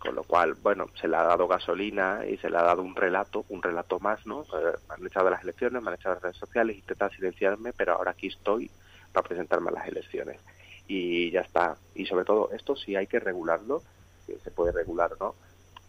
con 0.00 0.16
lo 0.16 0.24
cual, 0.24 0.54
bueno, 0.54 0.86
se 1.00 1.06
le 1.06 1.16
ha 1.16 1.22
dado 1.22 1.46
gasolina 1.46 2.26
y 2.26 2.36
se 2.38 2.50
le 2.50 2.58
ha 2.58 2.62
dado 2.62 2.82
un 2.82 2.96
relato, 2.96 3.44
un 3.48 3.62
relato 3.62 4.00
más, 4.00 4.26
¿no? 4.26 4.42
Eh, 4.42 4.72
me 4.88 4.94
han 4.94 5.06
echado 5.06 5.30
las 5.30 5.44
elecciones, 5.44 5.80
me 5.80 5.90
han 5.90 5.94
echado 5.94 6.16
las 6.16 6.24
redes 6.24 6.38
sociales, 6.38 6.76
intentan 6.76 7.10
silenciarme, 7.10 7.72
pero 7.72 7.92
ahora 7.94 8.10
aquí 8.10 8.26
estoy 8.26 8.68
para 9.12 9.28
presentarme 9.28 9.68
a 9.68 9.74
las 9.74 9.86
elecciones. 9.86 10.40
Y 10.88 11.30
ya 11.30 11.42
está. 11.42 11.76
Y 11.94 12.06
sobre 12.06 12.24
todo, 12.24 12.50
esto 12.50 12.74
sí 12.74 12.96
hay 12.96 13.06
que 13.06 13.20
regularlo, 13.20 13.82
se 14.26 14.50
puede 14.50 14.72
regular, 14.72 15.12
¿no? 15.20 15.36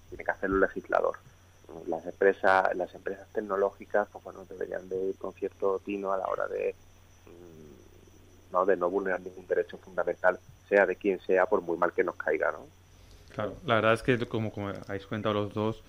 Tiene 0.09 0.23
que 0.23 0.31
hacerlo 0.31 0.57
el 0.57 0.61
legislador. 0.61 1.17
Las 1.87 2.05
empresas, 2.05 2.75
las 2.75 2.93
empresas 2.93 3.27
tecnológicas, 3.33 4.07
pues 4.11 4.23
bueno, 4.23 4.45
deberían 4.49 4.87
de 4.89 5.09
ir 5.09 5.15
con 5.17 5.33
cierto 5.33 5.79
tino 5.79 6.11
a 6.11 6.17
la 6.17 6.27
hora 6.27 6.47
de, 6.47 6.75
mm, 7.25 8.53
¿no? 8.53 8.65
de 8.65 8.77
no 8.77 8.89
vulnerar 8.89 9.21
ningún 9.21 9.47
derecho 9.47 9.77
fundamental, 9.77 10.39
sea 10.69 10.85
de 10.85 10.95
quien 10.95 11.19
sea, 11.19 11.45
por 11.45 11.61
muy 11.61 11.77
mal 11.77 11.93
que 11.93 12.03
nos 12.03 12.15
caiga, 12.15 12.51
¿no? 12.51 12.65
Claro, 13.33 13.55
la 13.65 13.75
verdad 13.75 13.93
es 13.93 14.03
que, 14.03 14.17
como, 14.27 14.51
como 14.51 14.69
habéis 14.69 15.07
comentado 15.07 15.33
los 15.33 15.53
dos, 15.53 15.83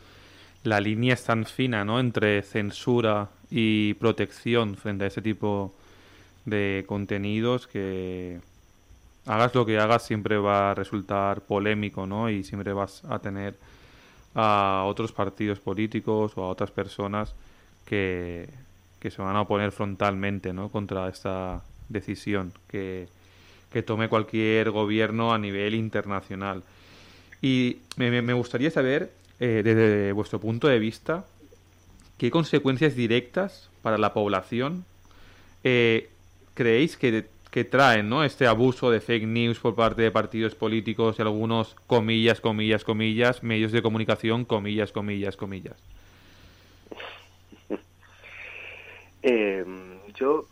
la 0.63 0.81
línea 0.81 1.15
es 1.15 1.25
tan 1.25 1.45
fina, 1.45 1.85
¿no? 1.85 2.01
Entre 2.01 2.43
censura 2.43 3.29
y 3.51 3.95
protección 3.95 4.77
frente 4.77 5.05
a 5.05 5.09
ese 5.09 5.21
tipo 5.21 5.75
de 6.47 6.85
contenidos 6.87 7.67
que 7.67 8.41
hagas 9.27 9.55
lo 9.55 9.65
que 9.65 9.79
hagas 9.79 10.03
siempre 10.03 10.37
va 10.39 10.71
a 10.71 10.75
resultar 10.75 11.43
polémico, 11.43 12.07
¿no? 12.07 12.31
Y 12.31 12.45
siempre 12.45 12.73
vas 12.73 13.05
a 13.05 13.19
tener 13.19 13.57
a 14.35 14.85
otros 14.87 15.13
partidos 15.13 15.61
políticos 15.61 16.33
o 16.37 16.45
a 16.45 16.49
otras 16.49 16.71
personas 16.71 17.35
que, 17.85 18.49
que 18.99 19.11
se 19.11 19.23
van 19.23 19.37
a 19.37 19.43
oponer 19.43 19.73
frontalmente, 19.73 20.53
¿no? 20.53 20.71
Contra 20.71 21.09
esta 21.09 21.63
decisión 21.89 22.53
que, 22.69 23.09
que 23.73 23.83
tome 23.83 24.09
cualquier 24.09 24.71
gobierno 24.71 25.33
a 25.33 25.39
nivel 25.39 25.75
internacional. 25.75 26.63
Y 27.43 27.79
me, 27.97 28.33
gustaría 28.33 28.71
saber, 28.71 29.13
eh, 29.41 29.61
desde 29.63 30.13
vuestro 30.13 30.41
punto 30.41 30.69
de 30.69 30.79
vista, 30.79 31.27
qué 32.17 32.31
consecuencias 32.31 32.97
directas 32.97 33.69
para 33.83 33.99
la 33.99 34.15
población 34.15 34.85
eh, 35.63 36.09
creéis 36.55 36.97
que, 36.97 37.27
que 37.55 37.65
traen 37.65 38.09
¿no? 38.09 38.25
este 38.25 38.49
abuso 38.49 38.91
de 38.91 39.01
fake 39.01 39.29
news 39.29 39.61
por 39.61 39.77
parte 39.77 40.03
de 40.03 40.11
partidos 40.11 40.57
políticos 40.57 41.15
y 41.17 41.23
algunos 41.23 41.77
comillas, 41.87 42.41
comillas, 42.41 42.83
comillas, 42.83 43.45
medios 43.45 43.71
de 43.71 43.81
comunicación, 43.81 44.45
comillas, 44.45 44.91
comillas, 44.91 45.37
comillas? 45.37 45.77
Eh, 49.27 49.65
yo, 50.15 50.47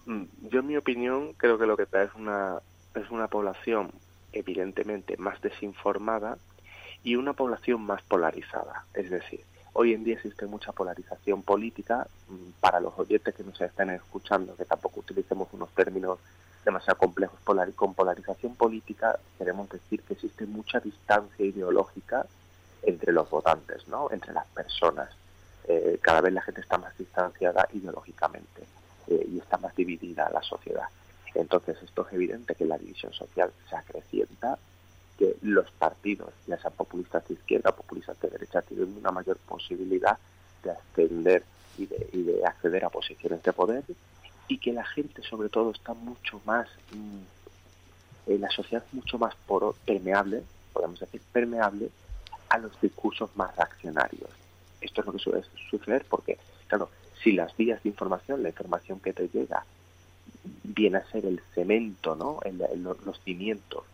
yo, 0.50 0.60
en 0.60 0.66
mi 0.66 0.78
opinión, 0.78 1.34
creo 1.36 1.58
que 1.58 1.66
lo 1.66 1.76
que 1.76 1.84
trae 1.84 2.06
es 2.06 2.14
una, 2.14 2.60
es 2.94 3.10
una 3.10 3.26
población 3.26 3.90
evidentemente 4.32 5.18
más 5.18 5.42
desinformada 5.42 6.38
y 7.04 7.16
una 7.16 7.34
población 7.34 7.82
más 7.82 8.00
polarizada. 8.02 8.86
Es 8.94 9.10
decir, 9.10 9.40
hoy 9.74 9.92
en 9.92 10.04
día 10.04 10.14
existe 10.14 10.46
mucha 10.46 10.72
polarización 10.72 11.42
política. 11.42 12.06
Mm, 12.28 12.60
para 12.60 12.80
los 12.80 12.98
oyentes 12.98 13.34
que 13.34 13.44
nos 13.44 13.60
estén 13.60 13.90
escuchando, 13.90 14.56
que 14.56 14.64
tampoco 14.64 15.00
utilicemos 15.00 15.48
unos 15.52 15.68
términos 15.74 16.18
demasiado 16.64 16.98
complejos 16.98 17.38
con 17.74 17.94
polarización 17.94 18.54
política, 18.54 19.18
queremos 19.38 19.68
decir 19.68 20.02
que 20.02 20.14
existe 20.14 20.46
mucha 20.46 20.80
distancia 20.80 21.44
ideológica 21.44 22.26
entre 22.82 23.12
los 23.12 23.28
votantes, 23.30 23.86
¿no? 23.88 24.10
entre 24.10 24.32
las 24.32 24.46
personas. 24.48 25.10
Eh, 25.68 25.98
cada 26.00 26.20
vez 26.20 26.32
la 26.32 26.42
gente 26.42 26.60
está 26.60 26.78
más 26.78 26.96
distanciada 26.98 27.68
ideológicamente 27.72 28.62
eh, 29.08 29.26
y 29.32 29.38
está 29.38 29.58
más 29.58 29.74
dividida 29.74 30.30
la 30.30 30.42
sociedad. 30.42 30.88
Entonces 31.34 31.76
esto 31.82 32.06
es 32.06 32.12
evidente 32.12 32.54
que 32.54 32.64
la 32.64 32.78
división 32.78 33.12
social 33.12 33.52
se 33.68 33.76
acrecienta 33.76 34.58
que 35.18 35.36
los 35.42 35.70
partidos, 35.72 36.32
ya 36.46 36.58
sean 36.58 36.72
populistas 36.74 37.26
de 37.28 37.34
izquierda 37.34 37.70
o 37.70 37.76
populistas 37.76 38.20
de 38.20 38.28
derecha, 38.28 38.62
tienen 38.62 38.96
una 38.96 39.10
mayor 39.10 39.36
posibilidad 39.38 40.18
de 40.62 40.70
ascender 40.70 41.44
y 41.78 41.86
de, 41.86 42.44
acceder 42.44 42.84
a 42.84 42.90
posiciones 42.90 43.42
de 43.42 43.52
poder 43.52 43.82
y 44.48 44.58
que 44.58 44.72
la 44.72 44.84
gente 44.84 45.22
sobre 45.22 45.48
todo 45.48 45.70
está 45.70 45.94
mucho 45.94 46.40
más, 46.44 46.68
mm, 46.92 48.32
la 48.40 48.50
sociedad 48.50 48.84
mucho 48.92 49.18
más 49.18 49.34
permeable, 49.84 50.42
podemos 50.72 51.00
decir 51.00 51.20
permeable, 51.32 51.90
a 52.48 52.58
los 52.58 52.78
discursos 52.80 53.30
más 53.36 53.54
reaccionarios. 53.56 54.28
Esto 54.80 55.00
es 55.00 55.06
lo 55.06 55.12
que 55.12 55.18
suele 55.18 55.44
suceder 55.70 56.04
porque, 56.08 56.38
claro, 56.66 56.90
si 57.22 57.32
las 57.32 57.56
vías 57.56 57.82
de 57.82 57.88
información, 57.88 58.42
la 58.42 58.50
información 58.50 59.00
que 59.00 59.12
te 59.12 59.28
llega, 59.28 59.64
viene 60.64 60.98
a 60.98 61.10
ser 61.10 61.24
el 61.26 61.40
cemento, 61.54 62.16
¿no? 62.16 62.40
los 63.04 63.20
cimientos 63.20 63.84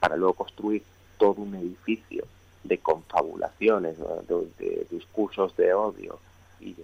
para 0.00 0.16
luego 0.16 0.34
construir 0.34 0.82
todo 1.18 1.42
un 1.42 1.54
edificio 1.54 2.24
de 2.62 2.78
confabulaciones, 2.78 3.96
de, 4.28 4.86
discursos 4.90 5.56
de 5.56 5.72
odio 5.74 6.18
y, 6.60 6.74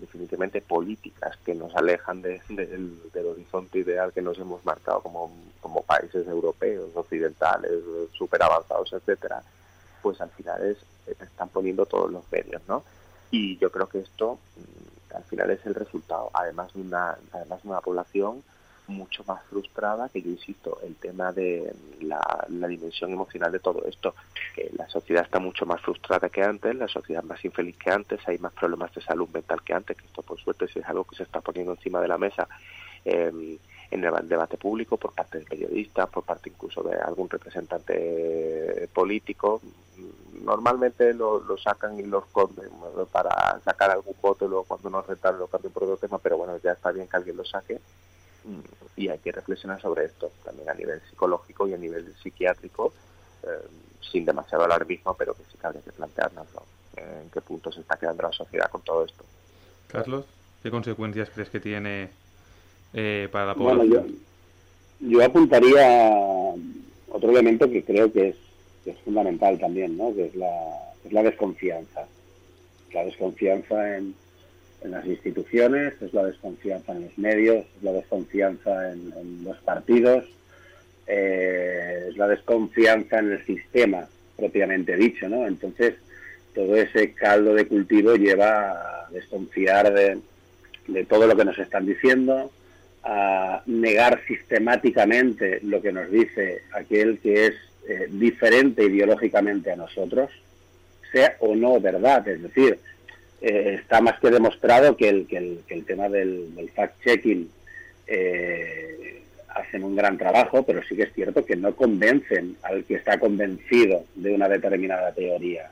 definitivamente 0.00 0.60
políticas 0.60 1.36
que 1.44 1.54
nos 1.54 1.74
alejan 1.76 2.22
del, 2.22 2.40
horizonte 3.14 3.78
ideal 3.78 4.12
que 4.12 4.22
nos 4.22 4.38
hemos 4.38 4.64
marcado 4.64 5.00
como, 5.00 5.30
como 5.60 5.82
países 5.82 6.26
europeos, 6.26 6.90
occidentales, 6.94 7.70
súper 8.12 8.42
avanzados, 8.42 8.92
etcétera, 8.92 9.42
pues 10.02 10.20
al 10.20 10.30
final 10.30 10.64
es, 10.64 10.78
están 11.20 11.48
poniendo 11.50 11.86
todos 11.86 12.10
los 12.10 12.24
medios, 12.32 12.62
¿no? 12.66 12.82
Y 13.30 13.58
yo 13.58 13.70
creo 13.70 13.88
que 13.88 14.00
esto 14.00 14.38
mm, 14.56 15.14
al 15.16 15.24
final 15.24 15.50
es 15.50 15.64
el 15.66 15.74
resultado, 15.74 16.30
además 16.32 16.72
de 16.72 16.80
una, 16.80 17.18
además 17.32 17.62
de 17.62 17.68
una 17.68 17.80
población 17.80 18.42
mucho 18.88 19.22
más 19.26 19.42
frustrada, 19.44 20.08
que 20.08 20.22
yo 20.22 20.30
insisto, 20.30 20.80
el 20.82 20.96
tema 20.96 21.32
de 21.32 21.72
la, 22.00 22.46
dimensión 22.48 23.12
emocional 23.12 23.52
de 23.52 23.60
todo 23.60 23.84
esto, 23.86 24.14
que 24.54 24.70
la 24.76 24.88
sociedad 24.88 25.24
está 25.24 25.38
mucho 25.38 25.66
más 25.66 25.80
frustrada 25.80 26.28
que 26.28 26.42
antes, 26.42 26.74
la 26.74 26.88
sociedad 26.88 27.22
más 27.22 27.44
infeliz 27.44 27.76
que 27.76 27.90
antes, 27.90 28.20
hay 28.26 28.38
más 28.38 28.52
problemas 28.52 28.92
de 28.94 29.02
salud 29.02 29.28
mental 29.28 29.62
que 29.62 29.74
antes, 29.74 29.96
que 29.96 30.06
esto 30.06 30.22
por 30.22 30.38
suerte 30.40 30.64
es 30.64 30.84
algo 30.86 31.04
que 31.04 31.16
se 31.16 31.22
está 31.22 31.40
poniendo 31.40 31.72
encima 31.72 32.00
de 32.00 32.08
la 32.08 32.18
mesa 32.18 32.48
eh, 33.04 33.58
en 33.90 34.04
el 34.04 34.28
debate 34.28 34.56
público 34.56 34.96
por 34.96 35.12
parte 35.12 35.38
de 35.38 35.44
periodistas, 35.44 36.08
por 36.10 36.24
parte 36.24 36.50
incluso 36.50 36.82
de 36.82 36.96
algún 36.96 37.28
representante 37.30 38.88
político. 38.92 39.62
Normalmente 40.42 41.14
lo, 41.14 41.42
sacan 41.56 41.98
y 41.98 42.02
lo 42.02 42.20
esconden 42.20 42.68
para 43.10 43.58
sacar 43.60 43.90
algún 43.90 44.14
voto 44.20 44.44
y 44.44 44.48
luego 44.48 44.64
cuando 44.64 44.90
no 44.90 45.02
rentan 45.02 45.38
lo 45.38 45.46
cambian 45.46 45.72
por 45.72 45.84
otro 45.84 45.96
tema, 45.96 46.18
pero 46.18 46.36
bueno, 46.36 46.58
ya 46.62 46.72
está 46.72 46.92
bien 46.92 47.08
que 47.08 47.16
alguien 47.16 47.36
lo 47.36 47.44
saque 47.44 47.80
y 48.96 49.08
hay 49.08 49.18
que 49.18 49.32
reflexionar 49.32 49.80
sobre 49.80 50.06
esto 50.06 50.30
también 50.44 50.68
a 50.68 50.74
nivel 50.74 51.00
psicológico 51.08 51.68
y 51.68 51.74
a 51.74 51.78
nivel 51.78 52.12
psiquiátrico, 52.22 52.92
eh, 53.44 53.68
sin 54.10 54.24
demasiado 54.24 54.64
alarmismo, 54.64 55.14
pero 55.14 55.34
que 55.34 55.42
sí 55.44 55.58
que 55.58 55.66
habría 55.66 55.82
que 55.82 55.92
plantearnos 55.92 56.46
en 56.96 57.30
qué 57.30 57.40
punto 57.40 57.70
se 57.70 57.80
está 57.80 57.96
quedando 57.96 58.24
la 58.24 58.32
sociedad 58.32 58.70
con 58.70 58.82
todo 58.82 59.04
esto. 59.04 59.24
Carlos, 59.86 60.24
¿qué 60.62 60.70
consecuencias 60.70 61.30
crees 61.30 61.48
que 61.48 61.60
tiene 61.60 62.10
eh, 62.92 63.28
para 63.30 63.46
la 63.46 63.54
población? 63.54 63.90
Bueno, 63.90 64.14
yo, 65.00 65.24
apuntaría 65.24 66.54
otro 67.10 67.30
elemento 67.30 67.70
que 67.70 67.84
creo 67.84 68.12
que 68.12 68.30
es, 68.30 68.36
que 68.84 68.90
es 68.90 68.98
fundamental 69.00 69.58
también, 69.58 69.96
¿no? 69.96 70.12
que 70.14 70.26
es 70.26 70.34
la, 70.34 70.50
es 71.04 71.12
la 71.12 71.22
desconfianza. 71.22 72.06
La 72.92 73.04
desconfianza 73.04 73.96
en, 73.96 74.14
en 74.82 74.90
las 74.92 75.06
instituciones, 75.06 75.94
es 76.00 76.12
la 76.12 76.24
desconfianza 76.24 76.92
en 76.92 77.04
los 77.04 77.18
medios, 77.18 77.64
es 77.76 77.82
la 77.82 77.92
desconfianza 77.92 78.92
en, 78.92 79.44
los 79.44 79.56
partidos, 79.58 80.24
eh, 81.06 82.06
es 82.10 82.16
la 82.16 82.28
desconfianza 82.28 83.18
en 83.18 83.32
el 83.32 83.44
sistema 83.44 84.08
propiamente 84.36 84.96
dicho, 84.96 85.28
¿no? 85.28 85.46
Entonces, 85.46 85.94
todo 86.54 86.76
ese 86.76 87.12
caldo 87.12 87.54
de 87.54 87.66
cultivo 87.66 88.14
lleva 88.14 88.70
a 88.70 89.10
desconfiar 89.10 89.92
de, 89.92 90.18
todo 91.04 91.26
lo 91.26 91.36
que 91.36 91.44
nos 91.44 91.58
están 91.58 91.86
diciendo, 91.86 92.50
a 93.02 93.62
negar 93.66 94.20
sistemáticamente 94.26 95.60
lo 95.62 95.82
que 95.82 95.92
nos 95.92 96.10
dice 96.10 96.62
aquel 96.72 97.18
que 97.18 97.46
es 97.46 97.54
eh, 97.88 98.08
diferente 98.10 98.84
ideológicamente 98.84 99.72
a 99.72 99.76
nosotros, 99.76 100.30
sea 101.12 101.36
o 101.40 101.54
no 101.54 101.80
verdad, 101.80 102.26
es 102.28 102.42
decir, 102.42 102.78
eh, 103.40 103.78
está 103.80 104.00
más 104.00 104.18
que 104.18 104.30
demostrado 104.30 104.96
que 104.96 105.08
el, 105.08 105.26
que 105.26 105.36
el, 105.68 105.84
tema 105.84 106.08
del, 106.08 106.48
fact-checking 106.74 107.48
eh, 108.08 109.22
hacen 109.48 109.84
un 109.84 109.94
gran 109.94 110.18
trabajo, 110.18 110.64
pero 110.64 110.82
sí 110.82 110.96
que 110.96 111.04
es 111.04 111.12
cierto 111.14 111.44
que 111.44 111.54
no 111.54 111.76
convencen 111.76 112.56
al 112.62 112.84
que 112.84 112.94
está 112.94 113.18
convencido 113.20 114.04
de 114.16 114.34
una 114.34 114.48
determinada 114.48 115.12
teoría. 115.12 115.70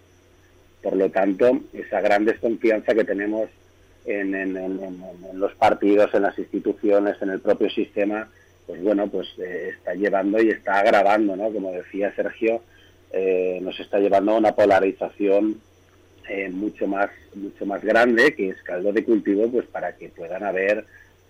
Por 0.81 0.95
lo 0.95 1.11
tanto, 1.11 1.61
esa 1.73 2.01
gran 2.01 2.25
desconfianza 2.25 2.95
que 2.95 3.05
tenemos 3.05 3.49
en, 4.05 4.55
los 5.35 5.53
partidos, 5.55 6.15
en 6.15 6.23
las 6.23 6.39
instituciones, 6.39 7.21
en 7.21 7.31
el 7.31 7.41
propio 7.41 7.69
sistema, 7.69 8.29
pues 8.69 8.81
bueno, 8.81 9.09
pues 9.09 9.27
eh, 9.39 9.73
está 9.77 9.95
llevando 9.95 10.41
y 10.41 10.51
está 10.51 10.79
agravando, 10.79 11.35
¿no? 11.35 11.51
Como 11.51 11.73
decía 11.73 12.15
Sergio, 12.15 12.63
nos 13.63 13.81
está 13.81 13.99
llevando 13.99 14.33
a 14.33 14.39
una 14.39 14.55
polarización 14.55 15.61
eh, 16.29 16.49
mucho 16.51 16.87
más 16.87 17.11
mucho 17.35 17.67
más 17.67 17.83
grande 17.83 18.35
que 18.35 18.51
es 18.51 18.63
caldo 18.63 18.93
de 18.93 19.05
cultivo 19.05 19.51
pues 19.51 19.67
para 19.67 19.97
que 19.97 20.09
puedan 20.09 20.43
haber 20.43 20.85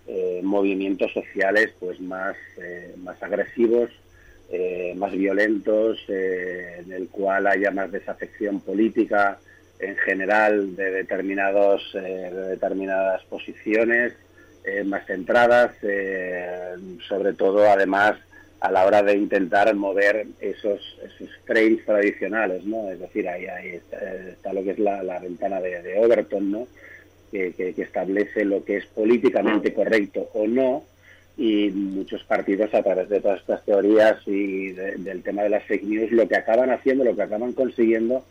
eh, 0.08 0.40
movimientos 0.44 1.12
sociales 1.12 1.72
pues 1.80 2.00
más 2.00 2.36
eh, 2.62 2.94
más 2.98 3.20
agresivos 3.22 3.90
eh, 4.48 4.94
más 4.96 5.10
violentos, 5.10 5.98
en 6.06 6.92
el 6.92 7.08
cual 7.08 7.48
haya 7.48 7.72
más 7.72 7.90
desafección 7.90 8.60
política 8.60 9.40
en 9.80 9.96
general 9.96 10.76
de 10.76 10.92
determinados 10.92 11.82
de 11.92 12.30
determinadas 12.30 13.24
posiciones 13.24 14.12
más 14.84 15.04
centradas, 15.06 15.72
sobre 17.08 17.32
todo 17.32 17.68
además 17.68 18.16
a 18.60 18.70
la 18.70 18.86
hora 18.86 19.02
de 19.02 19.16
intentar 19.16 19.74
mover 19.74 20.26
esos, 20.40 20.80
esos 21.04 21.28
frames 21.44 21.84
tradicionales, 21.84 22.64
¿no? 22.64 22.90
Es 22.90 22.98
decir, 22.98 23.28
ahí, 23.28 23.46
ahí 23.46 23.80
está, 24.32 24.52
lo 24.52 24.64
que 24.64 24.70
es 24.70 24.78
la, 24.78 25.18
ventana 25.18 25.60
de, 25.60 25.98
Overton, 25.98 26.50
¿no? 26.50 26.68
Que, 27.30 27.52
que, 27.52 27.74
establece 27.82 28.44
lo 28.44 28.64
que 28.64 28.78
es 28.78 28.86
políticamente 28.86 29.74
correcto 29.74 30.30
o 30.32 30.46
no, 30.46 30.84
y 31.36 31.68
muchos 31.70 32.24
partidos 32.24 32.72
a 32.72 32.82
través 32.82 33.08
de 33.08 33.20
todas 33.20 33.40
estas 33.40 33.64
teorías 33.64 34.16
y 34.26 34.70
del 34.70 35.22
tema 35.22 35.42
de 35.42 35.50
las 35.50 35.64
fake 35.64 35.84
news, 35.84 36.10
lo 36.12 36.26
que 36.26 36.36
acaban 36.36 36.70
haciendo, 36.70 37.04
lo 37.04 37.14
que 37.14 37.22
acaban 37.22 37.52
consiguiendo 37.52 38.24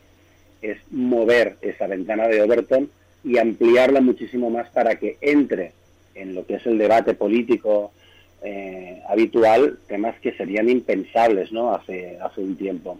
es 0.61 0.77
mover 0.89 1.57
esa 1.61 1.85
ventana 1.85 2.27
de 2.27 2.41
Overton 2.41 2.89
y 3.23 3.37
ampliarla 3.37 4.01
muchísimo 4.01 4.49
más 4.49 4.69
para 4.69 4.95
que 4.95 5.17
entre 5.21 5.73
en 6.15 6.33
lo 6.33 6.45
que 6.45 6.55
es 6.55 6.65
el 6.65 6.77
debate 6.77 7.13
político, 7.13 7.91
eh, 8.47 9.01
habitual 9.09 9.79
temas 9.87 10.19
que 10.19 10.31
serían 10.33 10.69
impensables 10.69 11.51
¿no? 11.51 11.73
hace, 11.73 12.19
hace 12.21 12.41
un 12.41 12.55
tiempo. 12.55 12.99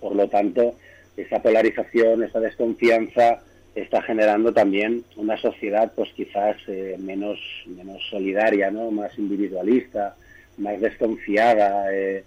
Por 0.00 0.16
lo 0.16 0.28
tanto, 0.28 0.74
esa 1.16 1.40
polarización, 1.40 2.24
esa 2.24 2.40
desconfianza 2.40 3.42
está 3.76 4.02
generando 4.02 4.52
también 4.52 5.04
una 5.14 5.36
sociedad 5.36 5.92
pues 5.94 6.10
quizás 6.16 6.56
eh, 6.66 6.96
menos, 6.98 7.38
menos 7.66 8.02
solidaria, 8.10 8.72
¿no? 8.72 8.90
más 8.90 9.16
individualista, 9.18 10.16
más 10.58 10.80
desconfiada. 10.80 11.94
Eh, 11.94 12.24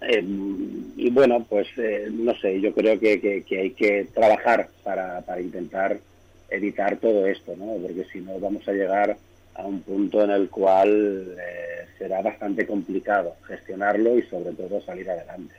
em, 0.00 0.90
y 0.96 1.10
bueno, 1.10 1.44
pues 1.46 1.68
no 2.12 2.34
sé, 2.36 2.62
yo 2.62 2.72
creo 2.72 2.98
que, 2.98 3.20
que, 3.20 3.58
hay 3.58 3.70
que 3.72 4.06
trabajar 4.14 4.70
para, 4.82 5.20
para 5.20 5.42
intentar 5.42 5.98
evitar 6.48 6.96
todo 6.96 7.26
esto, 7.26 7.54
¿no? 7.58 7.74
porque 7.82 8.04
si 8.10 8.20
no 8.20 8.38
vamos 8.40 8.66
a 8.66 8.72
llegar 8.72 9.18
a 9.54 9.62
un 9.62 9.82
punto 9.82 10.22
en 10.22 10.30
el 10.30 10.48
cual 10.48 11.36
eh, 11.38 11.86
será 11.98 12.22
bastante 12.22 12.66
complicado 12.66 13.34
gestionarlo 13.46 14.18
y 14.18 14.22
sobre 14.22 14.52
todo 14.52 14.80
salir 14.80 15.08
adelante. 15.10 15.54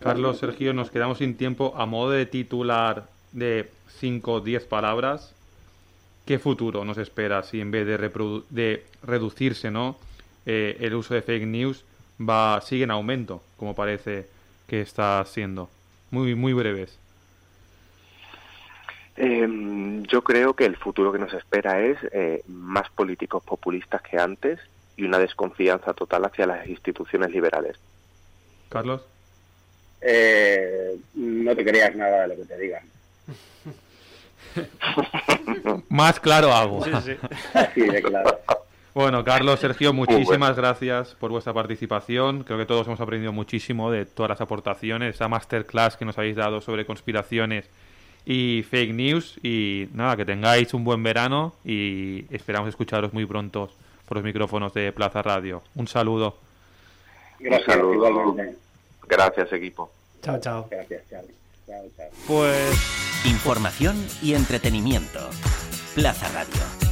Carlos, 0.00 0.38
Sergio, 0.38 0.72
nos 0.72 0.90
quedamos 0.90 1.18
sin 1.18 1.36
tiempo. 1.36 1.74
A 1.76 1.86
modo 1.86 2.12
de 2.12 2.26
titular 2.26 3.06
de 3.32 3.68
5 3.98 4.32
o 4.32 4.40
10 4.40 4.64
palabras, 4.64 5.34
¿qué 6.24 6.38
futuro 6.38 6.84
nos 6.84 6.98
espera 6.98 7.42
si 7.42 7.60
en 7.60 7.70
vez 7.70 7.86
de, 7.86 7.98
de 8.50 8.84
reducirse 9.02 9.70
¿no? 9.70 9.96
Eh, 10.46 10.76
el 10.80 10.94
uso 10.94 11.14
de 11.14 11.22
fake 11.22 11.46
news 11.46 11.84
va 12.18 12.60
sigue 12.62 12.84
en 12.84 12.90
aumento, 12.90 13.42
como 13.56 13.74
parece 13.74 14.26
que 14.66 14.80
está 14.80 15.24
siendo? 15.26 15.68
Muy, 16.10 16.34
muy 16.34 16.52
breves. 16.52 16.98
Eh, 19.20 20.04
yo 20.08 20.22
creo 20.22 20.54
que 20.54 20.64
el 20.64 20.76
futuro 20.76 21.10
que 21.10 21.18
nos 21.18 21.34
espera 21.34 21.80
es 21.80 21.98
eh, 22.12 22.44
más 22.46 22.88
políticos 22.90 23.42
populistas 23.42 24.00
que 24.00 24.16
antes 24.16 24.60
y 24.96 25.02
una 25.02 25.18
desconfianza 25.18 25.92
total 25.92 26.24
hacia 26.26 26.46
las 26.46 26.68
instituciones 26.68 27.32
liberales. 27.32 27.76
Carlos. 28.68 29.02
Eh, 30.00 30.96
no 31.14 31.56
te 31.56 31.64
creas 31.64 31.96
nada 31.96 32.22
de 32.22 32.28
lo 32.28 32.36
que 32.36 32.44
te 32.44 32.58
digan. 32.58 32.82
más 35.88 36.20
claro 36.20 36.52
hago. 36.52 36.84
Así 36.84 37.80
de 37.80 38.00
claro. 38.00 38.38
Bueno, 38.94 39.24
Carlos, 39.24 39.58
Sergio, 39.58 39.92
muchísimas 39.92 40.56
gracias 40.56 41.16
por 41.16 41.32
vuestra 41.32 41.52
participación. 41.52 42.44
Creo 42.44 42.58
que 42.58 42.66
todos 42.66 42.86
hemos 42.86 43.00
aprendido 43.00 43.32
muchísimo 43.32 43.90
de 43.90 44.06
todas 44.06 44.30
las 44.30 44.40
aportaciones, 44.40 45.16
esa 45.16 45.26
masterclass 45.26 45.96
que 45.96 46.04
nos 46.04 46.18
habéis 46.18 46.36
dado 46.36 46.60
sobre 46.60 46.86
conspiraciones 46.86 47.68
y 48.30 48.62
fake 48.62 48.92
news. 48.92 49.38
Y 49.42 49.88
nada, 49.94 50.14
que 50.14 50.26
tengáis 50.26 50.74
un 50.74 50.84
buen 50.84 51.02
verano 51.02 51.54
y 51.64 52.26
esperamos 52.30 52.68
escucharos 52.68 53.14
muy 53.14 53.24
pronto 53.24 53.70
por 54.06 54.18
los 54.18 54.24
micrófonos 54.24 54.74
de 54.74 54.92
Plaza 54.92 55.22
Radio. 55.22 55.62
Un 55.74 55.88
saludo. 55.88 56.36
Gracias, 57.40 57.76
igualmente. 57.78 58.56
Gracias, 59.08 59.50
equipo. 59.52 59.90
Chao, 60.22 60.38
chao. 60.40 60.68
Gracias, 60.70 61.02
chao. 61.08 61.22
Chao, 61.66 62.10
Pues. 62.26 63.24
Información 63.24 63.96
y 64.22 64.34
entretenimiento. 64.34 65.18
Plaza 65.94 66.28
Radio. 66.28 66.87